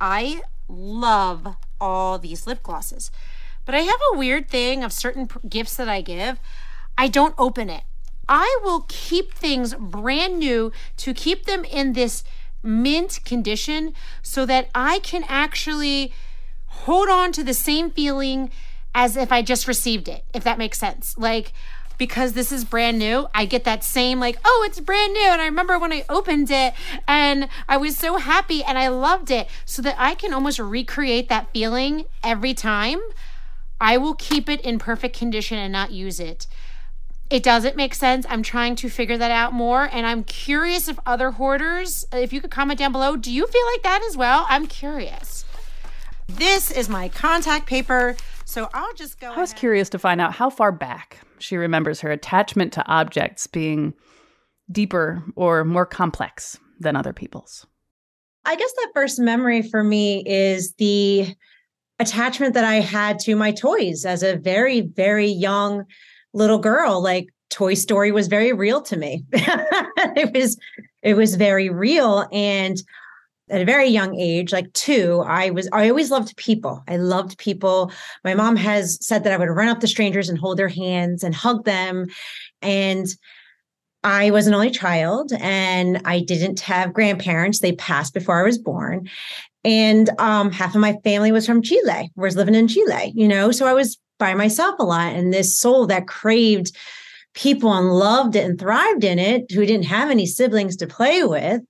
I 0.00 0.42
love 0.68 1.56
all 1.80 2.18
these 2.18 2.46
lip 2.46 2.62
glosses, 2.62 3.10
but 3.64 3.74
I 3.74 3.80
have 3.80 4.00
a 4.12 4.18
weird 4.18 4.48
thing 4.48 4.82
of 4.82 4.92
certain 4.92 5.28
gifts 5.48 5.76
that 5.76 5.88
I 5.88 6.00
give. 6.00 6.40
I 6.98 7.08
don't 7.08 7.34
open 7.38 7.70
it. 7.70 7.84
I 8.28 8.58
will 8.64 8.86
keep 8.88 9.32
things 9.34 9.74
brand 9.74 10.38
new 10.38 10.72
to 10.98 11.14
keep 11.14 11.44
them 11.44 11.64
in 11.64 11.92
this 11.92 12.24
mint 12.62 13.20
condition 13.24 13.94
so 14.22 14.46
that 14.46 14.68
I 14.74 14.98
can 15.00 15.24
actually 15.28 16.12
hold 16.66 17.08
on 17.08 17.32
to 17.32 17.44
the 17.44 17.54
same 17.54 17.90
feeling 17.90 18.50
as 18.94 19.16
if 19.16 19.32
I 19.32 19.42
just 19.42 19.68
received 19.68 20.08
it, 20.08 20.24
if 20.34 20.44
that 20.44 20.58
makes 20.58 20.78
sense. 20.78 21.16
Like, 21.16 21.52
because 21.98 22.32
this 22.32 22.52
is 22.52 22.64
brand 22.64 22.98
new, 22.98 23.28
I 23.34 23.44
get 23.44 23.64
that 23.64 23.84
same, 23.84 24.20
like, 24.20 24.38
oh, 24.44 24.64
it's 24.68 24.80
brand 24.80 25.12
new. 25.12 25.28
And 25.28 25.40
I 25.40 25.46
remember 25.46 25.78
when 25.78 25.92
I 25.92 26.04
opened 26.08 26.50
it 26.50 26.74
and 27.06 27.48
I 27.68 27.76
was 27.76 27.96
so 27.96 28.16
happy 28.16 28.62
and 28.62 28.78
I 28.78 28.88
loved 28.88 29.30
it 29.30 29.48
so 29.64 29.82
that 29.82 29.96
I 29.98 30.14
can 30.14 30.32
almost 30.32 30.58
recreate 30.58 31.28
that 31.28 31.52
feeling 31.52 32.04
every 32.22 32.54
time. 32.54 33.00
I 33.80 33.96
will 33.96 34.14
keep 34.14 34.48
it 34.48 34.60
in 34.60 34.78
perfect 34.78 35.16
condition 35.16 35.58
and 35.58 35.72
not 35.72 35.90
use 35.90 36.20
it. 36.20 36.46
It 37.30 37.42
doesn't 37.42 37.76
make 37.76 37.94
sense. 37.94 38.26
I'm 38.28 38.42
trying 38.42 38.76
to 38.76 38.90
figure 38.90 39.16
that 39.16 39.30
out 39.30 39.52
more. 39.52 39.88
And 39.90 40.06
I'm 40.06 40.22
curious 40.22 40.86
if 40.86 40.98
other 41.06 41.30
hoarders, 41.32 42.04
if 42.12 42.32
you 42.32 42.40
could 42.40 42.50
comment 42.50 42.78
down 42.78 42.92
below, 42.92 43.16
do 43.16 43.32
you 43.32 43.46
feel 43.46 43.66
like 43.72 43.82
that 43.82 44.02
as 44.06 44.16
well? 44.16 44.46
I'm 44.48 44.66
curious. 44.66 45.44
This 46.28 46.70
is 46.70 46.88
my 46.88 47.08
contact 47.08 47.66
paper. 47.66 48.16
So 48.52 48.68
I'll 48.74 48.92
just 48.92 49.18
go. 49.18 49.32
I 49.32 49.40
was 49.40 49.54
curious 49.54 49.88
to 49.88 49.98
find 49.98 50.20
out 50.20 50.34
how 50.34 50.50
far 50.50 50.72
back 50.72 51.20
she 51.38 51.56
remembers 51.56 52.02
her 52.02 52.10
attachment 52.10 52.74
to 52.74 52.86
objects 52.86 53.46
being 53.46 53.94
deeper 54.70 55.24
or 55.36 55.64
more 55.64 55.86
complex 55.86 56.58
than 56.78 56.94
other 56.94 57.14
people's. 57.14 57.66
I 58.44 58.56
guess 58.56 58.70
that 58.74 58.90
first 58.92 59.18
memory 59.18 59.62
for 59.62 59.82
me 59.82 60.22
is 60.26 60.74
the 60.74 61.34
attachment 61.98 62.52
that 62.52 62.64
I 62.64 62.74
had 62.74 63.18
to 63.20 63.36
my 63.36 63.52
toys 63.52 64.04
as 64.04 64.22
a 64.22 64.36
very, 64.36 64.82
very 64.82 65.30
young 65.30 65.84
little 66.34 66.58
girl. 66.58 67.02
Like 67.02 67.28
Toy 67.48 67.72
Story 67.72 68.12
was 68.12 68.28
very 68.28 68.52
real 68.52 68.82
to 68.82 68.98
me. 68.98 69.24
it 69.32 70.34
was 70.34 70.58
it 71.00 71.14
was 71.14 71.36
very 71.36 71.70
real. 71.70 72.28
And 72.30 72.76
at 73.52 73.60
a 73.60 73.66
very 73.66 73.86
young 73.86 74.18
age, 74.18 74.52
like 74.52 74.72
two, 74.72 75.22
I 75.26 75.50
was 75.50 75.68
I 75.72 75.88
always 75.88 76.10
loved 76.10 76.36
people. 76.36 76.82
I 76.88 76.96
loved 76.96 77.36
people. 77.38 77.92
My 78.24 78.34
mom 78.34 78.56
has 78.56 78.98
said 79.06 79.24
that 79.24 79.32
I 79.32 79.36
would 79.36 79.50
run 79.50 79.68
up 79.68 79.80
to 79.80 79.86
strangers 79.86 80.28
and 80.28 80.38
hold 80.38 80.56
their 80.56 80.68
hands 80.68 81.22
and 81.22 81.34
hug 81.34 81.64
them. 81.64 82.06
And 82.62 83.06
I 84.02 84.30
was 84.30 84.46
an 84.46 84.54
only 84.54 84.70
child 84.70 85.32
and 85.38 86.00
I 86.06 86.20
didn't 86.20 86.60
have 86.60 86.94
grandparents. 86.94 87.60
They 87.60 87.72
passed 87.72 88.14
before 88.14 88.40
I 88.40 88.46
was 88.46 88.58
born. 88.58 89.08
And 89.64 90.10
um, 90.18 90.50
half 90.50 90.74
of 90.74 90.80
my 90.80 90.96
family 91.04 91.30
was 91.30 91.46
from 91.46 91.62
Chile, 91.62 92.10
was 92.16 92.34
living 92.34 92.56
in 92.56 92.66
Chile, 92.66 93.12
you 93.14 93.28
know, 93.28 93.52
so 93.52 93.66
I 93.66 93.74
was 93.74 93.96
by 94.18 94.34
myself 94.34 94.74
a 94.78 94.84
lot. 94.84 95.12
And 95.12 95.32
this 95.32 95.56
soul 95.56 95.86
that 95.86 96.08
craved 96.08 96.74
people 97.34 97.72
and 97.72 97.90
loved 97.90 98.34
it 98.34 98.44
and 98.44 98.58
thrived 98.58 99.04
in 99.04 99.18
it, 99.18 99.50
who 99.52 99.64
didn't 99.64 99.86
have 99.86 100.10
any 100.10 100.26
siblings 100.26 100.76
to 100.76 100.86
play 100.86 101.22
with, 101.22 101.62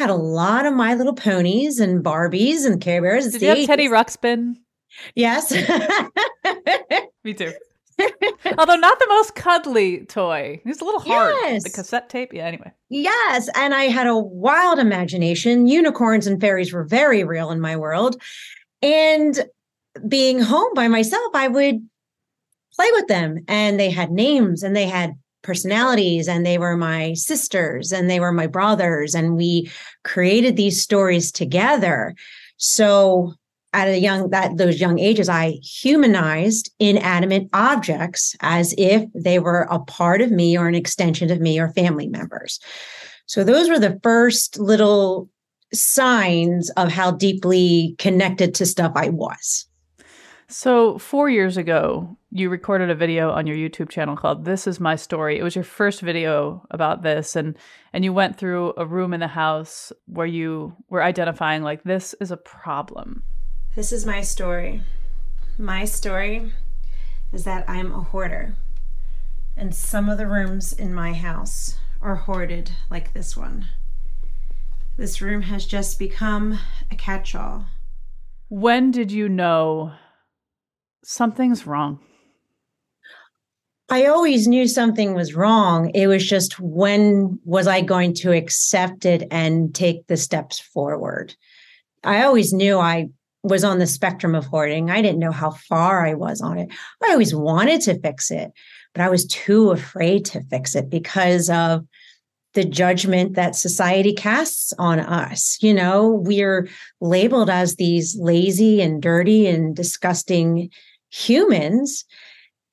had 0.00 0.10
a 0.10 0.14
lot 0.14 0.64
of 0.64 0.72
My 0.72 0.94
Little 0.94 1.12
Ponies 1.12 1.78
and 1.78 2.02
Barbies 2.02 2.64
and 2.64 2.80
Care 2.80 3.02
Bears. 3.02 3.30
Did 3.30 3.42
you 3.42 3.48
have 3.48 3.66
Teddy 3.66 3.86
Ruxpin? 3.86 4.54
Yes. 5.14 5.52
Me 7.24 7.34
too. 7.34 7.52
Although 8.56 8.76
not 8.76 8.98
the 8.98 9.06
most 9.10 9.34
cuddly 9.34 10.06
toy. 10.06 10.58
He's 10.64 10.80
a 10.80 10.86
little 10.86 11.02
hard. 11.02 11.34
Yes. 11.42 11.64
The 11.64 11.70
cassette 11.70 12.08
tape. 12.08 12.32
Yeah, 12.32 12.46
anyway. 12.46 12.72
Yes. 12.88 13.50
And 13.54 13.74
I 13.74 13.84
had 13.84 14.06
a 14.06 14.16
wild 14.16 14.78
imagination. 14.78 15.66
Unicorns 15.66 16.26
and 16.26 16.40
fairies 16.40 16.72
were 16.72 16.84
very 16.84 17.22
real 17.22 17.50
in 17.50 17.60
my 17.60 17.76
world. 17.76 18.20
And 18.80 19.38
being 20.08 20.40
home 20.40 20.72
by 20.74 20.88
myself, 20.88 21.34
I 21.34 21.48
would 21.48 21.86
play 22.74 22.88
with 22.92 23.06
them. 23.08 23.44
And 23.48 23.78
they 23.78 23.90
had 23.90 24.10
names 24.10 24.62
and 24.62 24.74
they 24.74 24.86
had 24.86 25.12
personalities 25.42 26.28
and 26.28 26.44
they 26.44 26.58
were 26.58 26.76
my 26.76 27.14
sisters 27.14 27.92
and 27.92 28.08
they 28.08 28.20
were 28.20 28.32
my 28.32 28.46
brothers. 28.46 29.14
And 29.14 29.36
we 29.36 29.70
created 30.04 30.56
these 30.56 30.82
stories 30.82 31.32
together. 31.32 32.14
So 32.56 33.34
at 33.72 33.88
a 33.88 33.98
young 33.98 34.30
that 34.30 34.56
those 34.56 34.80
young 34.80 34.98
ages 34.98 35.28
i 35.28 35.50
humanized 35.62 36.70
inanimate 36.78 37.48
objects 37.52 38.34
as 38.40 38.74
if 38.76 39.04
they 39.14 39.38
were 39.38 39.66
a 39.70 39.78
part 39.78 40.20
of 40.20 40.30
me 40.30 40.56
or 40.58 40.66
an 40.66 40.74
extension 40.74 41.30
of 41.30 41.40
me 41.40 41.58
or 41.58 41.68
family 41.70 42.08
members 42.08 42.58
so 43.26 43.44
those 43.44 43.68
were 43.68 43.78
the 43.78 43.98
first 44.02 44.58
little 44.58 45.28
signs 45.72 46.68
of 46.70 46.90
how 46.90 47.12
deeply 47.12 47.94
connected 47.98 48.54
to 48.54 48.66
stuff 48.66 48.92
i 48.96 49.08
was 49.08 49.66
so 50.48 50.98
4 50.98 51.30
years 51.30 51.56
ago 51.56 52.16
you 52.32 52.48
recorded 52.48 52.90
a 52.90 52.94
video 52.94 53.30
on 53.30 53.46
your 53.46 53.56
YouTube 53.56 53.88
channel 53.88 54.16
called 54.16 54.44
This 54.44 54.66
is 54.66 54.78
my 54.78 54.94
story. 54.94 55.38
It 55.38 55.42
was 55.42 55.56
your 55.56 55.64
first 55.64 56.00
video 56.00 56.64
about 56.70 57.02
this 57.02 57.34
and 57.34 57.56
and 57.92 58.04
you 58.04 58.12
went 58.12 58.36
through 58.36 58.72
a 58.76 58.86
room 58.86 59.12
in 59.12 59.20
the 59.20 59.26
house 59.26 59.92
where 60.06 60.26
you 60.26 60.76
were 60.88 61.02
identifying 61.02 61.62
like 61.62 61.82
this 61.82 62.14
is 62.20 62.30
a 62.30 62.36
problem. 62.36 63.24
This 63.74 63.92
is 63.92 64.06
my 64.06 64.20
story. 64.20 64.82
My 65.58 65.84
story 65.84 66.52
is 67.32 67.44
that 67.44 67.68
I'm 67.68 67.92
a 67.92 68.02
hoarder. 68.02 68.54
And 69.56 69.74
some 69.74 70.08
of 70.08 70.16
the 70.16 70.28
rooms 70.28 70.72
in 70.72 70.94
my 70.94 71.12
house 71.12 71.78
are 72.00 72.14
hoarded 72.14 72.70
like 72.90 73.12
this 73.12 73.36
one. 73.36 73.66
This 74.96 75.20
room 75.20 75.42
has 75.42 75.66
just 75.66 75.98
become 75.98 76.60
a 76.90 76.94
catch 76.94 77.34
all. 77.34 77.66
When 78.48 78.90
did 78.90 79.10
you 79.10 79.28
know 79.28 79.92
something's 81.02 81.66
wrong? 81.66 82.00
I 83.92 84.06
always 84.06 84.46
knew 84.46 84.68
something 84.68 85.14
was 85.14 85.34
wrong. 85.34 85.90
It 85.94 86.06
was 86.06 86.24
just 86.24 86.60
when 86.60 87.40
was 87.44 87.66
I 87.66 87.80
going 87.80 88.14
to 88.14 88.32
accept 88.32 89.04
it 89.04 89.24
and 89.32 89.74
take 89.74 90.06
the 90.06 90.16
steps 90.16 90.60
forward? 90.60 91.34
I 92.04 92.22
always 92.22 92.52
knew 92.52 92.78
I 92.78 93.08
was 93.42 93.64
on 93.64 93.80
the 93.80 93.88
spectrum 93.88 94.36
of 94.36 94.46
hoarding. 94.46 94.90
I 94.90 95.02
didn't 95.02 95.18
know 95.18 95.32
how 95.32 95.50
far 95.50 96.06
I 96.06 96.14
was 96.14 96.40
on 96.40 96.56
it. 96.56 96.68
I 97.02 97.10
always 97.10 97.34
wanted 97.34 97.80
to 97.82 97.98
fix 97.98 98.30
it, 98.30 98.52
but 98.94 99.02
I 99.02 99.08
was 99.08 99.26
too 99.26 99.72
afraid 99.72 100.24
to 100.26 100.42
fix 100.44 100.76
it 100.76 100.88
because 100.88 101.50
of 101.50 101.84
the 102.54 102.64
judgment 102.64 103.34
that 103.34 103.56
society 103.56 104.12
casts 104.12 104.72
on 104.78 105.00
us. 105.00 105.58
You 105.60 105.74
know, 105.74 106.10
we're 106.24 106.68
labeled 107.00 107.50
as 107.50 107.74
these 107.74 108.16
lazy 108.16 108.80
and 108.82 109.02
dirty 109.02 109.48
and 109.48 109.74
disgusting 109.74 110.70
humans. 111.10 112.04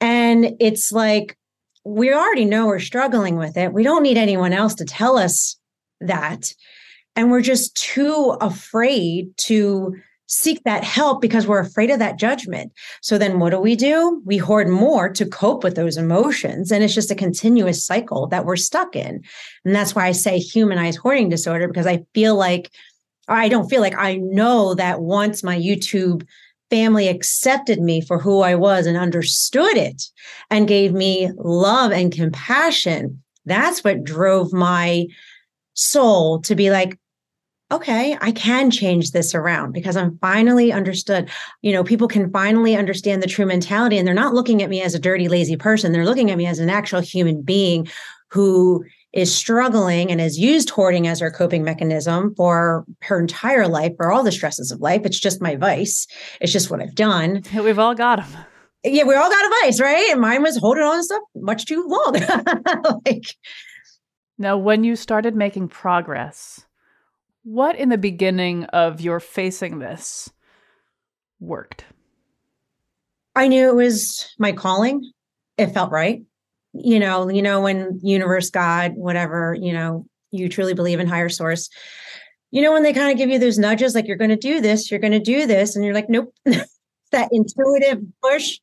And 0.01 0.55
it's 0.59 0.91
like, 0.91 1.37
we 1.83 2.13
already 2.13 2.45
know 2.45 2.67
we're 2.67 2.79
struggling 2.79 3.37
with 3.37 3.57
it. 3.57 3.73
We 3.73 3.83
don't 3.83 4.03
need 4.03 4.17
anyone 4.17 4.53
else 4.53 4.75
to 4.75 4.85
tell 4.85 5.17
us 5.17 5.57
that. 6.01 6.53
And 7.15 7.31
we're 7.31 7.41
just 7.41 7.75
too 7.75 8.37
afraid 8.41 9.35
to 9.37 9.95
seek 10.27 10.61
that 10.65 10.83
help 10.83 11.21
because 11.21 11.47
we're 11.47 11.59
afraid 11.59 11.89
of 11.89 11.99
that 11.99 12.19
judgment. 12.19 12.73
So 13.01 13.17
then 13.17 13.39
what 13.39 13.51
do 13.51 13.59
we 13.59 13.77
do? 13.77 14.21
We 14.25 14.37
hoard 14.37 14.67
more 14.67 15.09
to 15.09 15.25
cope 15.25 15.63
with 15.63 15.75
those 15.75 15.95
emotions. 15.95 16.69
And 16.71 16.83
it's 16.83 16.93
just 16.93 17.09
a 17.09 17.15
continuous 17.15 17.83
cycle 17.85 18.27
that 18.27 18.43
we're 18.43 18.57
stuck 18.57 18.95
in. 18.95 19.23
And 19.63 19.73
that's 19.73 19.95
why 19.95 20.05
I 20.05 20.11
say 20.11 20.37
humanized 20.37 20.99
hoarding 20.99 21.29
disorder, 21.29 21.67
because 21.67 21.87
I 21.87 22.03
feel 22.13 22.35
like, 22.35 22.69
I 23.29 23.47
don't 23.47 23.69
feel 23.69 23.81
like 23.81 23.95
I 23.97 24.17
know 24.17 24.75
that 24.75 24.99
once 25.01 25.43
my 25.43 25.57
YouTube 25.57 26.27
family 26.70 27.07
accepted 27.07 27.80
me 27.80 28.01
for 28.01 28.20
who 28.20 28.41
I 28.41 28.55
was 28.55 28.86
and 28.86 28.97
understood 28.97 29.78
it 29.78 30.03
and 30.49 30.68
gave 30.68 30.93
me 30.93 31.32
love 31.38 31.91
and 31.91 32.11
compassion, 32.11 33.22
that's 33.45 33.84
what 33.84 34.03
drove 34.03 34.51
my 34.53 35.07
soul 35.74 36.41
to 36.41 36.55
be 36.55 36.70
like, 36.70 36.99
okay, 37.72 38.18
I 38.22 38.32
can 38.32 38.72
change 38.72 39.11
this 39.11 39.36
around 39.36 39.74
because 39.74 39.97
I'm 39.97 40.18
finally 40.20 40.72
understood. 40.72 41.30
You 41.61 41.74
know, 41.74 41.84
people 41.84 42.07
can 42.07 42.32
finally 42.32 42.78
understand 42.78 43.22
the 43.22 43.28
true 43.28 43.45
mentality 43.45 43.97
and 43.97 44.07
they're 44.07 44.15
not 44.15 44.34
looking 44.34 44.61
at 44.61 44.70
me 44.70 44.82
as 44.82 44.95
a 44.95 44.99
dirty, 44.99 45.28
lazy 45.28 45.57
person. 45.57 45.91
They're 45.91 46.05
looking 46.05 46.32
at 46.32 46.38
me 46.38 46.45
as 46.45 46.59
an 46.59 46.70
actual 46.70 47.01
human 47.01 47.41
being 47.41 47.88
who 48.30 48.86
is 49.18 49.34
struggling 49.34 50.11
and 50.11 50.22
has 50.22 50.38
used 50.38 50.70
hoarding 50.70 51.07
as 51.07 51.20
her 51.20 51.32
coping 51.32 51.63
mechanism 51.63 52.36
for 52.36 52.86
her 53.01 53.20
entire 53.20 53.68
life, 53.68 53.91
for 53.97 54.11
all 54.11 54.22
the 54.22 54.32
stresses 54.32 54.72
of 54.72 54.80
life. 54.80 55.01
It's 55.05 55.20
just 55.20 55.41
my 55.41 55.55
vice. 55.55 56.05
It's 56.39 56.53
just 56.53 56.70
what 56.70 56.82
I've 56.82 56.93
done. 56.93 57.41
We've 57.51 57.80
all 57.80 57.95
got 57.95 58.18
them. 58.18 58.45
Yeah, 58.84 59.05
we 59.05 59.15
all 59.15 59.30
got 59.30 59.45
a 59.45 59.55
vice, 59.63 59.80
right? 59.82 60.11
And 60.11 60.22
mine 60.22 60.43
was 60.43 60.57
holding 60.57 60.84
on 60.84 60.97
to 60.97 61.03
stuff 61.03 61.24
much 61.36 61.65
too 61.65 61.84
long. 61.88 63.01
like, 63.05 63.26
now, 64.38 64.55
when 64.55 64.84
you 64.84 64.95
started 64.95 65.36
making 65.36 65.70
progress, 65.70 66.63
what 67.43 67.76
in 67.76 67.89
the 67.89 67.97
beginning 67.97 68.65
of 68.65 69.01
your 69.01 69.20
facing 69.20 69.80
this 69.80 70.30
worked? 71.39 71.86
I 73.36 73.47
knew 73.47 73.68
it 73.68 73.76
was 73.76 74.36
my 74.38 74.51
calling. 74.51 75.11
It 75.57 75.74
felt 75.74 75.89
right. 75.89 76.22
You 76.84 76.99
know, 76.99 77.30
you 77.30 77.41
know, 77.41 77.61
when 77.61 77.99
universe, 78.03 78.49
God, 78.49 78.93
whatever, 78.95 79.55
you 79.59 79.73
know, 79.73 80.05
you 80.32 80.49
truly 80.49 80.73
believe 80.73 80.99
in 80.99 81.07
higher 81.07 81.30
source. 81.30 81.69
You 82.51 82.61
know, 82.61 82.71
when 82.71 82.84
they 82.84 82.93
kind 82.93 83.11
of 83.11 83.17
give 83.17 83.30
you 83.30 83.39
those 83.39 83.57
nudges, 83.57 83.93
like 83.93 84.07
you're 84.07 84.17
going 84.17 84.30
to 84.30 84.36
do 84.36 84.61
this, 84.61 84.89
you're 84.89 84.99
going 84.99 85.11
to 85.13 85.19
do 85.19 85.45
this, 85.45 85.75
and 85.75 85.84
you're 85.84 85.93
like, 85.93 86.09
nope, 86.09 86.34
that 86.45 87.30
intuitive 87.32 88.03
push. 88.23 88.59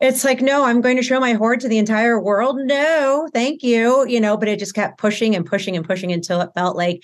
It's 0.00 0.24
like, 0.24 0.40
no, 0.40 0.64
I'm 0.64 0.80
going 0.80 0.96
to 0.96 1.02
show 1.02 1.18
my 1.18 1.32
hoard 1.32 1.60
to 1.60 1.68
the 1.68 1.78
entire 1.78 2.20
world. 2.20 2.56
No, 2.60 3.28
thank 3.34 3.62
you. 3.62 4.06
You 4.06 4.20
know, 4.20 4.36
but 4.36 4.48
it 4.48 4.58
just 4.58 4.74
kept 4.74 4.98
pushing 4.98 5.34
and 5.34 5.44
pushing 5.44 5.76
and 5.76 5.86
pushing 5.86 6.12
until 6.12 6.40
it 6.40 6.50
felt 6.54 6.76
like 6.76 7.02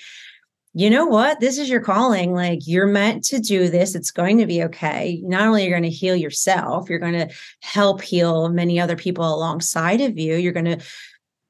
you 0.74 0.90
know 0.90 1.06
what? 1.06 1.38
This 1.38 1.58
is 1.58 1.68
your 1.68 1.80
calling. 1.80 2.32
Like 2.32 2.66
you're 2.66 2.88
meant 2.88 3.22
to 3.24 3.38
do 3.38 3.70
this. 3.70 3.94
It's 3.94 4.10
going 4.10 4.38
to 4.38 4.46
be 4.46 4.62
okay. 4.64 5.20
Not 5.24 5.46
only 5.46 5.62
are 5.62 5.68
you're 5.68 5.78
going 5.78 5.90
to 5.90 5.96
heal 5.96 6.16
yourself, 6.16 6.90
you're 6.90 6.98
going 6.98 7.12
to 7.12 7.32
help 7.60 8.02
heal 8.02 8.48
many 8.48 8.80
other 8.80 8.96
people 8.96 9.24
alongside 9.24 10.00
of 10.00 10.18
you. 10.18 10.34
You're 10.34 10.52
going 10.52 10.64
to, 10.64 10.78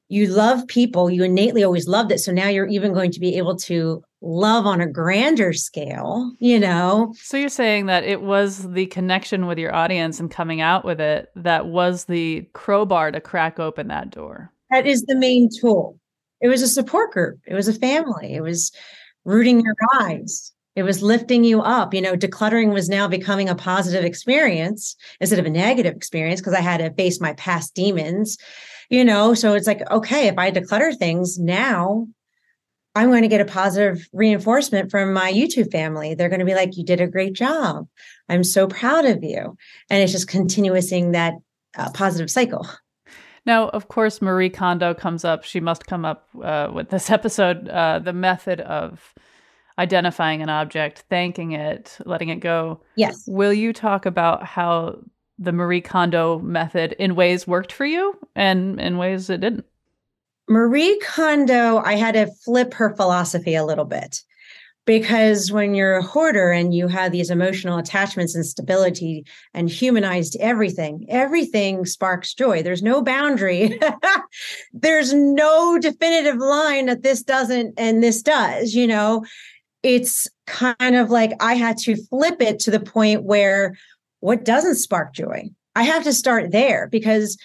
you 0.09 0.27
love 0.27 0.67
people. 0.67 1.09
You 1.09 1.23
innately 1.23 1.63
always 1.63 1.87
loved 1.87 2.11
it. 2.11 2.19
So 2.19 2.31
now 2.31 2.49
you're 2.49 2.67
even 2.67 2.93
going 2.93 3.11
to 3.11 3.19
be 3.19 3.35
able 3.37 3.55
to 3.57 4.03
love 4.21 4.67
on 4.67 4.79
a 4.79 4.87
grander 4.87 5.53
scale, 5.53 6.31
you 6.37 6.59
know. 6.59 7.11
So 7.17 7.35
you're 7.35 7.49
saying 7.49 7.87
that 7.87 8.03
it 8.03 8.21
was 8.21 8.71
the 8.71 8.85
connection 8.87 9.47
with 9.47 9.57
your 9.57 9.73
audience 9.73 10.19
and 10.19 10.29
coming 10.29 10.61
out 10.61 10.85
with 10.85 11.01
it 11.01 11.29
that 11.35 11.65
was 11.65 12.05
the 12.05 12.47
crowbar 12.53 13.11
to 13.11 13.19
crack 13.19 13.59
open 13.59 13.87
that 13.87 14.11
door. 14.11 14.51
That 14.69 14.85
is 14.85 15.01
the 15.03 15.15
main 15.15 15.49
tool. 15.59 15.99
It 16.41 16.47
was 16.47 16.61
a 16.61 16.67
support 16.67 17.11
group. 17.11 17.39
It 17.47 17.55
was 17.55 17.67
a 17.67 17.73
family. 17.73 18.35
It 18.35 18.41
was 18.41 18.71
rooting 19.25 19.61
your 19.61 19.75
eyes. 19.95 20.51
It 20.75 20.83
was 20.83 21.01
lifting 21.01 21.43
you 21.43 21.61
up. 21.61 21.93
You 21.93 22.01
know, 22.01 22.15
decluttering 22.15 22.73
was 22.73 22.89
now 22.89 23.07
becoming 23.07 23.49
a 23.49 23.55
positive 23.55 24.03
experience 24.03 24.95
instead 25.19 25.39
of 25.39 25.45
a 25.45 25.49
negative 25.49 25.95
experience 25.95 26.41
because 26.41 26.53
I 26.53 26.61
had 26.61 26.77
to 26.77 26.93
face 26.93 27.21
my 27.21 27.33
past 27.33 27.73
demons, 27.75 28.37
you 28.89 29.03
know. 29.03 29.33
So 29.33 29.53
it's 29.53 29.67
like, 29.67 29.89
okay, 29.89 30.27
if 30.27 30.37
I 30.37 30.51
declutter 30.51 30.95
things 30.95 31.39
now, 31.39 32.07
I'm 32.93 33.09
going 33.09 33.23
to 33.23 33.27
get 33.27 33.41
a 33.41 33.45
positive 33.45 34.07
reinforcement 34.13 34.89
from 34.89 35.13
my 35.13 35.31
YouTube 35.31 35.71
family. 35.71 36.13
They're 36.13 36.29
going 36.29 36.39
to 36.39 36.45
be 36.45 36.55
like, 36.55 36.77
you 36.77 36.85
did 36.85 37.01
a 37.01 37.07
great 37.07 37.33
job. 37.33 37.87
I'm 38.29 38.43
so 38.43 38.67
proud 38.67 39.05
of 39.05 39.23
you. 39.23 39.57
And 39.89 40.01
it's 40.01 40.13
just 40.13 40.29
continuing 40.29 41.11
that 41.11 41.33
uh, 41.77 41.91
positive 41.91 42.31
cycle. 42.31 42.67
Now, 43.45 43.69
of 43.69 43.87
course, 43.87 44.21
Marie 44.21 44.49
Kondo 44.49 44.93
comes 44.93 45.23
up. 45.23 45.43
She 45.43 45.59
must 45.59 45.85
come 45.85 46.05
up 46.05 46.27
uh, 46.43 46.69
with 46.73 46.89
this 46.89 47.09
episode. 47.17 47.69
Uh, 47.69 47.99
the 47.99 48.13
method 48.13 48.61
of 48.61 49.13
identifying 49.77 50.41
an 50.41 50.49
object, 50.49 51.03
thanking 51.09 51.51
it, 51.51 51.97
letting 52.05 52.29
it 52.29 52.39
go. 52.39 52.81
Yes. 52.95 53.23
Will 53.27 53.53
you 53.53 53.73
talk 53.73 54.05
about 54.05 54.43
how 54.43 54.99
the 55.37 55.51
Marie 55.51 55.81
Kondo 55.81 56.39
method 56.39 56.93
in 56.93 57.15
ways 57.15 57.45
worked 57.45 57.71
for 57.71 57.85
you 57.85 58.17
and 58.35 58.79
in 58.79 58.97
ways 58.97 59.29
it 59.29 59.41
didn't? 59.41 59.65
Marie 60.47 60.99
Kondo, 61.03 61.77
I 61.79 61.95
had 61.95 62.13
to 62.13 62.27
flip 62.27 62.73
her 62.75 62.95
philosophy 62.95 63.55
a 63.55 63.65
little 63.65 63.85
bit 63.85 64.21
because 64.85 65.51
when 65.51 65.73
you're 65.73 65.97
a 65.97 66.03
hoarder 66.03 66.51
and 66.51 66.73
you 66.73 66.87
have 66.87 67.11
these 67.11 67.29
emotional 67.29 67.77
attachments 67.77 68.35
and 68.35 68.45
stability 68.45 69.25
and 69.53 69.69
humanized 69.69 70.37
everything, 70.39 71.05
everything 71.09 71.85
sparks 71.85 72.33
joy. 72.33 72.61
There's 72.61 72.83
no 72.83 73.01
boundary. 73.01 73.79
There's 74.73 75.13
no 75.13 75.79
definitive 75.79 76.37
line 76.37 76.85
that 76.85 77.03
this 77.03 77.23
doesn't 77.23 77.73
and 77.77 78.03
this 78.03 78.21
does, 78.21 78.73
you 78.73 78.87
know 78.87 79.23
it's 79.85 80.27
kind 80.47 80.95
of 80.95 81.11
like 81.11 81.31
I 81.39 81.53
had 81.53 81.77
to 81.79 81.95
flip 82.07 82.41
it 82.41 82.57
to 82.61 82.71
the 82.71 82.79
point 82.79 83.21
where 83.23 83.77
what 84.19 84.43
doesn't 84.43 84.75
spark 84.75 85.13
joy? 85.13 85.51
I 85.75 85.83
have 85.83 86.03
to 86.05 86.13
start 86.13 86.51
there 86.51 86.87
because 86.91 87.37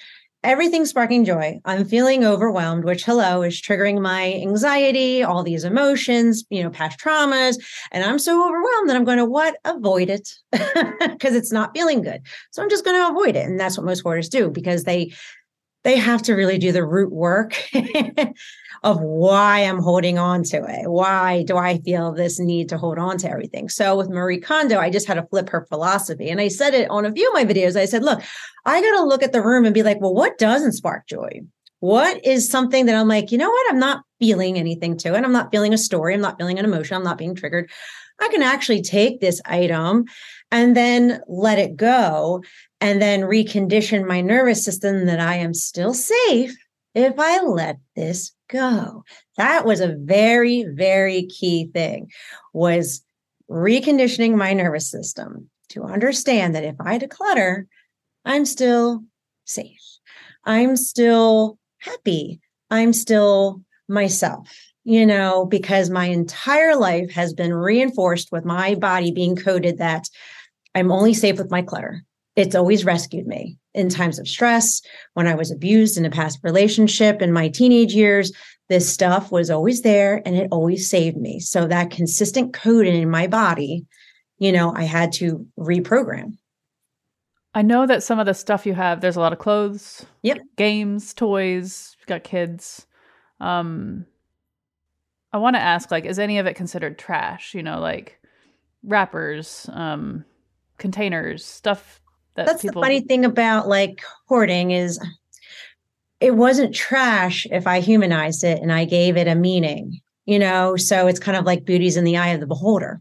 everything's 0.43 0.91
sparking 0.91 1.25
joy. 1.25 1.61
I'm 1.65 1.85
feeling 1.85 2.25
overwhelmed, 2.25 2.85
which 2.85 3.05
hello 3.05 3.43
is 3.43 3.61
triggering 3.61 4.01
my 4.01 4.33
anxiety, 4.35 5.23
all 5.23 5.43
these 5.43 5.65
emotions, 5.65 6.45
you 6.51 6.63
know, 6.63 6.71
past 6.71 6.99
traumas. 6.99 7.57
And 7.93 8.05
I'm 8.05 8.19
so 8.19 8.47
overwhelmed 8.47 8.89
that 8.89 8.97
I'm 8.97 9.05
going 9.05 9.19
to 9.19 9.25
what? 9.25 9.57
Avoid 9.65 10.09
it 10.09 10.35
because 10.53 11.35
it's 11.35 11.53
not 11.53 11.75
feeling 11.75 12.03
good. 12.03 12.23
So 12.51 12.63
I'm 12.63 12.71
just 12.71 12.85
going 12.85 12.97
to 12.97 13.09
avoid 13.09 13.37
it. 13.37 13.47
And 13.47 13.61
that's 13.61 13.77
what 13.77 13.87
most 13.87 14.01
hoarders 14.01 14.29
do 14.29 14.51
because 14.51 14.85
they 14.85 15.13
they 15.83 15.97
have 15.97 16.23
to 16.23 16.35
really 16.35 16.59
do 16.59 16.73
the 16.73 16.85
root 16.85 17.11
work 17.11 17.63
of 18.83 19.01
why 19.01 19.61
I'm 19.61 19.81
holding 19.81 20.19
on 20.19 20.43
to 20.45 20.57
it. 20.59 20.91
Why 20.91 21.43
do 21.45 21.57
I 21.57 21.79
feel 21.79 22.13
this 22.13 22.39
need 22.39 22.69
to 22.69 22.79
hold 22.79 22.99
on 22.99 23.19
to 23.19 23.31
everything? 23.31 23.69
So 23.69 23.97
with 23.97 24.11
Marie 24.11 24.41
Kondo, 24.41 24.79
I 24.79 24.91
just 24.91 25.07
had 25.07 25.15
to 25.15 25.27
flip 25.27 25.49
her 25.51 25.67
philosophy. 25.69 26.29
And 26.29 26.41
I 26.41 26.49
said 26.49 26.75
it 26.75 26.91
on 26.91 27.07
a 27.07 27.13
few 27.13 27.29
of 27.29 27.35
my 27.35 27.45
videos. 27.45 27.77
I 27.77 27.87
said, 27.87 28.05
look, 28.05 28.21
I 28.67 28.81
got 28.81 28.99
to 28.99 29.05
look 29.05 29.23
at 29.23 29.33
the 29.33 29.43
room 29.43 29.65
and 29.65 29.75
be 29.75 29.83
like, 29.83 30.01
well, 30.01 30.15
what 30.15 30.39
doesn't 30.39 30.73
spark 30.73 31.07
joy? 31.07 31.41
What 31.81 32.25
is 32.25 32.49
something 32.49 32.87
that 32.87 32.95
I'm 32.95 33.09
like, 33.09 33.33
you 33.33 33.39
know 33.39 33.51
what? 33.51 33.73
I'm 33.73 33.79
not 33.79 34.05
feeling 34.19 34.59
anything 34.59 34.97
to 34.99 35.15
it. 35.15 35.25
I'm 35.25 35.33
not 35.33 35.51
feeling 35.51 35.73
a 35.73 35.79
story. 35.79 36.15
I'm 36.15 36.21
not 36.21 36.39
feeling 36.39 36.59
an 36.59 36.65
emotion. 36.65 36.97
I'm 36.97 37.05
not 37.05 37.19
being 37.19 37.35
triggered. 37.35 37.71
I 38.21 38.29
can 38.29 38.43
actually 38.43 38.83
take 38.83 39.21
this 39.21 39.41
item 39.47 40.05
and 40.51 40.77
then 40.77 41.23
let 41.27 41.59
it 41.59 41.77
go 41.77 42.43
and 42.81 43.01
then 43.01 43.23
recondition 43.23 44.07
my 44.07 44.21
nervous 44.21 44.65
system 44.65 45.07
that 45.07 45.21
I 45.21 45.37
am 45.37 45.55
still 45.55 45.95
safe 45.95 46.55
if 46.95 47.15
I 47.19 47.43
let 47.43 47.79
this 47.97 48.33
go. 48.49 49.05
That 49.39 49.65
was 49.65 49.81
a 49.81 49.97
very, 49.97 50.65
very 50.65 51.27
key 51.27 51.71
thing 51.73 52.11
was 52.53 53.03
reconditioning 53.51 54.35
my 54.35 54.53
nervous 54.53 54.91
system 54.91 55.49
to 55.71 55.85
understand 55.85 56.55
that 56.55 56.65
if 56.65 56.77
I 56.79 56.99
declutter, 56.99 57.65
I'm 58.25 58.45
still 58.45 59.05
safe. 59.45 59.81
I'm 60.45 60.77
still 60.77 61.59
happy. 61.81 62.41
I'm 62.71 62.93
still 62.93 63.63
myself, 63.89 64.49
you 64.85 65.05
know, 65.05 65.45
because 65.45 65.91
my 65.91 66.07
entire 66.07 66.77
life 66.77 67.11
has 67.13 67.35
been 67.35 67.53
reinforced 67.53 68.31
with 68.31 68.45
my 68.45 68.75
body 68.77 69.11
being 69.11 69.37
coded 69.37 69.79
that 69.79 70.09
I'm 70.75 70.93
only 70.93 71.15
safe 71.15 71.39
with 71.39 71.51
my 71.51 71.63
clutter. 71.63 72.03
It's 72.37 72.55
always 72.55 72.85
rescued 72.85 73.27
me 73.27 73.59
in 73.75 73.89
times 73.89 74.19
of 74.19 74.29
stress, 74.29 74.83
when 75.15 75.27
I 75.27 75.35
was 75.35 75.51
abused 75.51 75.99
in 75.99 76.05
a 76.05 76.11
past 76.11 76.39
relationship 76.43 77.23
in 77.23 77.33
my 77.33 77.49
teenage 77.49 77.93
years. 77.93 78.33
This 78.69 78.89
stuff 78.89 79.33
was 79.33 79.51
always 79.51 79.83
there 79.83 80.23
and 80.25 80.37
it 80.37 80.49
always 80.53 80.89
saved 80.89 81.17
me. 81.17 81.41
So 81.41 81.67
that 81.67 81.91
consistent 81.91 82.53
coding 82.53 83.01
in 83.01 83.11
my 83.11 83.27
body, 83.27 83.85
you 84.39 84.53
know, 84.53 84.73
I 84.75 84.85
had 84.85 85.13
to 85.15 85.47
reprogram. 85.59 86.39
I 87.55 87.63
know 87.63 87.87
that 87.87 88.03
some 88.03 88.19
of 88.21 88.27
the 88.27 88.35
stuff 88.35 88.65
you 88.67 88.75
have, 88.75 89.01
there's 89.01 89.17
a 89.17 89.21
lot 89.21 89.33
of 89.33 89.39
clothes, 89.39 90.05
yep, 90.23 90.39
games, 90.57 91.13
toys, 91.15 91.97
you've 91.99 92.07
got 92.07 92.25
kids. 92.25 92.87
Um 93.41 94.07
I 95.33 95.39
want 95.39 95.55
to 95.57 95.61
ask 95.61 95.91
like 95.91 96.05
is 96.05 96.19
any 96.19 96.39
of 96.39 96.47
it 96.47 96.57
considered 96.57 96.99
trash, 96.99 97.55
you 97.55 97.63
know, 97.63 97.81
like 97.81 98.21
wrappers, 98.83 99.69
um 99.73 100.25
containers, 100.79 101.45
stuff 101.45 102.01
that 102.37 102.47
That's 102.47 102.63
people 102.63 102.81
the 102.83 102.87
funny 102.87 103.01
thing 103.01 103.25
about 103.25 103.69
like 103.69 104.03
hoarding 104.29 104.71
is 104.71 104.99
it 106.21 106.37
wasn't 106.37 106.75
trash 106.75 107.47
if 107.51 107.67
I 107.67 107.81
humanized 107.81 108.45
it 108.45 108.61
and 108.61 108.73
I 108.73 108.85
gave 108.85 109.17
it 109.17 109.27
a 109.27 109.35
meaning, 109.35 110.01
you 110.27 110.39
know? 110.39 110.77
So 110.77 111.07
it's 111.07 111.19
kind 111.19 111.37
of 111.37 111.45
like 111.45 111.65
beauty's 111.65 111.97
in 111.97 112.05
the 112.05 112.17
eye 112.17 112.29
of 112.29 112.41
the 112.41 112.47
beholder. 112.47 113.01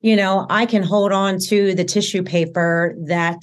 You 0.00 0.16
know, 0.16 0.46
I 0.48 0.66
can 0.66 0.82
hold 0.82 1.12
on 1.12 1.38
to 1.48 1.74
the 1.74 1.84
tissue 1.84 2.22
paper 2.22 2.94
that 3.06 3.42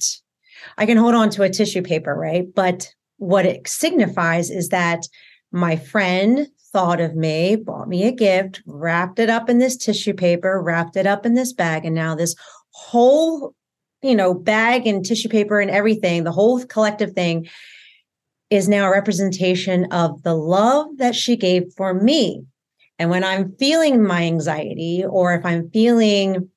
I 0.78 0.86
can 0.86 0.96
hold 0.96 1.14
on 1.14 1.30
to 1.30 1.42
a 1.42 1.50
tissue 1.50 1.82
paper, 1.82 2.14
right? 2.14 2.46
But 2.54 2.92
what 3.18 3.46
it 3.46 3.68
signifies 3.68 4.50
is 4.50 4.68
that 4.68 5.06
my 5.52 5.76
friend 5.76 6.48
thought 6.72 7.00
of 7.00 7.14
me, 7.14 7.56
bought 7.56 7.88
me 7.88 8.04
a 8.04 8.12
gift, 8.12 8.62
wrapped 8.66 9.18
it 9.18 9.30
up 9.30 9.48
in 9.48 9.58
this 9.58 9.76
tissue 9.76 10.14
paper, 10.14 10.60
wrapped 10.60 10.96
it 10.96 11.06
up 11.06 11.24
in 11.24 11.34
this 11.34 11.52
bag, 11.52 11.84
and 11.84 11.94
now 11.94 12.14
this 12.14 12.34
whole 12.70 13.54
you 14.02 14.14
know 14.14 14.34
bag 14.34 14.86
and 14.86 15.04
tissue 15.04 15.28
paper 15.28 15.58
and 15.60 15.70
everything 15.70 16.24
the 16.24 16.32
whole 16.32 16.62
collective 16.66 17.12
thing 17.12 17.48
is 18.50 18.68
now 18.68 18.86
a 18.86 18.90
representation 18.90 19.86
of 19.90 20.22
the 20.22 20.34
love 20.34 20.86
that 20.98 21.14
she 21.14 21.36
gave 21.36 21.64
for 21.76 21.94
me 21.94 22.44
and 22.98 23.10
when 23.10 23.24
i'm 23.24 23.54
feeling 23.56 24.02
my 24.02 24.22
anxiety 24.22 25.04
or 25.08 25.34
if 25.34 25.44
i'm 25.44 25.70
feeling 25.70 26.48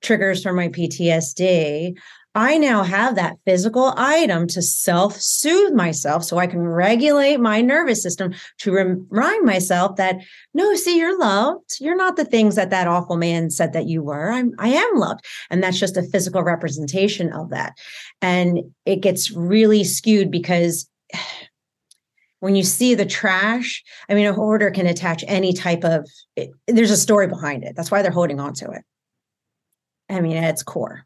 triggers 0.00 0.42
from 0.42 0.56
my 0.56 0.68
ptsd 0.68 1.96
I 2.38 2.56
now 2.56 2.84
have 2.84 3.16
that 3.16 3.36
physical 3.44 3.94
item 3.96 4.46
to 4.48 4.62
self 4.62 5.20
soothe 5.20 5.72
myself 5.72 6.22
so 6.22 6.38
I 6.38 6.46
can 6.46 6.60
regulate 6.60 7.40
my 7.40 7.60
nervous 7.60 8.00
system 8.00 8.32
to 8.58 8.70
remind 8.70 9.44
myself 9.44 9.96
that 9.96 10.18
no, 10.54 10.72
see, 10.76 10.98
you're 10.98 11.18
loved. 11.18 11.78
You're 11.80 11.96
not 11.96 12.14
the 12.14 12.24
things 12.24 12.54
that 12.54 12.70
that 12.70 12.86
awful 12.86 13.16
man 13.16 13.50
said 13.50 13.72
that 13.72 13.86
you 13.86 14.04
were. 14.04 14.30
I'm, 14.30 14.52
I 14.60 14.68
am 14.68 14.96
loved. 14.96 15.24
And 15.50 15.64
that's 15.64 15.80
just 15.80 15.96
a 15.96 16.02
physical 16.02 16.44
representation 16.44 17.32
of 17.32 17.50
that. 17.50 17.76
And 18.22 18.60
it 18.84 19.00
gets 19.00 19.32
really 19.32 19.82
skewed 19.82 20.30
because 20.30 20.88
when 22.40 22.54
you 22.54 22.62
see 22.62 22.94
the 22.94 23.06
trash, 23.06 23.82
I 24.08 24.14
mean, 24.14 24.26
a 24.26 24.32
hoarder 24.32 24.70
can 24.70 24.86
attach 24.86 25.24
any 25.26 25.52
type 25.52 25.84
of, 25.84 26.08
it, 26.36 26.50
there's 26.66 26.90
a 26.90 26.96
story 26.96 27.26
behind 27.26 27.64
it. 27.64 27.74
That's 27.76 27.90
why 27.90 28.02
they're 28.02 28.10
holding 28.10 28.40
on 28.40 28.54
to 28.54 28.70
it. 28.70 28.82
I 30.08 30.20
mean, 30.20 30.36
at 30.36 30.50
its 30.50 30.62
core. 30.62 31.04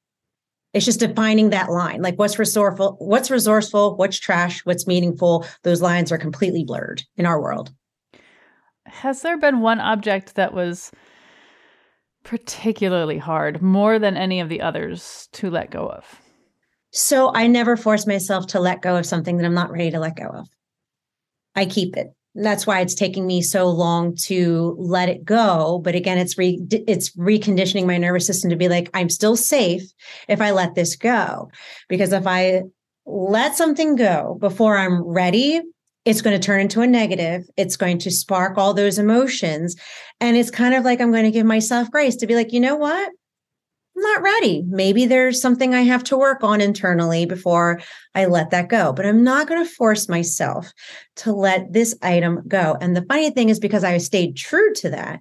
It's 0.74 0.86
just 0.86 1.00
defining 1.00 1.50
that 1.50 1.70
line. 1.70 2.00
Like 2.00 2.18
what's 2.18 2.38
resourceful, 2.38 2.96
what's 2.98 3.30
resourceful, 3.30 3.96
what's 3.96 4.18
trash, 4.18 4.64
what's 4.64 4.86
meaningful. 4.86 5.46
Those 5.64 5.82
lines 5.82 6.10
are 6.12 6.18
completely 6.18 6.64
blurred 6.64 7.02
in 7.16 7.26
our 7.26 7.40
world. 7.40 7.72
Has 8.86 9.22
there 9.22 9.38
been 9.38 9.60
one 9.60 9.80
object 9.80 10.34
that 10.34 10.54
was 10.54 10.90
particularly 12.24 13.18
hard, 13.18 13.60
more 13.60 13.98
than 13.98 14.16
any 14.16 14.40
of 14.40 14.48
the 14.48 14.60
others, 14.60 15.28
to 15.32 15.50
let 15.50 15.70
go 15.70 15.88
of? 15.88 16.20
So 16.90 17.32
I 17.34 17.46
never 17.46 17.76
force 17.76 18.06
myself 18.06 18.46
to 18.48 18.60
let 18.60 18.82
go 18.82 18.96
of 18.96 19.06
something 19.06 19.38
that 19.38 19.46
I'm 19.46 19.54
not 19.54 19.70
ready 19.70 19.90
to 19.90 19.98
let 19.98 20.16
go 20.16 20.26
of. 20.26 20.48
I 21.54 21.66
keep 21.66 21.96
it 21.96 22.08
that's 22.34 22.66
why 22.66 22.80
it's 22.80 22.94
taking 22.94 23.26
me 23.26 23.42
so 23.42 23.68
long 23.68 24.16
to 24.16 24.74
let 24.78 25.08
it 25.08 25.22
go 25.24 25.80
but 25.84 25.94
again 25.94 26.16
it's 26.16 26.38
re 26.38 26.58
it's 26.70 27.14
reconditioning 27.16 27.86
my 27.86 27.98
nervous 27.98 28.26
system 28.26 28.48
to 28.48 28.56
be 28.56 28.68
like 28.68 28.88
i'm 28.94 29.10
still 29.10 29.36
safe 29.36 29.82
if 30.28 30.40
i 30.40 30.50
let 30.50 30.74
this 30.74 30.96
go 30.96 31.50
because 31.90 32.10
if 32.12 32.26
i 32.26 32.62
let 33.04 33.54
something 33.54 33.96
go 33.96 34.38
before 34.40 34.78
i'm 34.78 35.02
ready 35.02 35.60
it's 36.04 36.22
going 36.22 36.38
to 36.38 36.44
turn 36.44 36.60
into 36.60 36.80
a 36.80 36.86
negative. 36.86 37.44
It's 37.56 37.76
going 37.76 37.98
to 37.98 38.10
spark 38.10 38.58
all 38.58 38.74
those 38.74 38.98
emotions. 38.98 39.76
And 40.20 40.36
it's 40.36 40.50
kind 40.50 40.74
of 40.74 40.84
like 40.84 41.00
I'm 41.00 41.12
going 41.12 41.24
to 41.24 41.30
give 41.30 41.46
myself 41.46 41.90
grace 41.90 42.16
to 42.16 42.26
be 42.26 42.34
like, 42.34 42.52
you 42.52 42.60
know 42.60 42.76
what? 42.76 43.12
Not 44.02 44.22
ready. 44.22 44.64
Maybe 44.66 45.06
there's 45.06 45.40
something 45.40 45.74
I 45.74 45.82
have 45.82 46.02
to 46.04 46.18
work 46.18 46.42
on 46.42 46.60
internally 46.60 47.24
before 47.24 47.80
I 48.16 48.26
let 48.26 48.50
that 48.50 48.68
go. 48.68 48.92
But 48.92 49.06
I'm 49.06 49.22
not 49.22 49.46
going 49.46 49.64
to 49.64 49.70
force 49.70 50.08
myself 50.08 50.72
to 51.16 51.32
let 51.32 51.72
this 51.72 51.96
item 52.02 52.42
go. 52.48 52.76
And 52.80 52.96
the 52.96 53.04
funny 53.08 53.30
thing 53.30 53.48
is, 53.48 53.60
because 53.60 53.84
I 53.84 53.96
stayed 53.98 54.36
true 54.36 54.74
to 54.74 54.90
that, 54.90 55.20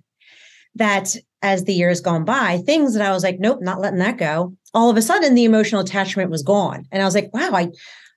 that 0.75 1.15
as 1.43 1.63
the 1.65 1.75
years 1.75 2.01
gone 2.01 2.25
by, 2.25 2.57
things 2.57 2.95
that 2.95 3.07
I 3.07 3.11
was 3.11 3.23
like, 3.23 3.39
nope, 3.39 3.59
not 3.61 3.81
letting 3.81 3.99
that 3.99 4.17
go. 4.17 4.57
All 4.73 4.89
of 4.89 4.97
a 4.97 5.01
sudden, 5.03 5.35
the 5.35 5.45
emotional 5.45 5.81
attachment 5.81 6.31
was 6.31 6.41
gone. 6.41 6.85
And 6.91 7.03
I 7.03 7.05
was 7.05 7.13
like, 7.13 7.31
wow, 7.35 7.51
I, 7.53 7.69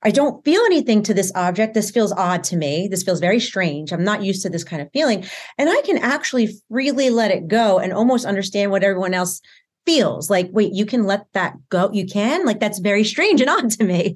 I 0.03 0.11
don't 0.11 0.43
feel 0.47 0.63
anything 0.63 1.03
to 1.03 1.15
this 1.15 1.33
object. 1.35 1.75
This 1.75 1.91
feels 1.91 2.13
odd 2.13 2.43
to 2.45 2.57
me. 2.57 2.89
This 2.89 3.03
feels 3.03 3.21
very 3.21 3.41
strange. 3.41 3.93
I'm 3.93 4.05
not 4.05 4.23
used 4.23 4.43
to 4.43 4.51
this 4.51 4.65
kind 4.65 4.81
of 4.81 4.89
feeling. 4.93 5.27
And 5.59 5.69
I 5.69 5.83
can 5.83 5.99
actually 5.99 6.57
freely 6.71 7.11
let 7.11 7.31
it 7.31 7.49
go 7.49 7.79
and 7.79 7.93
almost 7.93 8.25
understand 8.25 8.71
what 8.71 8.83
everyone 8.83 9.15
else 9.15 9.43
feels 9.87 10.31
like 10.31 10.49
wait 10.53 10.73
you 10.73 10.87
can 10.87 11.05
let 11.05 11.27
that 11.33 11.55
go? 11.69 11.91
You 11.93 12.07
can? 12.07 12.45
Like 12.45 12.61
that's 12.61 12.79
very 12.79 13.05
strange 13.05 13.41
and 13.41 13.51
odd 13.57 13.71
to 13.73 13.85
me. 13.85 14.15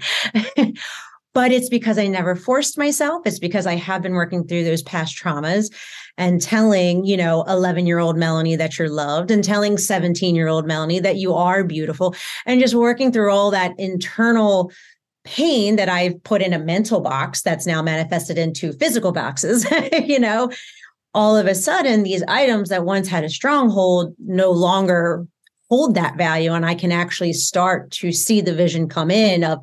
But 1.34 1.52
it's 1.52 1.68
because 1.68 1.98
i 1.98 2.06
never 2.06 2.34
forced 2.34 2.78
myself. 2.78 3.22
It's 3.26 3.38
because 3.38 3.66
i 3.66 3.76
have 3.76 4.02
been 4.02 4.14
working 4.14 4.46
through 4.46 4.64
those 4.64 4.82
past 4.82 5.16
traumas 5.16 5.72
and 6.18 6.42
telling 6.42 7.04
you 7.04 7.16
know 7.16 7.44
11 7.44 7.86
year 7.86 8.00
old 8.00 8.16
melanie 8.16 8.56
that 8.56 8.78
you're 8.78 8.90
loved 8.90 9.30
and 9.30 9.42
telling 9.42 9.78
17 9.78 10.34
year 10.34 10.48
old 10.48 10.66
melanie 10.66 11.00
that 11.00 11.16
you 11.16 11.32
are 11.32 11.64
beautiful 11.64 12.14
and 12.44 12.60
just 12.60 12.74
working 12.74 13.12
through 13.12 13.32
all 13.32 13.50
that 13.50 13.72
internal 13.78 14.70
pain 15.24 15.76
that 15.76 15.88
i've 15.88 16.22
put 16.24 16.42
in 16.42 16.52
a 16.52 16.58
mental 16.58 17.00
box 17.00 17.40
that's 17.40 17.66
now 17.66 17.80
manifested 17.80 18.36
into 18.36 18.72
physical 18.74 19.12
boxes 19.12 19.64
you 20.04 20.18
know? 20.18 20.50
All 21.14 21.36
of 21.36 21.46
a 21.46 21.54
sudden 21.54 22.02
these 22.02 22.22
items 22.28 22.68
that 22.68 22.84
once 22.84 23.08
had 23.08 23.24
a 23.24 23.30
stronghold 23.30 24.14
no 24.18 24.50
longer 24.50 25.26
hold 25.68 25.94
that 25.94 26.16
value 26.16 26.52
and 26.52 26.64
I 26.64 26.74
can 26.74 26.92
actually 26.92 27.32
start 27.32 27.90
to 27.92 28.12
see 28.12 28.40
the 28.40 28.54
vision 28.54 28.88
come 28.88 29.10
in 29.10 29.44
of, 29.44 29.60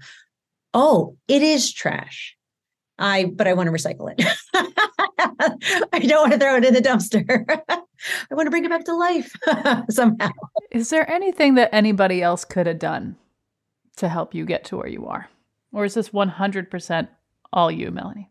oh, 0.74 1.18
it 1.28 1.41
is 1.41 1.74
trash. 1.74 2.36
I, 2.97 3.26
but 3.26 3.47
I 3.47 3.53
want 3.53 3.68
to 3.68 3.74
recycle 3.74 4.14
it. 4.18 4.26
I 5.91 5.99
don't 5.99 6.30
want 6.30 6.34
to 6.34 6.39
throw 6.39 6.56
it 6.56 6.66
in 6.66 6.74
the 6.74 6.82
dumpster. 6.82 7.45
I 7.70 8.36
want 8.36 8.45
to 8.45 8.51
bring 8.51 8.66
it 8.66 8.70
back 8.70 8.86
to 8.86 8.95
life 8.95 9.34
somehow. 9.89 10.30
Is 10.72 10.89
there 10.89 11.10
anything 11.10 11.56
that 11.56 11.74
anybody 11.74 12.22
else 12.22 12.45
could 12.45 12.68
have 12.68 12.80
done 12.80 13.18
to 13.97 14.08
help 14.08 14.34
you 14.34 14.45
get 14.45 14.64
to 14.66 14.78
where 14.78 14.88
you 14.88 15.08
are? 15.08 15.30
Or 15.74 15.86
is 15.86 15.95
this 15.95 16.10
100% 16.10 17.08
all 17.51 17.72
you, 17.72 17.91
Melanie? 17.91 18.30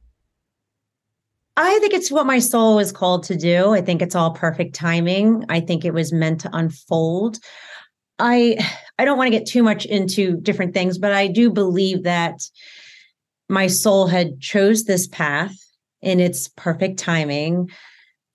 I 1.57 1.79
think 1.79 1.95
it's 1.95 2.11
what 2.11 2.27
my 2.27 2.41
soul 2.41 2.77
was 2.77 2.91
called 2.91 3.23
to 3.25 3.37
do. 3.37 3.75
I 3.75 3.81
think 3.81 4.03
it's 4.03 4.17
all 4.17 4.33
perfect 4.33 4.75
timing. 4.75 5.45
I 5.49 5.61
think 5.61 5.85
it 5.85 5.95
was 5.95 6.13
meant 6.13 6.41
to 6.41 6.51
unfold. 6.53 7.39
I 8.19 8.59
I 8.99 9.05
don't 9.05 9.19
want 9.19 9.33
to 9.33 9.39
get 9.39 9.47
too 9.47 9.63
much 9.63 9.87
into 9.87 10.37
different 10.39 10.75
things, 10.75 10.99
but 10.99 11.13
I 11.13 11.29
do 11.29 11.51
believe 11.51 12.03
that 12.05 12.41
my 13.49 13.67
soul 13.67 14.07
had 14.07 14.41
chose 14.41 14.85
this 14.85 15.07
path 15.07 15.55
in 16.03 16.21
its 16.21 16.49
perfect 16.49 16.99
timing. 16.99 17.71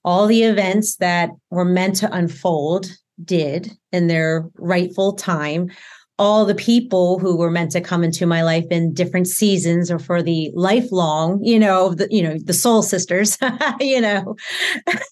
All 0.06 0.28
the 0.28 0.44
events 0.44 0.98
that 0.98 1.30
were 1.50 1.66
meant 1.66 1.98
to 1.98 2.14
unfold 2.14 2.90
did 3.24 3.72
in 3.92 4.08
their 4.08 4.50
rightful 4.56 5.14
time 5.14 5.72
all 6.20 6.46
the 6.46 6.54
people 6.54 7.18
who 7.18 7.38
were 7.38 7.50
meant 7.50 7.72
to 7.72 7.82
come 7.82 8.04
into 8.04 8.26
my 8.26 8.44
life 8.44 8.66
in 8.70 8.94
different 8.94 9.28
seasons 9.28 9.90
or 9.90 9.98
for 9.98 10.22
the 10.22 10.52
lifelong, 10.54 11.42
you 11.42 11.58
know, 11.58 11.94
the, 11.96 12.08
you 12.12 12.22
know, 12.22 12.38
the 12.44 12.54
soul 12.54 12.84
sisters, 12.84 13.38
you 13.80 14.02
know, 14.02 14.36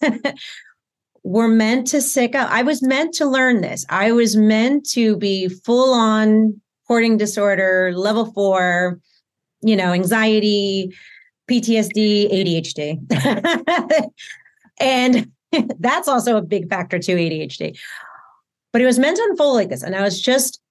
were 1.24 1.48
meant 1.48 1.88
to 1.88 2.02
sick 2.02 2.36
up. 2.36 2.52
I 2.52 2.62
was 2.62 2.84
meant 2.84 3.14
to 3.16 3.26
learn 3.26 3.62
this. 3.62 3.86
I 3.90 4.12
was 4.12 4.36
meant 4.36 4.88
to 4.90 5.16
be 5.16 5.48
full 5.48 5.94
on 5.94 6.60
hoarding 6.88 7.18
disorder, 7.18 7.94
level 7.96 8.32
four, 8.34 9.00
you 9.62 9.78
know, 9.78 9.94
anxiety, 9.94 10.94
PTSD, 11.50 12.32
ADHD. 12.32 14.10
and 14.82 15.32
that's 15.80 16.10
also 16.10 16.36
a 16.36 16.42
big 16.42 16.70
factor 16.70 17.00
too, 17.00 17.16
ADHD. 17.16 17.80
But 18.74 18.82
it 18.82 18.86
was 18.86 19.00
meant 19.00 19.16
to 19.16 19.24
unfold 19.30 19.56
like 19.56 19.70
this. 19.70 19.84
And 19.84 19.96
I 19.96 20.02
was 20.02 20.22
just 20.22 20.62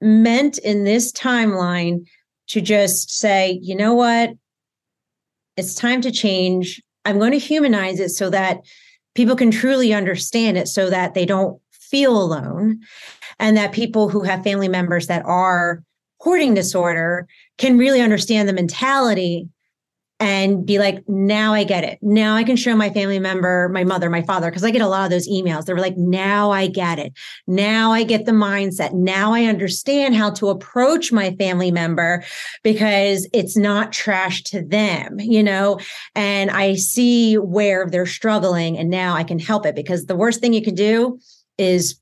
meant 0.00 0.58
in 0.58 0.84
this 0.84 1.12
timeline 1.12 2.06
to 2.48 2.60
just 2.60 3.10
say, 3.10 3.58
you 3.62 3.74
know 3.74 3.94
what? 3.94 4.30
It's 5.56 5.74
time 5.74 6.00
to 6.02 6.10
change. 6.10 6.82
I'm 7.04 7.18
going 7.18 7.32
to 7.32 7.38
humanize 7.38 8.00
it 8.00 8.10
so 8.10 8.30
that 8.30 8.60
people 9.14 9.36
can 9.36 9.50
truly 9.50 9.92
understand 9.92 10.58
it 10.58 10.68
so 10.68 10.90
that 10.90 11.14
they 11.14 11.24
don't 11.24 11.60
feel 11.72 12.20
alone 12.20 12.80
and 13.38 13.56
that 13.56 13.72
people 13.72 14.08
who 14.08 14.22
have 14.22 14.42
family 14.42 14.68
members 14.68 15.06
that 15.06 15.24
are 15.24 15.82
hoarding 16.20 16.54
disorder 16.54 17.26
can 17.58 17.78
really 17.78 18.00
understand 18.00 18.48
the 18.48 18.52
mentality 18.52 19.48
and 20.18 20.64
be 20.64 20.78
like, 20.78 21.06
now 21.08 21.52
I 21.52 21.64
get 21.64 21.84
it. 21.84 21.98
Now 22.00 22.36
I 22.36 22.44
can 22.44 22.56
show 22.56 22.74
my 22.74 22.88
family 22.88 23.18
member, 23.18 23.68
my 23.68 23.84
mother, 23.84 24.08
my 24.08 24.22
father, 24.22 24.50
because 24.50 24.64
I 24.64 24.70
get 24.70 24.80
a 24.80 24.88
lot 24.88 25.04
of 25.04 25.10
those 25.10 25.28
emails. 25.28 25.66
They're 25.66 25.78
like, 25.78 25.96
now 25.98 26.50
I 26.50 26.68
get 26.68 26.98
it. 26.98 27.12
Now 27.46 27.92
I 27.92 28.02
get 28.02 28.24
the 28.24 28.32
mindset. 28.32 28.94
Now 28.94 29.34
I 29.34 29.44
understand 29.44 30.14
how 30.14 30.30
to 30.30 30.48
approach 30.48 31.12
my 31.12 31.34
family 31.36 31.70
member 31.70 32.24
because 32.62 33.28
it's 33.34 33.56
not 33.56 33.92
trash 33.92 34.42
to 34.44 34.62
them, 34.62 35.20
you 35.20 35.42
know? 35.42 35.78
And 36.14 36.50
I 36.50 36.76
see 36.76 37.34
where 37.36 37.86
they're 37.90 38.06
struggling 38.06 38.78
and 38.78 38.88
now 38.88 39.14
I 39.14 39.24
can 39.24 39.38
help 39.38 39.66
it 39.66 39.74
because 39.74 40.06
the 40.06 40.16
worst 40.16 40.40
thing 40.40 40.54
you 40.54 40.62
can 40.62 40.74
do 40.74 41.18
is 41.58 42.00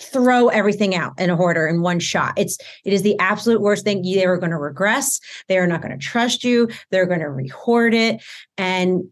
throw 0.00 0.48
everything 0.48 0.94
out 0.94 1.18
in 1.18 1.30
a 1.30 1.36
hoarder 1.36 1.66
in 1.66 1.82
one 1.82 2.00
shot. 2.00 2.34
It's 2.36 2.58
it 2.84 2.92
is 2.92 3.02
the 3.02 3.18
absolute 3.18 3.60
worst 3.60 3.84
thing. 3.84 4.02
They 4.02 4.24
are 4.24 4.36
going 4.36 4.50
to 4.50 4.58
regress. 4.58 5.20
They 5.48 5.58
are 5.58 5.66
not 5.66 5.82
going 5.82 5.98
to 5.98 6.04
trust 6.04 6.44
you. 6.44 6.68
They're 6.90 7.06
going 7.06 7.20
to 7.20 7.30
rehoard 7.30 7.94
it. 7.94 8.22
And 8.56 9.04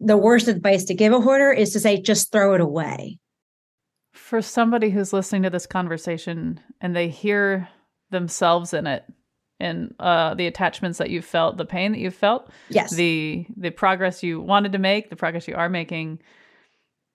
the 0.00 0.16
worst 0.16 0.48
advice 0.48 0.84
to 0.84 0.94
give 0.94 1.12
a 1.12 1.20
hoarder 1.20 1.52
is 1.52 1.72
to 1.72 1.80
say 1.80 2.00
just 2.00 2.30
throw 2.30 2.54
it 2.54 2.60
away. 2.60 3.18
For 4.12 4.42
somebody 4.42 4.90
who's 4.90 5.12
listening 5.12 5.42
to 5.42 5.50
this 5.50 5.66
conversation 5.66 6.60
and 6.80 6.94
they 6.94 7.08
hear 7.08 7.68
themselves 8.10 8.72
in 8.72 8.86
it 8.86 9.04
and 9.60 9.94
uh, 9.98 10.34
the 10.34 10.46
attachments 10.46 10.98
that 10.98 11.10
you 11.10 11.22
felt, 11.22 11.56
the 11.56 11.64
pain 11.64 11.92
that 11.92 11.98
you 11.98 12.10
felt, 12.10 12.50
yes, 12.68 12.90
the 12.94 13.46
the 13.56 13.70
progress 13.70 14.22
you 14.22 14.40
wanted 14.40 14.72
to 14.72 14.78
make, 14.78 15.10
the 15.10 15.16
progress 15.16 15.48
you 15.48 15.54
are 15.54 15.68
making 15.68 16.20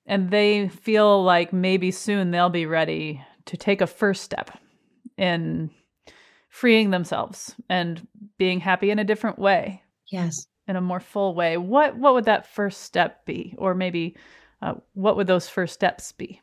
and 0.09 0.31
they 0.31 0.67
feel 0.67 1.23
like 1.23 1.53
maybe 1.53 1.91
soon 1.91 2.31
they'll 2.31 2.49
be 2.49 2.65
ready 2.65 3.23
to 3.45 3.55
take 3.55 3.79
a 3.79 3.87
first 3.87 4.23
step 4.23 4.49
in 5.17 5.69
freeing 6.49 6.89
themselves 6.89 7.55
and 7.69 8.05
being 8.39 8.59
happy 8.59 8.89
in 8.89 8.97
a 8.97 9.03
different 9.03 9.37
way. 9.37 9.83
Yes. 10.11 10.47
In 10.67 10.75
a 10.75 10.81
more 10.81 10.99
full 10.99 11.35
way. 11.35 11.57
What 11.57 11.95
what 11.95 12.15
would 12.15 12.25
that 12.25 12.47
first 12.47 12.81
step 12.81 13.23
be? 13.25 13.53
Or 13.57 13.75
maybe 13.75 14.17
uh, 14.61 14.73
what 14.93 15.15
would 15.15 15.27
those 15.27 15.47
first 15.47 15.75
steps 15.75 16.11
be? 16.11 16.41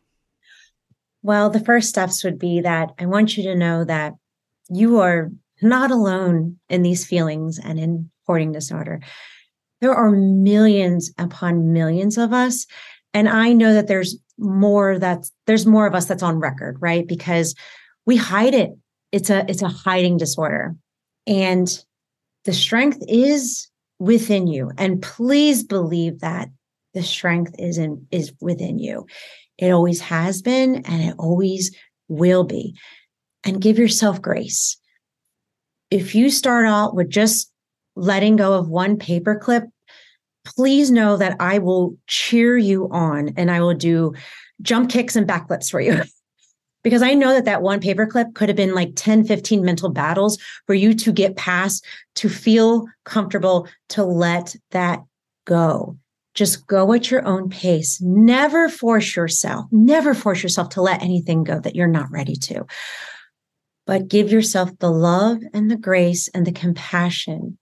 Well, 1.23 1.51
the 1.51 1.61
first 1.61 1.89
steps 1.89 2.23
would 2.23 2.39
be 2.39 2.61
that 2.61 2.91
I 3.01 3.07
want 3.07 3.37
you 3.37 3.43
to 3.45 3.57
know 3.57 3.85
that 3.85 4.15
you 4.69 5.01
are 5.01 5.31
not 5.61 5.91
alone 5.91 6.59
in 6.69 6.83
these 6.83 7.05
feelings 7.05 7.59
and 7.59 7.81
in 7.81 8.11
hoarding 8.27 8.53
disorder. 8.53 9.01
There 9.81 9.95
are 9.95 10.11
millions 10.11 11.11
upon 11.19 11.73
millions 11.73 12.17
of 12.17 12.33
us 12.33 12.67
and 13.17 13.31
I 13.31 13.55
know 13.55 13.73
that 13.73 13.89
there's 13.89 14.15
more 14.37 14.99
that's 14.99 15.33
there's 15.47 15.65
more 15.65 15.87
of 15.87 15.95
us 15.95 16.05
that's 16.05 16.23
on 16.23 16.39
record, 16.39 16.77
right? 16.81 17.09
Because 17.09 17.55
we 18.05 18.15
hide 18.15 18.53
it. 18.53 18.73
It's 19.11 19.31
a 19.31 19.51
it's 19.51 19.63
a 19.63 19.69
hiding 19.69 20.19
disorder. 20.19 20.77
And 21.27 21.67
the 22.45 22.53
strength 22.53 23.03
is 23.09 23.71
within 23.99 24.47
you. 24.47 24.71
And 24.77 25.01
please 25.01 25.65
believe 25.65 26.21
that 26.21 26.51
the 26.93 27.03
strength 27.03 27.55
is 27.59 27.79
in 27.79 28.07
is 28.11 28.35
within 28.43 28.79
you. 28.79 29.07
It 29.57 29.71
always 29.71 30.03
has 30.03 30.43
been 30.43 30.85
and 30.85 31.03
it 31.03 31.15
always 31.19 31.75
will 32.09 32.45
be. 32.45 32.77
And 33.45 33.63
give 33.63 33.79
yourself 33.79 34.21
grace. 34.21 34.77
If 35.91 36.15
you 36.15 36.29
start 36.29 36.67
out 36.67 36.95
with 36.95 37.09
just 37.09 37.51
letting 37.95 38.37
go 38.37 38.53
of 38.53 38.69
one 38.69 38.99
paperclip 38.99 39.71
please 40.47 40.91
know 40.91 41.17
that 41.17 41.37
I 41.41 41.59
will 41.59 41.97
cheer 42.07 42.57
you 42.57 42.89
on 42.91 43.35
and 43.37 43.51
I 43.51 43.61
will 43.61 43.75
do 43.75 44.15
jump 44.63 44.91
kicks 44.91 45.17
and 45.17 45.29
backflips 45.29 45.71
for 45.71 45.81
you. 45.81 46.03
because 46.87 47.03
I 47.03 47.15
know 47.15 47.33
that 47.33 47.47
that 47.47 47.63
one 47.63 47.81
paperclip 47.81 48.35
could 48.35 48.49
have 48.49 48.57
been 48.57 48.73
like 48.73 48.93
10, 48.95 49.25
15 49.25 49.65
mental 49.65 49.89
battles 49.89 50.39
for 50.67 50.75
you 50.75 50.95
to 50.95 51.13
get 51.13 51.35
past, 51.35 51.85
to 52.15 52.29
feel 52.29 52.87
comfortable, 53.05 53.67
to 53.89 54.05
let 54.05 54.55
that 54.71 55.01
go. 55.47 55.99
Just 56.35 56.67
go 56.69 56.93
at 56.93 57.11
your 57.11 57.27
own 57.27 57.51
pace. 57.51 58.01
Never 58.01 58.69
force 58.69 59.17
yourself, 59.17 59.67
never 59.73 60.15
force 60.15 60.45
yourself 60.45 60.69
to 60.71 60.83
let 60.83 61.03
anything 61.03 61.43
go 61.43 61.59
that 61.59 61.75
you're 61.75 61.89
not 61.89 62.11
ready 62.13 62.37
to. 62.37 62.65
But 63.85 64.07
give 64.07 64.31
yourself 64.31 64.71
the 64.79 64.91
love 64.91 65.39
and 65.53 65.69
the 65.69 65.77
grace 65.77 66.29
and 66.29 66.47
the 66.47 66.53
compassion 66.53 67.59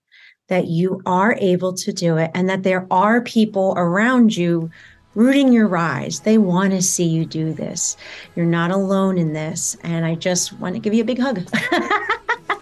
that 0.49 0.67
you 0.67 1.01
are 1.07 1.37
able 1.41 1.73
to 1.73 1.93
do 1.93 2.17
it 2.19 2.31
and 2.35 2.49
that 2.49 2.63
there 2.63 2.87
are 2.91 3.23
people 3.23 3.75
around 3.77 4.37
you 4.37 4.71
rooting 5.15 5.53
your 5.53 5.67
rise. 5.67 6.21
They 6.21 6.39
want 6.39 6.73
to 6.73 6.83
see 6.83 7.05
you 7.05 7.25
do 7.25 7.53
this. 7.53 7.97
You're 8.37 8.47
not 8.47 8.71
alone 8.71 9.17
in 9.17 9.33
this. 9.33 9.77
And 9.83 10.05
I 10.05 10.17
just 10.17 10.53
want 10.55 10.75
to 10.75 10.81
give 10.81 10.93
you 10.93 11.03
a 11.03 11.07
big 11.07 11.19
hug. 11.19 11.49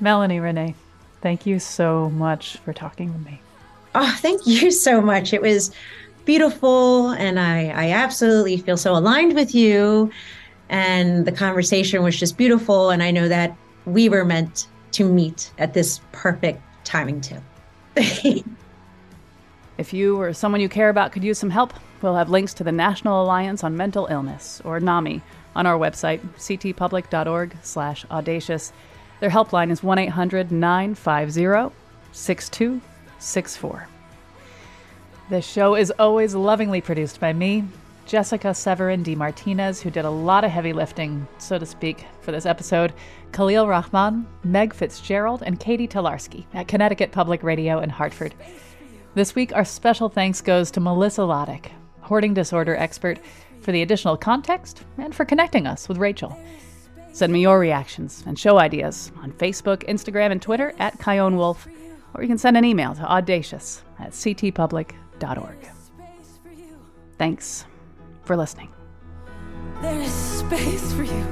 Melanie 0.00 0.38
Renee, 0.38 0.74
thank 1.22 1.46
you 1.46 1.58
so 1.58 2.10
much 2.10 2.58
for 2.58 2.72
talking 2.72 3.12
with 3.12 3.24
me. 3.24 3.40
Oh, 3.94 4.16
thank 4.20 4.46
you 4.46 4.70
so 4.70 5.00
much. 5.00 5.32
It 5.32 5.42
was 5.42 5.72
beautiful. 6.24 7.10
And 7.12 7.40
I, 7.40 7.70
I 7.70 7.90
absolutely 7.90 8.58
feel 8.58 8.76
so 8.76 8.94
aligned 8.94 9.34
with 9.34 9.54
you. 9.54 10.12
And 10.68 11.26
the 11.26 11.32
conversation 11.32 12.02
was 12.04 12.16
just 12.16 12.36
beautiful. 12.36 12.90
And 12.90 13.02
I 13.02 13.10
know 13.10 13.26
that 13.26 13.56
we 13.86 14.08
were 14.08 14.24
meant 14.24 14.68
to 14.92 15.04
meet 15.04 15.52
at 15.58 15.74
this 15.74 16.00
perfect 16.12 16.60
timing, 16.84 17.20
too. 17.20 17.38
if 19.78 19.92
you 19.92 20.20
or 20.20 20.32
someone 20.32 20.60
you 20.60 20.68
care 20.68 20.88
about 20.88 21.12
could 21.12 21.24
use 21.24 21.38
some 21.38 21.50
help, 21.50 21.74
we'll 22.02 22.16
have 22.16 22.30
links 22.30 22.54
to 22.54 22.64
the 22.64 22.72
National 22.72 23.22
Alliance 23.22 23.64
on 23.64 23.76
Mental 23.76 24.06
Illness, 24.10 24.60
or 24.64 24.80
NAMI, 24.80 25.22
on 25.56 25.66
our 25.66 25.78
website, 25.78 26.20
ctpublic.org 26.36 27.56
slash 27.62 28.04
audacious. 28.10 28.72
Their 29.20 29.30
helpline 29.30 29.70
is 29.70 29.82
1 29.82 29.98
800 29.98 30.52
950 30.52 31.74
6264. 32.12 33.88
This 35.30 35.46
show 35.46 35.74
is 35.74 35.92
always 35.98 36.34
lovingly 36.34 36.80
produced 36.80 37.20
by 37.20 37.32
me, 37.32 37.64
Jessica 38.08 38.54
Severin 38.54 39.02
D. 39.02 39.14
Martinez, 39.14 39.82
who 39.82 39.90
did 39.90 40.06
a 40.06 40.10
lot 40.10 40.42
of 40.42 40.50
heavy 40.50 40.72
lifting, 40.72 41.28
so 41.36 41.58
to 41.58 41.66
speak, 41.66 42.06
for 42.22 42.32
this 42.32 42.46
episode, 42.46 42.94
Khalil 43.32 43.68
Rahman, 43.68 44.26
Meg 44.44 44.72
Fitzgerald, 44.72 45.42
and 45.44 45.60
Katie 45.60 45.86
Tolarski 45.86 46.46
at 46.54 46.68
Connecticut 46.68 47.12
Public 47.12 47.42
Radio 47.42 47.80
in 47.80 47.90
Hartford. 47.90 48.34
This 49.14 49.34
week, 49.34 49.54
our 49.54 49.64
special 49.64 50.08
thanks 50.08 50.40
goes 50.40 50.70
to 50.70 50.80
Melissa 50.80 51.20
Loddick, 51.20 51.66
hoarding 52.00 52.32
disorder 52.32 52.74
expert, 52.76 53.18
for 53.60 53.72
the 53.72 53.82
additional 53.82 54.16
context 54.16 54.84
and 54.96 55.14
for 55.14 55.26
connecting 55.26 55.66
us 55.66 55.86
with 55.86 55.98
Rachel. 55.98 56.34
Send 57.12 57.30
me 57.30 57.42
your 57.42 57.58
reactions 57.58 58.24
and 58.26 58.38
show 58.38 58.58
ideas 58.58 59.12
on 59.20 59.32
Facebook, 59.32 59.86
Instagram, 59.86 60.32
and 60.32 60.40
Twitter 60.40 60.72
at 60.78 60.98
Chion 60.98 61.36
Wolf, 61.36 61.68
or 62.14 62.22
you 62.22 62.28
can 62.28 62.38
send 62.38 62.56
an 62.56 62.64
email 62.64 62.94
to 62.94 63.02
audacious 63.02 63.82
at 63.98 64.12
ctpublic.org. 64.12 65.70
Thanks 67.18 67.66
for 68.28 68.36
listening. 68.36 68.68
There 69.80 69.98
is 70.00 70.12
space 70.12 70.92
for 70.92 71.02
you. 71.02 71.24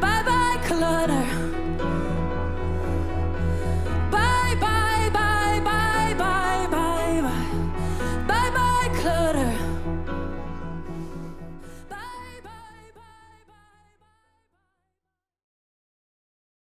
Bye 0.00 0.22
bye, 0.24 0.58
clutter. 0.64 1.26
Bye 4.12 4.54
bye, 4.60 5.10
bye 5.12 5.60
bye, 5.64 6.14
bye 6.16 6.68
bye, 6.70 7.20
bye 8.28 8.50
bye, 8.54 8.90
clutter. 9.00 9.51